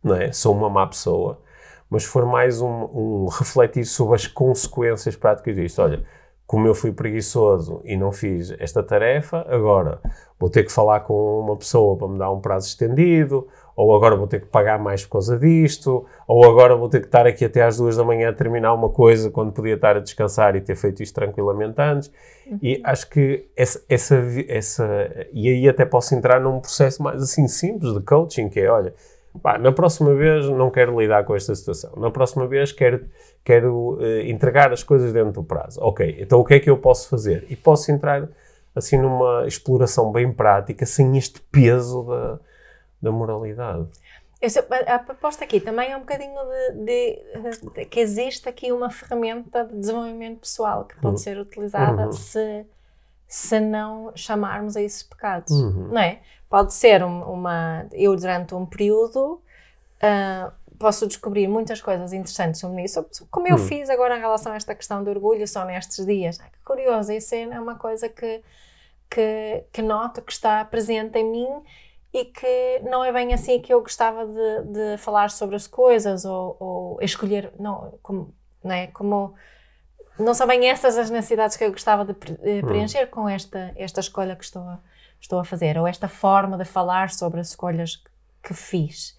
não 0.03 0.15
é? 0.15 0.33
Sou 0.33 0.53
uma 0.53 0.69
má 0.69 0.85
pessoa 0.85 1.41
mas 1.89 2.04
for 2.04 2.25
mais 2.25 2.62
um, 2.62 2.67
um 2.93 3.25
refletir 3.28 3.86
sobre 3.86 4.15
as 4.15 4.28
consequências 4.28 5.15
práticas 5.15 5.56
disto. 5.56 5.82
Olha, 5.82 6.04
como 6.49 6.65
eu 6.65 6.73
fui 6.73 6.91
preguiçoso 6.91 7.80
e 7.86 7.95
não 7.95 8.12
fiz 8.12 8.52
esta 8.60 8.82
tarefa, 8.82 9.45
agora 9.47 10.02
vou 10.39 10.49
ter 10.49 10.63
que 10.63 10.71
falar 10.71 11.02
com 11.02 11.41
uma 11.41 11.56
pessoa 11.56 11.95
para 11.95 12.08
me 12.08 12.17
dar 12.17 12.32
um 12.32 12.39
prazo 12.39 12.67
estendido, 12.67 13.47
ou 13.75 13.95
agora 13.95 14.15
vou 14.15 14.25
ter 14.25 14.41
que 14.41 14.47
pagar 14.47 14.80
mais 14.80 15.06
por 15.06 15.12
causa 15.12 15.38
disto, 15.38 16.06
ou 16.28 16.43
agora 16.43 16.75
vou 16.75 16.89
ter 16.89 17.02
que 17.02 17.06
estar 17.06 17.28
aqui 17.28 17.45
até 17.45 17.62
às 17.62 17.78
duas 17.78 17.95
da 17.97 18.04
manhã 18.04 18.30
a 18.30 18.34
terminar 18.34 18.73
uma 18.73 18.89
coisa 18.89 19.30
quando 19.30 19.52
podia 19.52 19.75
estar 19.75 19.95
a 19.95 19.99
descansar 19.99 20.56
e 20.56 20.62
ter 20.62 20.75
feito 20.75 21.04
isto 21.04 21.13
tranquilamente 21.13 21.80
antes. 21.80 22.12
Uhum. 22.47 22.60
E 22.63 22.82
acho 22.84 23.10
que 23.10 23.45
essa, 23.56 23.84
essa, 23.88 24.15
essa. 24.47 25.28
E 25.32 25.49
aí 25.49 25.69
até 25.69 25.86
posso 25.86 26.15
entrar 26.15 26.41
num 26.41 26.60
processo 26.60 27.04
mais 27.04 27.21
assim 27.21 27.47
simples 27.47 27.93
de 27.93 28.02
coaching, 28.02 28.49
que 28.49 28.60
é: 28.60 28.71
olha, 28.71 28.93
Pá, 29.41 29.58
na 29.58 29.71
próxima 29.71 30.13
vez 30.13 30.45
não 30.49 30.69
quero 30.69 30.99
lidar 30.99 31.23
com 31.23 31.36
esta 31.36 31.54
situação. 31.56 31.93
Na 31.97 32.12
próxima 32.12 32.47
vez 32.47 32.71
quero, 32.71 33.06
quero 33.43 33.97
uh, 33.97 34.21
entregar 34.21 34.71
as 34.71 34.84
coisas 34.84 35.13
dentro 35.13 35.32
do 35.32 35.43
prazo. 35.43 35.80
Ok, 35.82 36.17
então 36.19 36.39
o 36.39 36.45
que 36.45 36.56
é 36.56 36.60
que 36.60 36.69
eu 36.69 36.78
posso 36.78 37.10
fazer? 37.10 37.45
E 37.49 37.56
posso 37.56 37.91
entrar 37.91 38.28
assim 38.75 38.97
numa 38.97 39.45
exploração 39.47 40.12
bem 40.12 40.32
prática, 40.32 40.86
sem 40.86 41.17
este 41.17 41.41
peso 41.41 42.04
da, 42.04 42.39
da 43.02 43.12
moralidade. 43.12 43.88
a 44.88 44.99
proposta 44.99 45.43
aqui 45.43 45.60
também 45.60 45.91
é 45.91 45.97
um 45.97 46.02
bocadinho 46.02 46.39
de, 46.45 46.86
de, 46.86 47.73
de, 47.73 47.86
que 47.86 47.99
existe 47.99 48.47
aqui 48.47 48.71
uma 48.71 48.89
ferramenta 48.89 49.65
de 49.65 49.75
desenvolvimento 49.78 50.39
pessoal 50.39 50.86
que 50.86 50.95
pode 50.95 51.15
uhum. 51.15 51.17
ser 51.17 51.38
utilizada 51.39 52.06
uhum. 52.06 52.12
se, 52.12 52.65
se 53.28 53.60
não 53.60 54.12
chamarmos 54.15 54.75
a 54.75 54.82
esses 54.82 55.04
pecados, 55.04 55.52
uhum. 55.52 55.89
não 55.91 56.02
é? 56.02 56.21
Pode 56.49 56.73
ser 56.73 57.03
uma. 57.03 57.85
Eu, 57.91 58.15
durante 58.15 58.55
um 58.55 58.65
período, 58.65 59.41
uh, 60.01 60.51
posso 60.79 61.05
descobrir 61.05 61.47
muitas 61.47 61.81
coisas 61.81 62.13
interessantes 62.13 62.59
sobre 62.59 62.83
isso, 62.83 63.05
como 63.29 63.47
eu 63.47 63.55
hum. 63.55 63.59
fiz 63.59 63.89
agora 63.89 64.17
em 64.17 64.19
relação 64.19 64.53
a 64.53 64.55
esta 64.55 64.73
questão 64.73 65.03
do 65.03 65.09
orgulho, 65.12 65.47
só 65.47 65.63
nestes 65.65 66.05
dias. 66.05 66.39
Ai, 66.39 66.49
que 66.49 66.59
curioso, 66.63 67.12
isso 67.12 67.35
é 67.35 67.59
uma 67.59 67.75
coisa 67.75 68.07
que, 68.07 68.41
que, 69.09 69.63
que 69.71 69.81
noto 69.81 70.21
que 70.21 70.31
está 70.31 70.63
presente 70.65 71.19
em 71.19 71.29
mim 71.29 71.62
e 72.13 72.25
que 72.25 72.79
não 72.89 73.03
é 73.03 73.12
bem 73.12 73.33
assim 73.33 73.62
que 73.62 73.71
eu 73.71 73.81
gostava 73.81 74.25
de, 74.25 74.63
de 74.71 74.97
falar 74.97 75.29
sobre 75.29 75.55
as 75.55 75.67
coisas 75.67 76.25
ou, 76.25 76.57
ou 76.59 76.97
escolher, 77.01 77.51
não, 77.59 77.99
como, 78.01 78.33
não 78.63 78.73
é? 78.73 78.88
Como 78.88 79.35
não 80.17 80.33
são 80.33 80.47
bem 80.47 80.67
essas 80.67 80.97
as 80.97 81.09
necessidades 81.09 81.55
que 81.55 81.63
eu 81.63 81.71
gostava 81.71 82.05
de 82.05 82.13
hum. 82.13 82.65
preencher 82.65 83.03
hum. 83.03 83.12
com 83.12 83.29
esta, 83.29 83.71
esta 83.75 83.99
escolha 83.99 84.35
que 84.35 84.43
estou 84.43 84.63
a, 84.63 84.79
estou 85.19 85.39
a 85.39 85.43
fazer, 85.43 85.77
ou 85.77 85.88
esta 85.88 86.08
forma 86.08 86.58
de 86.58 86.65
falar 86.65 87.10
sobre 87.10 87.39
as 87.39 87.49
escolhas 87.49 88.01
que 88.41 88.53
fiz, 88.53 89.17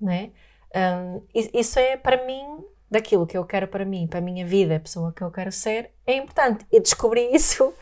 né? 0.00 0.30
Um, 0.74 1.22
isso 1.34 1.78
é 1.78 1.96
para 1.96 2.24
mim 2.24 2.64
daquilo 2.90 3.26
que 3.26 3.36
eu 3.36 3.44
quero 3.44 3.68
para 3.68 3.84
mim, 3.84 4.06
para 4.06 4.18
a 4.18 4.22
minha 4.22 4.44
vida, 4.44 4.76
a 4.76 4.80
pessoa 4.80 5.12
que 5.12 5.22
eu 5.22 5.30
quero 5.30 5.52
ser, 5.52 5.90
é 6.06 6.14
importante. 6.14 6.66
E 6.70 6.80
descobri 6.80 7.30
isso 7.34 7.72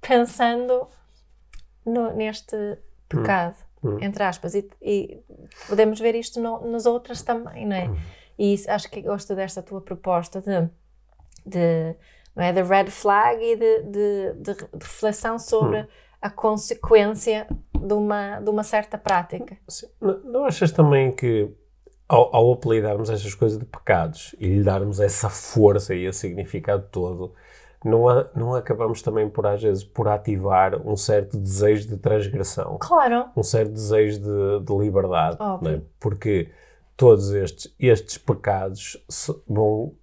pensando 0.00 0.86
no, 1.84 2.12
neste 2.14 2.56
pecado, 3.08 3.56
hum, 3.82 3.94
hum. 3.94 3.98
entre 4.00 4.22
aspas, 4.22 4.54
e, 4.54 4.68
e, 4.82 5.22
podemos 5.68 5.98
ver 5.98 6.14
isto 6.14 6.40
no, 6.40 6.70
nas 6.70 6.86
outras 6.86 7.22
também, 7.22 7.66
não 7.66 7.76
é? 7.76 7.88
Hum. 7.88 7.96
E 8.38 8.54
isso, 8.54 8.70
acho 8.70 8.88
que 8.90 9.02
gosto 9.02 9.34
desta 9.34 9.62
tua 9.62 9.80
proposta 9.80 10.40
de, 10.40 10.68
de 11.44 11.96
não 12.36 12.44
é, 12.44 12.52
de 12.52 12.62
red 12.62 12.88
flag 12.88 13.42
e 13.42 13.56
de, 13.56 13.82
de, 13.82 14.32
de 14.34 14.84
reflexão 14.84 15.38
sobre 15.38 15.80
hum 15.80 15.86
a 16.20 16.30
consequência 16.30 17.46
de 17.74 17.94
uma, 17.94 18.40
de 18.40 18.50
uma 18.50 18.62
certa 18.62 18.98
prática. 18.98 19.56
Não, 20.00 20.44
achas 20.44 20.72
também 20.72 21.12
que 21.12 21.50
ao, 22.08 22.34
ao 22.34 22.52
apelidarmos 22.52 23.10
estas 23.10 23.34
coisas 23.34 23.58
de 23.58 23.64
pecados 23.64 24.34
e 24.40 24.46
lhe 24.46 24.62
darmos 24.62 24.98
essa 24.98 25.28
força 25.28 25.94
e 25.94 26.06
esse 26.06 26.20
significado 26.20 26.86
todo, 26.90 27.34
não, 27.84 28.06
não 28.34 28.54
acabamos 28.54 29.02
também 29.02 29.28
por, 29.28 29.46
às 29.46 29.62
vezes, 29.62 29.84
por 29.84 30.08
ativar 30.08 30.74
um 30.86 30.96
certo 30.96 31.36
desejo 31.36 31.88
de 31.88 31.96
transgressão. 31.96 32.78
Claro. 32.80 33.26
Um 33.36 33.42
certo 33.42 33.72
desejo 33.72 34.20
de, 34.20 34.64
de 34.64 34.76
liberdade. 34.76 35.38
É? 35.66 35.80
Porque 36.00 36.50
todos 36.96 37.30
estes, 37.30 37.72
estes 37.78 38.18
pecados 38.18 38.96
vão 39.46 39.94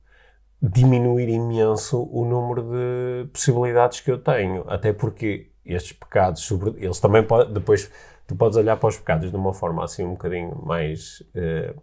diminuir 0.61 1.27
imenso 1.27 2.07
o 2.11 2.23
número 2.23 2.63
de 2.63 3.27
possibilidades 3.33 3.99
que 3.99 4.09
eu 4.09 4.17
tenho. 4.17 4.63
Até 4.67 4.93
porque 4.93 5.51
estes 5.65 5.93
pecados, 5.93 6.41
sobre, 6.43 6.73
eles 6.77 6.99
também 6.99 7.23
podem, 7.23 7.53
depois 7.53 7.91
tu 8.27 8.35
podes 8.35 8.57
olhar 8.57 8.77
para 8.77 8.89
os 8.89 8.97
pecados 8.97 9.29
de 9.29 9.35
uma 9.35 9.53
forma 9.53 9.83
assim 9.83 10.03
um 10.03 10.11
bocadinho 10.11 10.61
mais 10.65 11.21
uh, 11.35 11.81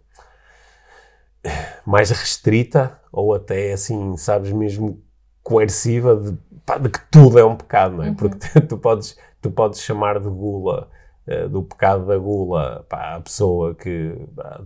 mais 1.85 2.09
restrita 2.09 2.99
ou 3.11 3.33
até 3.33 3.73
assim, 3.73 4.15
sabes, 4.17 4.51
mesmo 4.51 5.01
coerciva 5.41 6.15
de, 6.15 6.37
pá, 6.65 6.77
de 6.77 6.89
que 6.89 6.99
tudo 7.11 7.37
é 7.37 7.43
um 7.43 7.55
pecado, 7.55 7.97
não 7.97 8.03
é? 8.03 8.09
Uhum. 8.09 8.15
Porque 8.15 8.37
tu, 8.67 8.77
podes, 8.77 9.17
tu 9.41 9.51
podes 9.51 9.81
chamar 9.81 10.19
de 10.19 10.29
gula, 10.29 10.89
uh, 11.27 11.49
do 11.49 11.63
pecado 11.63 12.05
da 12.05 12.17
gula, 12.17 12.85
pá, 12.87 13.15
a 13.15 13.21
pessoa 13.21 13.75
que 13.75 14.15
pá, 14.35 14.61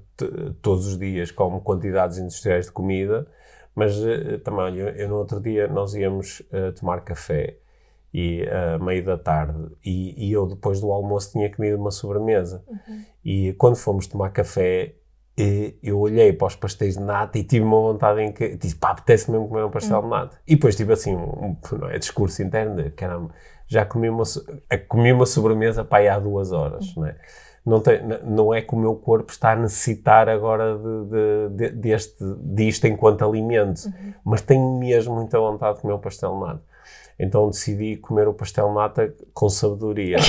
todos 0.61 0.85
os 0.87 0.97
dias 0.97 1.31
come 1.31 1.59
quantidades 1.61 2.17
industriais 2.17 2.67
de 2.67 2.71
comida, 2.71 3.27
mas 3.75 3.97
uh, 3.97 4.37
também, 4.43 4.75
eu, 4.77 4.89
eu, 4.89 5.09
no 5.09 5.15
outro 5.15 5.39
dia 5.41 5.67
nós 5.67 5.95
íamos 5.95 6.43
tomar 6.79 7.01
café 7.01 7.57
e 8.13 8.43
uh, 8.43 8.83
meio 8.83 9.03
da 9.03 9.17
tarde 9.17 9.57
e, 9.83 10.27
e, 10.27 10.31
eu 10.31 10.47
depois 10.47 10.79
do 10.79 10.91
almoço 10.91 11.31
tinha 11.31 11.53
comido 11.53 11.77
uma 11.77 11.91
sobremesa 11.91 12.63
uhum. 12.67 13.01
e 13.23 13.53
quando 13.53 13.75
fomos 13.75 14.07
tomar 14.07 14.29
café 14.29 14.95
eu 15.83 15.99
olhei 15.99 16.33
para 16.33 16.47
os 16.47 16.55
pastéis 16.55 16.95
de 16.95 17.03
nata 17.03 17.37
e 17.37 17.43
tive 17.43 17.63
uma 17.63 17.79
vontade 17.79 18.21
em 18.21 18.31
que 18.31 18.57
disse 18.57 18.75
pá, 18.75 18.89
apetece 18.89 19.29
mesmo 19.29 19.47
comer 19.47 19.65
um 19.65 19.69
pastel 19.69 19.97
uhum. 19.97 20.03
de 20.05 20.09
nata 20.09 20.37
e 20.47 20.55
depois 20.55 20.75
tive 20.75 20.93
assim 20.93 21.15
um, 21.15 21.55
não 21.73 21.89
é, 21.89 21.99
discurso 21.99 22.41
interno 22.41 22.75
de 22.75 22.89
caramba, 22.89 23.29
já 23.67 23.85
comi 23.85 24.09
uma, 24.09 24.23
comi 24.87 25.13
uma 25.13 25.25
sobremesa 25.27 25.85
para 25.85 25.99
aí 25.99 26.07
há 26.07 26.17
duas 26.17 26.51
horas 26.51 26.87
uhum. 26.95 27.03
não, 27.03 27.05
é? 27.05 27.15
Não, 27.63 27.81
tem, 27.81 27.99
não 28.23 28.53
é 28.53 28.61
que 28.61 28.73
o 28.73 28.77
meu 28.79 28.95
corpo 28.95 29.29
está 29.29 29.51
a 29.51 29.55
necessitar 29.55 30.29
agora 30.29 30.77
de, 30.77 31.49
de, 31.49 31.49
de, 31.49 31.75
deste, 31.75 32.23
disto 32.39 32.87
enquanto 32.87 33.25
alimento, 33.25 33.85
uhum. 33.85 34.13
mas 34.23 34.41
tenho 34.41 34.79
mesmo 34.79 35.13
muita 35.13 35.37
vontade 35.37 35.75
de 35.75 35.81
comer 35.81 35.93
um 35.93 35.99
pastel 35.99 36.33
de 36.33 36.39
nata 36.39 36.76
então 37.19 37.49
decidi 37.49 37.97
comer 37.97 38.27
o 38.27 38.33
pastel 38.33 38.73
nata 38.73 39.13
com 39.33 39.49
sabedoria. 39.49 40.17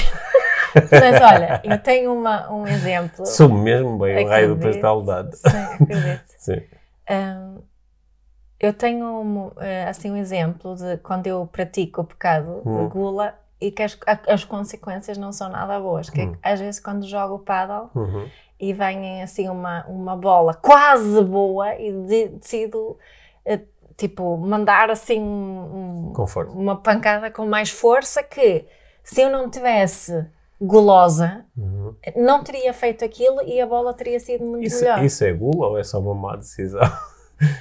Mas 0.91 1.21
olha, 1.21 1.61
eu 1.65 1.79
tenho 1.79 2.13
uma, 2.15 2.53
um 2.53 2.67
exemplo. 2.67 3.25
Sou 3.27 3.49
mesmo 3.49 3.99
bem 3.99 4.25
o 4.25 4.29
raio 4.29 4.55
do 4.55 4.61
pastel 4.61 5.03
nata. 5.03 5.37
Sim, 5.37 5.57
acredito. 5.57 6.25
Sim. 6.39 6.63
Um, 7.11 7.63
eu 8.61 8.73
tenho 8.73 9.07
um, 9.07 9.51
eh, 9.59 9.87
assim 9.87 10.11
um 10.11 10.17
exemplo 10.17 10.75
de 10.75 10.97
quando 10.99 11.27
eu 11.27 11.47
pratico 11.47 12.01
o 12.01 12.05
pecado 12.05 12.61
hum. 12.65 12.85
de 12.85 12.93
gula 12.93 13.35
e 13.61 13.71
que 13.71 13.83
as, 13.83 13.97
as, 14.27 14.45
consequências 14.45 15.17
não 15.17 15.33
são 15.33 15.49
nada 15.49 15.79
boas. 15.79 16.11
Que 16.11 16.23
hum. 16.23 16.37
às 16.43 16.61
vezes 16.61 16.81
quando 16.81 17.07
jogo 17.07 17.37
o 17.37 17.39
paddle 17.39 17.91
uhum. 17.95 18.29
e 18.59 18.73
vem 18.73 19.23
assim 19.23 19.49
uma, 19.49 19.87
uma 19.87 20.17
bola 20.17 20.55
quase 20.55 21.23
boa 21.23 21.75
e 21.77 21.93
decido 21.93 22.99
uh, 23.47 23.67
tipo, 23.99 24.37
mandar 24.37 24.91
assim 24.91 25.21
um, 25.21 26.13
uma 26.55 26.77
pancada 26.77 27.31
com 27.33 27.45
mais 27.45 27.69
força 27.69 28.23
que 28.23 28.65
se 29.03 29.21
eu 29.21 29.29
não 29.29 29.51
tivesse 29.51 30.25
gulosa, 30.61 31.45
uhum. 31.57 31.95
não 32.17 32.43
teria 32.45 32.73
feito 32.73 33.05
aquilo 33.05 33.43
e 33.45 33.61
a 33.61 33.67
bola 33.67 33.93
teria 33.93 34.21
sido 34.21 34.45
muito 34.45 34.67
isso, 34.67 34.83
melhor. 34.83 35.05
Isso 35.05 35.25
é 35.25 35.33
gula 35.33 35.67
ou 35.69 35.79
é 35.79 35.83
só 35.83 35.99
uma 35.99 36.15
má 36.15 36.37
decisão? 36.37 36.81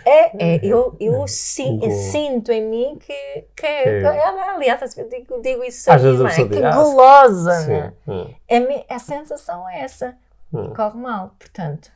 É, 0.06 0.56
é 0.56 0.60
eu, 0.66 0.96
eu, 1.00 1.28
si, 1.28 1.80
eu 1.82 1.92
sinto 1.92 2.52
em 2.52 2.70
mim 2.70 2.98
que, 3.00 3.46
que, 3.56 3.66
é. 3.66 4.02
que 4.02 4.06
aliás, 4.06 4.96
eu 4.96 5.10
digo, 5.10 5.42
digo 5.42 5.64
isso 5.64 5.90
a 5.92 5.98
mim, 5.98 6.26
é? 6.26 6.48
que 6.50 6.62
gulosa, 6.76 7.68
né? 7.68 7.94
a, 8.90 8.96
a 8.96 9.00
sensação 9.00 9.68
é 9.68 9.82
essa, 9.82 10.16
hum. 10.54 10.72
corre 10.76 11.00
mal, 11.00 11.32
portanto. 11.40 11.90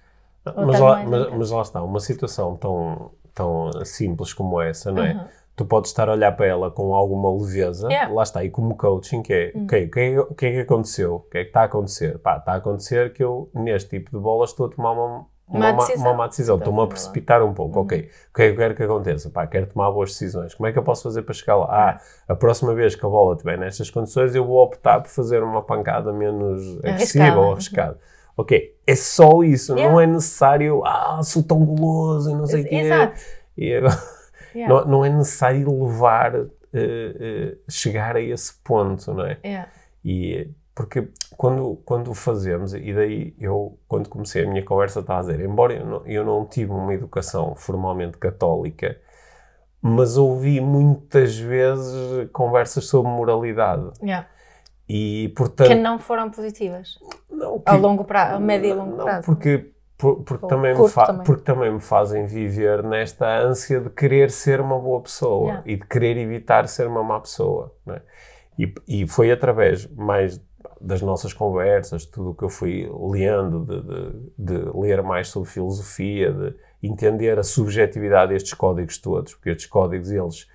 Mas 0.44 0.80
lá, 0.80 1.04
mas, 1.04 1.30
mas 1.32 1.52
lá, 1.52 1.62
está, 1.62 1.84
uma 1.84 2.00
situação 2.00 2.58
tão, 2.58 3.12
tão 3.34 3.72
simples 3.86 4.34
como 4.34 4.62
essa, 4.62 4.92
não 4.92 5.04
é? 5.04 5.14
Uhum. 5.14 5.26
Tu 5.56 5.66
podes 5.66 5.92
estar 5.92 6.10
a 6.10 6.14
olhar 6.14 6.32
para 6.32 6.48
ela 6.48 6.72
com 6.72 6.96
alguma 6.96 7.32
leveza, 7.32 7.88
yeah. 7.90 8.12
lá 8.12 8.24
está, 8.24 8.44
e 8.44 8.50
como 8.50 8.76
coaching, 8.76 9.22
que 9.22 9.34
é, 9.34 9.52
uhum. 9.54 9.66
okay, 9.66 9.86
o, 9.86 9.92
que 9.92 10.00
é 10.00 10.20
o 10.20 10.34
que 10.34 10.46
é 10.46 10.52
que 10.52 10.60
aconteceu? 10.60 11.16
O 11.16 11.20
que 11.20 11.38
é 11.38 11.42
que 11.44 11.50
está 11.50 11.62
a 11.62 11.66
acontecer? 11.66 12.18
Pá, 12.20 12.38
está 12.38 12.54
a 12.54 12.56
acontecer 12.56 13.14
que 13.14 13.24
eu, 13.24 13.50
neste 13.54 13.90
tipo 13.90 14.12
de 14.12 14.18
bolas, 14.18 14.52
estou 14.52 14.68
a 14.68 14.70
tomar 14.70 14.94
uma, 14.94 15.26
uma, 15.48 15.72
uma, 15.72 15.74
decisão. 15.74 16.14
uma 16.14 16.28
decisão. 16.28 16.58
Estou-me 16.58 16.82
a 16.82 16.88
precipitar 16.88 17.44
um 17.44 17.54
pouco. 17.54 17.78
Uhum. 17.78 17.86
Ok, 17.86 18.00
o 18.00 18.34
que 18.34 18.42
é 18.42 18.46
que 18.48 18.54
eu 18.54 18.58
quero 18.58 18.76
que 18.76 18.84
aconteça? 18.84 19.30
Pá, 19.30 19.46
quero 19.46 19.68
tomar 19.68 19.92
boas 19.92 20.12
decisões. 20.12 20.56
Como 20.56 20.68
é 20.68 20.72
que 20.72 20.80
eu 20.80 20.84
posso 20.84 21.04
fazer 21.04 21.22
para 21.24 21.34
chegar 21.34 21.58
lá? 21.58 21.68
Ah, 21.70 22.02
a 22.30 22.36
próxima 22.36 22.74
vez 22.74 22.96
que 22.96 23.06
a 23.06 23.10
bola 23.10 23.34
estiver 23.34 23.58
nestas 23.58 23.90
condições, 23.90 24.34
eu 24.34 24.46
vou 24.46 24.64
optar 24.64 25.02
por 25.02 25.10
fazer 25.10 25.44
uma 25.44 25.62
pancada 25.62 26.14
menos 26.14 26.78
agressiva 26.80 27.38
ou 27.38 27.52
arriscada. 27.52 28.00
Ok, 28.36 28.76
é 28.88 28.96
só 28.96 29.44
isso. 29.44 29.74
Yeah. 29.74 29.92
Não 29.92 30.02
é 30.02 30.08
necessário, 30.08 30.84
ah, 30.86 31.22
sou 31.24 31.44
tão 31.44 31.64
guloso 31.64 32.32
e 32.32 32.34
não 32.34 32.46
sei 32.46 32.62
o 32.62 32.68
quê. 32.68 32.76
Exato. 32.76 33.22
E 33.58 33.66
yeah. 34.56 34.68
não, 34.68 34.86
não, 34.86 35.06
é 35.06 35.10
necessário 35.10 35.84
levar, 35.84 36.36
uh, 36.36 36.46
uh, 36.46 37.58
chegar 37.70 38.16
a 38.16 38.22
esse 38.22 38.54
ponto, 38.64 39.14
não 39.14 39.26
é? 39.26 39.38
Yeah. 39.44 39.70
E 40.04 40.50
porque 40.74 41.10
quando, 41.38 41.76
quando 41.86 42.14
fazemos, 42.14 42.74
e 42.74 42.94
daí 42.94 43.36
eu, 43.40 43.78
quando 43.88 44.10
comecei 44.10 44.46
a 44.46 44.48
minha 44.48 44.64
conversa, 44.64 45.02
estava 45.02 45.20
a 45.20 45.22
dizer, 45.24 45.40
embora 45.42 45.74
eu 45.74 45.86
não, 45.86 46.08
eu 46.08 46.26
não 46.26 46.46
tive 46.46 46.72
uma 46.72 46.94
educação 46.94 47.56
formalmente 47.56 48.18
católica, 48.18 48.98
mas 49.82 50.18
ouvi 50.18 50.62
muitas 50.62 51.38
vezes 51.38 52.30
conversas 52.32 52.86
sobre 52.86 53.12
moralidade. 53.12 53.92
Yeah. 54.02 54.28
E, 54.94 55.30
portanto, 55.38 55.70
que 55.70 55.76
não 55.76 55.98
foram 55.98 56.30
positivas 56.30 57.00
não, 57.30 57.60
que, 57.60 57.70
a 57.70 57.76
longo 57.76 58.04
prazo, 58.04 58.36
a 58.36 58.40
médio 58.42 58.72
e 58.72 58.74
longo 58.74 58.98
prazo. 58.98 59.26
Porque, 59.26 59.72
por, 59.98 60.22
porque, 60.24 60.48
também 60.48 60.78
me 60.78 60.90
também. 60.90 61.24
porque 61.24 61.44
também 61.44 61.72
me 61.72 61.80
fazem 61.80 62.26
viver 62.26 62.84
nesta 62.84 63.26
ânsia 63.40 63.80
de 63.80 63.90
querer 63.90 64.30
ser 64.30 64.60
uma 64.60 64.78
boa 64.78 65.00
pessoa 65.00 65.48
yeah. 65.48 65.64
e 65.66 65.78
de 65.78 65.86
querer 65.86 66.18
evitar 66.18 66.68
ser 66.68 66.88
uma 66.88 67.02
má 67.02 67.22
pessoa. 67.22 67.74
É? 67.88 68.02
E, 68.60 68.74
e 68.86 69.08
foi 69.08 69.32
através 69.32 69.88
mais 69.96 70.44
das 70.82 71.02
nossas 71.02 71.32
conversas, 71.32 72.06
tudo 72.06 72.32
o 72.32 72.36
que 72.36 72.44
eu 72.44 72.50
fui 72.50 72.92
lendo, 72.92 73.64
de, 73.64 73.82
de, 73.82 74.60
de, 74.60 74.78
ler 74.78 75.02
mais 75.02 75.30
sobre 75.30 75.50
filosofia, 75.50 76.34
de 76.34 76.54
entender 76.84 77.40
a 77.40 77.44
subjetividade 77.44 78.34
destes 78.34 78.54
códigos 78.54 78.98
todos, 78.98 79.36
porque 79.36 79.52
estes 79.52 79.68
códigos, 79.68 80.12
eles 80.12 80.50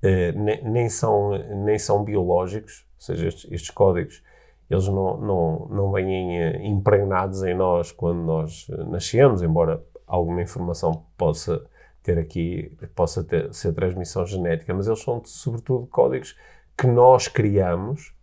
eh, 0.00 0.32
nem, 0.32 0.64
nem, 0.64 0.88
são, 0.88 1.36
nem 1.64 1.78
são 1.78 2.02
biológicos, 2.02 2.83
seja, 3.04 3.28
estes, 3.28 3.50
estes 3.52 3.70
códigos, 3.70 4.22
eles 4.70 4.88
não, 4.88 5.16
não, 5.18 5.68
não 5.70 5.92
vêm 5.92 6.40
eh, 6.40 6.66
impregnados 6.66 7.42
em 7.42 7.54
nós 7.54 7.92
quando 7.92 8.22
nós 8.22 8.66
eh, 8.70 8.84
nascemos, 8.84 9.42
embora 9.42 9.82
alguma 10.06 10.42
informação 10.42 11.04
possa 11.16 11.64
ter 12.02 12.18
aqui, 12.18 12.76
possa 12.94 13.24
ter, 13.24 13.52
ser 13.52 13.72
transmissão 13.72 14.26
genética, 14.26 14.72
mas 14.74 14.86
eles 14.86 15.02
são 15.02 15.22
sobretudo 15.24 15.86
códigos 15.86 16.36
que 16.76 16.86
nós 16.86 17.28
criamos 17.28 18.14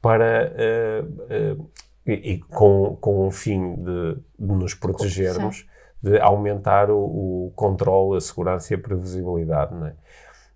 para 0.00 0.52
uh, 0.52 1.58
uh, 1.60 1.70
e, 2.06 2.32
e, 2.32 2.38
com, 2.38 2.96
com 3.00 3.26
o 3.26 3.30
fim 3.30 3.76
de, 3.76 4.16
de 4.38 4.52
nos 4.52 4.74
protegermos, 4.74 5.66
de 6.02 6.20
aumentar 6.20 6.90
o, 6.90 7.46
o 7.46 7.52
controle, 7.56 8.18
a 8.18 8.20
segurança 8.20 8.74
e 8.74 8.76
a 8.76 8.78
previsibilidade. 8.78 9.74
Não 9.74 9.86
é? 9.86 9.94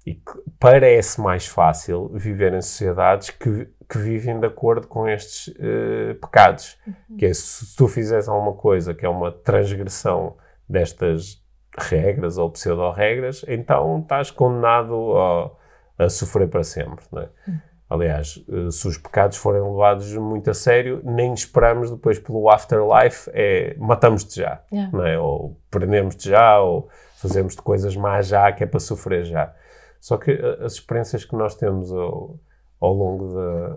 E 0.08 0.22
parece 0.58 1.20
mais 1.20 1.46
fácil 1.46 2.08
viver 2.14 2.54
em 2.54 2.62
sociedades 2.62 3.30
que, 3.30 3.68
que 3.88 3.98
vivem 3.98 4.40
de 4.40 4.46
acordo 4.46 4.86
com 4.86 5.08
estes 5.08 5.48
uh, 5.48 6.14
pecados. 6.20 6.78
Uhum. 6.86 7.16
Que 7.18 7.26
é, 7.26 7.34
se 7.34 7.76
tu 7.76 7.86
fizeres 7.86 8.28
alguma 8.28 8.54
coisa 8.54 8.94
que 8.94 9.04
é 9.04 9.08
uma 9.08 9.30
transgressão 9.30 10.36
destas 10.68 11.42
regras 11.78 12.38
ou 12.38 12.50
pseudo-regras, 12.50 13.44
então 13.46 14.00
estás 14.00 14.30
condenado 14.30 15.16
a, 15.16 16.04
a 16.04 16.08
sofrer 16.08 16.48
para 16.48 16.64
sempre. 16.64 17.04
Não 17.12 17.22
é? 17.22 17.28
Uhum. 17.46 17.58
Aliás, 17.90 18.44
eh, 18.48 18.70
se 18.70 18.86
os 18.86 18.98
pecados 18.98 19.38
forem 19.38 19.62
levados 19.62 20.14
muito 20.14 20.50
a 20.50 20.54
sério, 20.54 21.00
nem 21.04 21.32
esperamos 21.32 21.90
depois 21.90 22.18
pelo 22.18 22.50
afterlife, 22.50 23.30
é 23.32 23.74
matamos-te 23.78 24.40
já, 24.40 24.60
yeah. 24.70 24.94
não 24.94 25.06
é? 25.06 25.18
ou 25.18 25.58
prendemos-te 25.70 26.28
já, 26.28 26.60
ou 26.60 26.90
fazemos-te 27.16 27.62
coisas 27.62 27.96
más 27.96 28.28
já, 28.28 28.52
que 28.52 28.62
é 28.62 28.66
para 28.66 28.78
sofrer 28.78 29.24
já. 29.24 29.54
Só 30.00 30.16
que 30.16 30.30
eh, 30.32 30.58
as 30.64 30.74
experiências 30.74 31.24
que 31.24 31.34
nós 31.36 31.54
temos 31.54 31.92
ao, 31.92 32.38
ao 32.80 32.92
longo 32.92 33.34
da, 33.34 33.76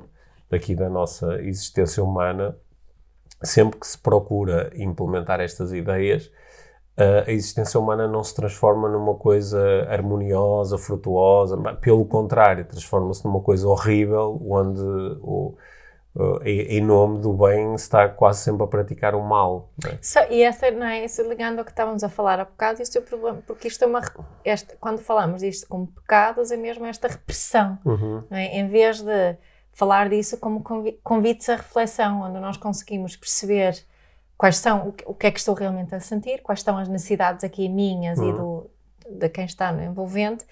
daqui 0.52 0.76
da 0.76 0.90
nossa 0.90 1.42
existência 1.42 2.04
humana, 2.04 2.56
sempre 3.44 3.80
que 3.80 3.88
se 3.88 3.98
procura 3.98 4.72
implementar 4.76 5.40
estas 5.40 5.74
ideias, 5.74 6.32
a 7.26 7.32
existência 7.32 7.80
humana 7.80 8.08
não 8.08 8.24
se 8.24 8.36
transforma 8.36 8.88
numa 8.88 9.16
coisa 9.16 9.60
harmoniosa, 9.90 10.78
frutuosa, 10.78 11.58
pelo 11.76 12.06
contrário, 12.06 12.66
transforma-se 12.66 13.26
numa 13.26 13.40
coisa 13.40 13.68
horrível, 13.68 14.40
onde 14.48 14.82
o, 15.22 15.56
em 16.44 16.82
nome 16.82 17.20
do 17.20 17.32
bem 17.32 17.78
se 17.78 17.86
está 17.86 18.10
quase 18.10 18.44
sempre 18.44 18.64
a 18.64 18.68
praticar 18.68 19.16
o 19.16 19.24
mal. 19.24 19.70
É? 19.86 19.98
So, 20.02 20.20
e 20.30 20.44
essa, 20.44 20.70
não 20.70 20.86
é, 20.86 21.06
isso 21.06 21.22
ligando 21.24 21.60
ao 21.60 21.66
que 21.66 21.72
estávamos 21.72 22.04
a 22.04 22.10
falar 22.10 22.40
há 22.40 22.46
bocado, 22.46 22.82
isso 22.82 22.98
é 22.98 23.02
o 23.02 23.04
problema, 23.04 23.42
porque 23.48 23.70
isto 23.70 23.84
é 23.84 23.88
uma, 23.88 24.02
esta, 24.44 24.76
quando 24.80 25.00
falamos 25.00 25.42
disto 25.42 25.68
como 25.68 25.88
pecados, 25.88 26.52
é 26.52 26.58
mesmo 26.58 26.86
esta 26.86 27.08
repressão, 27.08 27.78
uhum. 27.86 28.24
é? 28.30 28.60
em 28.60 28.68
vez 28.68 29.02
de 29.02 29.38
falar 29.72 30.10
disso 30.10 30.38
como 30.38 30.62
convites 31.02 31.48
à 31.48 31.56
reflexão, 31.56 32.22
onde 32.24 32.40
nós 32.40 32.58
conseguimos 32.58 33.16
perceber 33.16 33.82
quais 34.38 34.58
são, 34.58 34.94
o 35.06 35.14
que 35.14 35.28
é 35.28 35.32
que 35.32 35.40
estou 35.40 35.56
realmente 35.56 35.96
a 35.96 36.00
sentir, 36.02 36.42
quais 36.42 36.62
são 36.62 36.78
as 36.78 36.90
necessidades 36.90 37.44
aqui 37.46 37.70
minhas 37.70 38.20
uhum. 38.20 38.30
e 38.30 38.34
do, 38.34 38.70
de 39.18 39.30
quem 39.30 39.46
está 39.46 39.72
no 39.72 39.82
envolvente, 39.82 40.46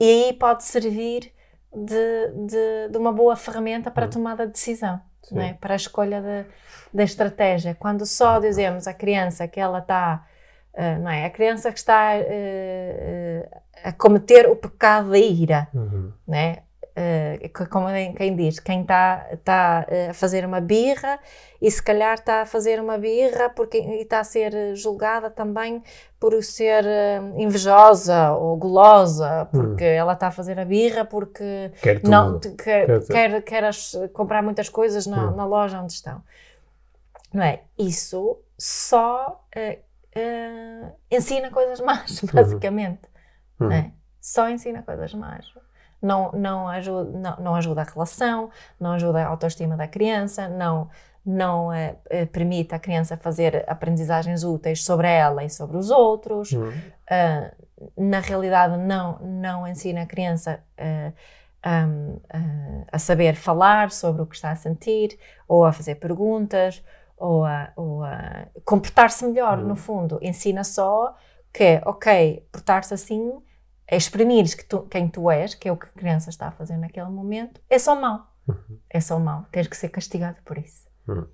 e 0.00 0.04
aí 0.04 0.32
pode 0.32 0.64
servir 0.64 1.30
de, 1.74 2.46
de, 2.46 2.88
de 2.90 2.98
uma 2.98 3.12
boa 3.12 3.36
ferramenta 3.36 3.90
para 3.90 4.04
a 4.04 4.06
uhum. 4.06 4.12
tomada 4.12 4.46
de 4.46 4.52
decisão, 4.52 5.00
é? 5.34 5.54
para 5.54 5.74
a 5.74 5.76
escolha 5.76 6.20
de, 6.20 6.44
da 6.92 7.02
estratégia. 7.02 7.74
Quando 7.74 8.04
só 8.04 8.38
dizemos 8.38 8.86
à 8.86 8.94
criança 8.94 9.48
que 9.48 9.58
ela 9.58 9.78
está, 9.78 10.26
uh, 10.74 11.02
não 11.02 11.10
é? 11.10 11.24
A 11.24 11.30
criança 11.30 11.72
que 11.72 11.78
está 11.78 12.12
uh, 12.16 13.60
a 13.82 13.92
cometer 13.92 14.48
o 14.48 14.56
pecado 14.56 15.10
da 15.10 15.18
ira, 15.18 15.68
uhum. 15.74 16.12
não 16.26 16.36
é? 16.36 16.62
Uh, 16.96 17.68
como 17.68 17.86
quem 18.16 18.36
diz, 18.36 18.58
quem 18.58 18.82
está 18.82 19.26
tá, 19.44 19.86
uh, 19.88 20.10
a 20.10 20.14
fazer 20.14 20.44
uma 20.44 20.60
birra 20.60 21.18
e 21.60 21.70
se 21.70 21.82
calhar 21.82 22.14
está 22.14 22.42
a 22.42 22.46
fazer 22.46 22.80
uma 22.80 22.98
birra 22.98 23.50
porque 23.50 23.78
está 23.78 24.20
a 24.20 24.24
ser 24.24 24.74
julgada 24.74 25.30
também 25.30 25.82
por 26.18 26.40
ser 26.42 26.84
uh, 26.84 27.40
invejosa 27.40 28.32
ou 28.32 28.56
gulosa, 28.56 29.48
porque 29.50 29.84
hum. 29.84 29.94
ela 29.94 30.12
está 30.12 30.28
a 30.28 30.30
fazer 30.30 30.58
a 30.58 30.64
birra 30.64 31.04
porque 31.04 31.72
quer 31.82 32.02
não 32.04 32.38
quer, 32.38 32.54
quer, 32.56 33.06
quer, 33.06 33.42
quer 33.42 33.64
as, 33.64 33.92
comprar 34.12 34.42
muitas 34.42 34.68
coisas 34.68 35.06
na, 35.06 35.30
hum. 35.30 35.36
na, 35.36 35.46
loja 35.46 35.80
onde 35.80 35.92
estão. 35.92 36.22
Não 37.32 37.42
é? 37.42 37.62
Isso 37.78 38.38
só 38.58 39.42
ensina 41.10 41.50
coisas 41.50 41.80
más, 41.80 42.20
uhum. 42.22 42.28
basicamente. 42.32 43.02
Hum. 43.58 43.66
Não 43.68 43.72
é? 43.72 43.92
Só 44.20 44.48
ensina 44.48 44.82
coisas 44.82 45.12
más 45.14 45.52
não, 46.02 46.32
não, 46.32 46.68
ajuda, 46.68 47.18
não, 47.18 47.36
não 47.36 47.54
ajuda 47.54 47.82
a 47.82 47.84
relação, 47.84 48.50
não 48.78 48.92
ajuda 48.92 49.22
a 49.22 49.26
autoestima 49.28 49.76
da 49.76 49.86
criança, 49.86 50.48
não, 50.48 50.90
não 51.24 51.72
eh, 51.72 51.96
eh, 52.10 52.26
permite 52.26 52.74
à 52.74 52.78
criança 52.78 53.16
fazer 53.16 53.64
aprendizagens 53.68 54.42
úteis 54.42 54.84
sobre 54.84 55.08
ela 55.08 55.44
e 55.44 55.50
sobre 55.50 55.76
os 55.76 55.90
outros. 55.90 56.52
Uhum. 56.52 56.70
Uh, 56.70 57.62
na 57.96 58.20
realidade, 58.20 58.76
não, 58.76 59.18
não 59.20 59.66
ensina 59.66 60.02
a 60.02 60.06
criança 60.06 60.60
uh, 60.78 61.12
um, 61.68 62.14
uh, 62.14 62.86
a 62.90 62.98
saber 62.98 63.34
falar 63.34 63.90
sobre 63.90 64.22
o 64.22 64.26
que 64.26 64.34
está 64.34 64.50
a 64.50 64.56
sentir, 64.56 65.18
ou 65.46 65.64
a 65.64 65.72
fazer 65.72 65.96
perguntas, 65.96 66.82
ou 67.16 67.44
a, 67.44 67.72
a 68.04 68.46
comportar-se 68.64 69.24
melhor, 69.24 69.58
uhum. 69.58 69.68
no 69.68 69.76
fundo. 69.76 70.18
Ensina 70.20 70.64
só 70.64 71.14
que, 71.52 71.80
ok, 71.84 72.46
portar-se 72.50 72.94
assim 72.94 73.40
é 73.92 73.96
exprimires 73.96 74.54
que 74.54 74.64
tu, 74.64 74.80
quem 74.84 75.06
tu 75.06 75.30
és, 75.30 75.54
que 75.54 75.68
é 75.68 75.72
o 75.72 75.76
que 75.76 75.84
a 75.84 75.90
criança 75.90 76.30
está 76.30 76.48
a 76.48 76.50
fazer 76.50 76.78
naquele 76.78 77.10
momento, 77.10 77.60
é 77.68 77.78
só 77.78 77.94
mal. 77.94 78.34
Uhum. 78.48 78.78
É 78.88 78.98
só 79.00 79.18
mal. 79.18 79.44
Tens 79.52 79.66
que 79.66 79.76
ser 79.76 79.90
castigado 79.90 80.38
por 80.46 80.56
isso. 80.56 80.88
Uhum. 81.06 81.26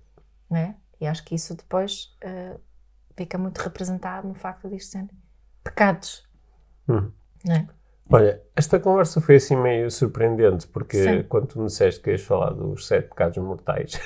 É? 0.56 0.74
E 1.00 1.06
acho 1.06 1.24
que 1.24 1.36
isso 1.36 1.54
depois 1.54 2.16
uh, 2.24 2.61
fica 3.16 3.38
muito 3.38 3.59
representado 3.59 4.26
no 4.26 4.34
facto 4.34 4.68
disto 4.68 4.90
serem 4.90 5.09
pecados. 5.62 6.28
Uhum. 6.88 7.12
É? 7.48 7.64
Olha, 8.11 8.42
esta 8.56 8.80
conversa 8.80 9.20
foi 9.20 9.36
assim 9.36 9.54
meio 9.54 9.88
surpreendente, 9.88 10.66
porque 10.66 11.00
Sim. 11.00 11.22
quando 11.28 11.46
tu 11.46 11.61
me 11.61 11.66
disseste 11.66 12.00
que 12.00 12.11
ias 12.11 12.22
falar 12.22 12.54
dos 12.54 12.88
sete 12.88 13.09
pecados 13.09 13.38
mortais, 13.38 14.00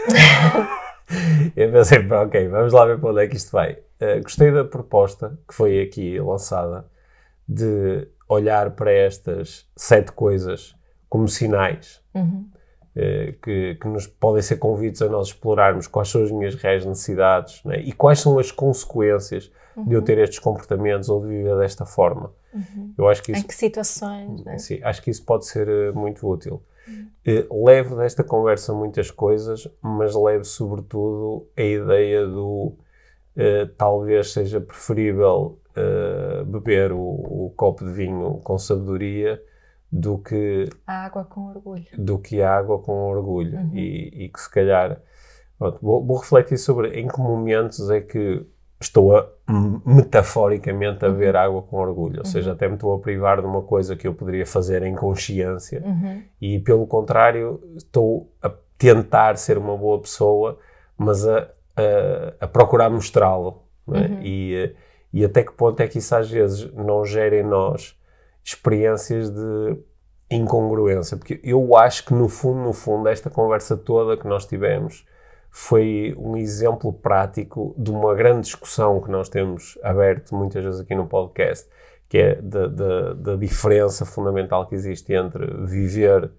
eu 1.57 1.72
pensei, 1.72 2.07
ok, 2.07 2.48
vamos 2.48 2.74
lá 2.74 2.84
ver 2.84 3.00
para 3.00 3.11
onde 3.12 3.24
é 3.24 3.26
que 3.28 3.36
isto 3.36 3.50
vai. 3.50 3.78
Uh, 3.98 4.22
gostei 4.22 4.53
da 4.53 4.62
proposta 4.62 5.38
que 5.48 5.55
foi 5.55 5.80
aqui 5.80 6.20
lançada 6.20 6.86
de 7.48 8.07
olhar 8.33 8.70
para 8.72 8.93
estas 8.93 9.66
sete 9.76 10.12
coisas 10.12 10.74
como 11.09 11.28
sinais 11.28 12.01
uhum. 12.14 12.49
eh, 12.97 13.35
que, 13.43 13.74
que, 13.74 13.89
nos 13.89 14.07
podem 14.07 14.43
ser 14.43 14.57
convites 14.57 15.03
a 15.03 15.09
nós 15.09 15.28
explorarmos 15.28 15.87
quais 15.87 16.09
são 16.09 16.22
as 16.22 16.30
minhas 16.30 16.55
reais 16.55 16.85
necessidades 16.85 17.62
né? 17.64 17.80
e 17.80 17.93
quais 17.93 18.20
são 18.20 18.39
as 18.39 18.51
consequências 18.51 19.51
uhum. 19.76 19.85
de 19.85 19.95
eu 19.95 20.03
ter 20.03 20.18
estes 20.18 20.39
comportamentos 20.39 21.09
ou 21.09 21.20
de 21.20 21.28
viver 21.28 21.57
desta 21.59 21.85
forma. 21.85 22.33
Uhum. 22.53 22.95
Eu 22.97 23.09
acho 23.09 23.22
que 23.22 23.33
isso, 23.33 23.45
em 23.45 23.47
que 23.47 23.55
situações? 23.55 24.45
Né? 24.45 24.59
Sim, 24.59 24.80
acho 24.83 25.03
que 25.03 25.11
isso 25.11 25.24
pode 25.24 25.47
ser 25.47 25.68
uh, 25.68 25.99
muito 25.99 26.26
útil. 26.28 26.62
Uhum. 26.87 27.09
Uh, 27.26 27.64
levo 27.64 27.97
desta 27.97 28.24
conversa 28.24 28.72
muitas 28.72 29.11
coisas, 29.11 29.68
mas 29.80 30.14
levo 30.14 30.45
sobretudo 30.45 31.47
a 31.57 31.62
ideia 31.62 32.26
do 32.26 32.74
uh, 33.37 33.66
talvez 33.76 34.33
seja 34.33 34.61
preferível 34.61 35.59
beber 36.46 36.92
o, 36.92 36.98
o 36.98 37.52
copo 37.56 37.84
de 37.84 37.92
vinho 37.92 38.40
com 38.44 38.58
sabedoria 38.58 39.42
do 39.90 40.18
que 40.18 40.68
a 40.86 41.04
água 41.04 41.24
com 41.24 41.48
orgulho 41.48 41.84
do 41.98 42.18
que 42.18 42.40
a 42.40 42.56
água 42.56 42.78
com 42.78 43.10
orgulho 43.10 43.58
uhum. 43.58 43.70
e, 43.74 44.24
e, 44.24 44.28
que 44.30 44.40
se 44.40 44.50
calhar 44.50 44.98
pronto, 45.58 45.78
vou, 45.82 46.04
vou, 46.04 46.16
refletir 46.16 46.56
sobre 46.56 46.98
em 46.98 47.06
que 47.06 47.20
momentos 47.20 47.90
é 47.90 48.00
que 48.00 48.46
estou 48.80 49.16
a, 49.16 49.28
metaforicamente 49.84 51.04
a 51.04 51.08
uhum. 51.08 51.14
ver 51.14 51.36
água 51.36 51.62
com 51.62 51.76
orgulho, 51.76 52.20
ou 52.20 52.24
seja, 52.24 52.50
uhum. 52.50 52.56
até 52.56 52.68
me 52.68 52.74
estou 52.74 52.94
a 52.94 52.98
privar 52.98 53.40
de 53.40 53.46
uma 53.46 53.62
coisa 53.62 53.94
que 53.94 54.08
eu 54.08 54.14
poderia 54.14 54.46
fazer 54.46 54.82
em 54.82 54.94
consciência 54.94 55.82
uhum. 55.84 56.22
e 56.40 56.58
pelo 56.58 56.86
contrário 56.86 57.60
estou 57.76 58.32
a 58.42 58.50
tentar 58.78 59.36
ser 59.36 59.58
uma 59.58 59.76
boa 59.76 60.00
pessoa, 60.00 60.58
mas 60.96 61.26
a, 61.28 61.48
a, 61.76 62.44
a 62.44 62.48
procurar 62.48 62.90
mostrá-lo 62.90 63.62
é? 63.92 63.98
Uhum. 63.98 64.20
e, 64.22 64.74
e 65.12 65.24
até 65.24 65.42
que 65.42 65.52
ponto 65.52 65.80
é 65.80 65.88
que 65.88 65.98
isso 65.98 66.14
às 66.14 66.30
vezes 66.30 66.72
não 66.72 67.04
gera 67.04 67.36
em 67.36 67.42
nós 67.42 67.98
experiências 68.42 69.30
de 69.30 69.76
incongruência, 70.30 71.16
porque 71.16 71.40
eu 71.44 71.76
acho 71.76 72.06
que 72.06 72.14
no 72.14 72.28
fundo, 72.28 72.60
no 72.60 72.72
fundo, 72.72 73.08
esta 73.08 73.28
conversa 73.28 73.76
toda 73.76 74.16
que 74.16 74.26
nós 74.26 74.46
tivemos 74.46 75.06
foi 75.50 76.14
um 76.18 76.36
exemplo 76.36 76.92
prático 76.92 77.74
de 77.76 77.90
uma 77.90 78.14
grande 78.14 78.46
discussão 78.46 79.00
que 79.02 79.10
nós 79.10 79.28
temos 79.28 79.78
aberto 79.82 80.34
muitas 80.34 80.64
vezes 80.64 80.80
aqui 80.80 80.94
no 80.94 81.06
podcast, 81.06 81.68
que 82.08 82.16
é 82.16 82.34
da, 82.36 82.66
da, 82.66 83.12
da 83.12 83.36
diferença 83.36 84.06
fundamental 84.06 84.66
que 84.66 84.74
existe 84.74 85.12
entre 85.12 85.46
viver 85.66 86.30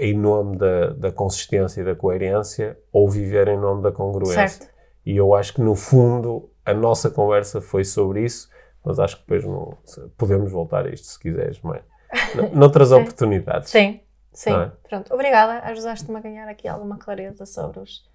em 0.00 0.18
nome 0.18 0.56
da, 0.56 0.90
da 0.90 1.12
consistência 1.12 1.80
e 1.80 1.84
da 1.84 1.94
coerência 1.94 2.76
ou 2.92 3.08
viver 3.08 3.46
em 3.46 3.58
nome 3.58 3.82
da 3.82 3.92
congruência. 3.92 4.48
Certo. 4.48 4.74
E 5.04 5.16
eu 5.16 5.32
acho 5.32 5.54
que 5.54 5.60
no 5.60 5.76
fundo 5.76 6.50
a 6.66 6.74
nossa 6.74 7.10
conversa 7.10 7.60
foi 7.60 7.84
sobre 7.84 8.24
isso 8.24 8.48
mas 8.86 9.00
acho 9.00 9.16
que 9.16 9.22
depois 9.22 9.44
não, 9.44 9.76
podemos 10.16 10.52
voltar 10.52 10.86
a 10.86 10.90
isto 10.90 11.08
se 11.08 11.18
quiseres, 11.18 11.60
mas 11.60 11.82
noutras 12.54 12.92
oportunidades. 12.92 13.68
Sim, 13.68 14.00
sim. 14.32 14.54
É? 14.54 14.70
Pronto, 14.88 15.12
obrigada. 15.12 15.58
Ajudaste-me 15.68 16.16
a 16.16 16.20
ganhar 16.20 16.48
aqui 16.48 16.68
alguma 16.68 16.96
clareza 16.96 17.44
sobre 17.44 17.80
os, 17.80 18.08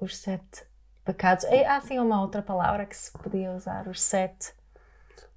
os 0.00 0.16
sete 0.16 0.64
pecados. 1.04 1.44
Há 1.44 1.78
sim 1.82 1.98
uma 1.98 2.22
outra 2.22 2.40
palavra 2.40 2.86
que 2.86 2.96
se 2.96 3.12
podia 3.12 3.52
usar, 3.52 3.86
os 3.86 4.00
sete 4.00 4.54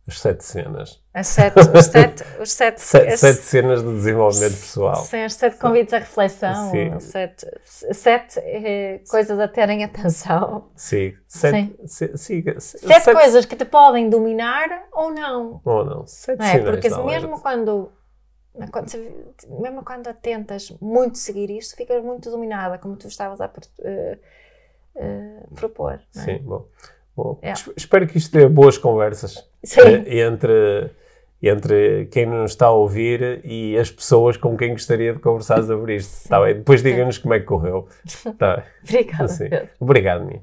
as 0.08 0.20
sete 0.22 0.44
cenas. 0.46 1.04
As 1.14 1.28
sete, 1.28 1.60
os 1.60 1.86
sete, 1.86 2.24
os 2.40 2.52
sete, 2.52 2.80
sete, 2.82 3.18
sete 3.18 3.42
cenas 3.42 3.84
de 3.84 3.92
desenvolvimento 3.92 4.54
pessoal. 4.54 4.96
Sim, 4.96 5.26
os 5.26 5.34
sete 5.34 5.58
convites 5.58 5.94
à 5.94 5.98
reflexão. 5.98 6.72
Sim. 6.72 7.00
Sete, 7.00 7.46
sete 7.66 8.40
eh, 8.40 9.02
coisas 9.10 9.38
a 9.38 9.50
terem 9.50 9.84
atenção. 9.84 10.70
Sim. 10.76 11.14
Sete, 11.28 11.76
sim. 11.86 12.16
sim 12.16 12.42
sete, 12.42 12.62
sete, 12.62 13.14
coisas 13.14 13.46
que 13.46 13.58
te 13.58 13.66
podem 13.66 14.10
dominar 14.10 14.88
ou 14.94 15.12
não. 15.12 15.62
Ou 15.66 15.84
não. 15.84 16.08
Sete 16.08 16.40
não 16.40 16.46
é? 16.46 16.60
Porque 16.60 16.90
mesmo 16.90 17.42
quando, 17.42 17.92
quando, 18.72 18.88
mesmo 19.60 19.84
quando 19.84 20.08
atentas 20.08 20.72
muito 20.80 21.18
seguir 21.18 21.50
isto, 21.50 21.76
ficas 21.76 22.02
muito 22.02 22.32
dominada, 22.32 22.78
como 22.78 22.96
tu 22.96 23.10
estavas 23.10 23.42
a 23.42 23.48
uh, 23.48 24.20
uh, 24.96 25.54
propor. 25.54 26.00
É? 26.16 26.20
Sim, 26.22 26.38
bom. 26.44 26.66
Bom, 27.18 27.40
é. 27.42 27.52
Espero 27.76 28.06
que 28.06 28.20
isto 28.20 28.38
dê 28.38 28.48
boas 28.48 28.78
conversas 28.78 29.44
eh, 29.76 30.20
entre, 30.20 30.92
entre 31.42 32.06
quem 32.12 32.28
nos 32.28 32.52
está 32.52 32.68
a 32.68 32.72
ouvir 32.72 33.42
e 33.44 33.76
as 33.76 33.90
pessoas 33.90 34.38
com 34.38 34.56
quem 34.56 34.70
gostaria 34.74 35.14
de 35.14 35.20
conversar 35.20 35.64
sobre 35.64 35.96
isto. 35.96 36.30
Tá 36.30 36.40
bem? 36.40 36.54
Depois 36.54 36.84
digam-nos 36.84 37.18
como 37.18 37.34
é 37.34 37.40
que 37.40 37.46
correu. 37.46 37.88
Tá. 38.38 38.64
Obrigada. 38.84 39.24
Assim. 39.24 39.46
Obrigado, 39.80 40.26
Mia. 40.26 40.42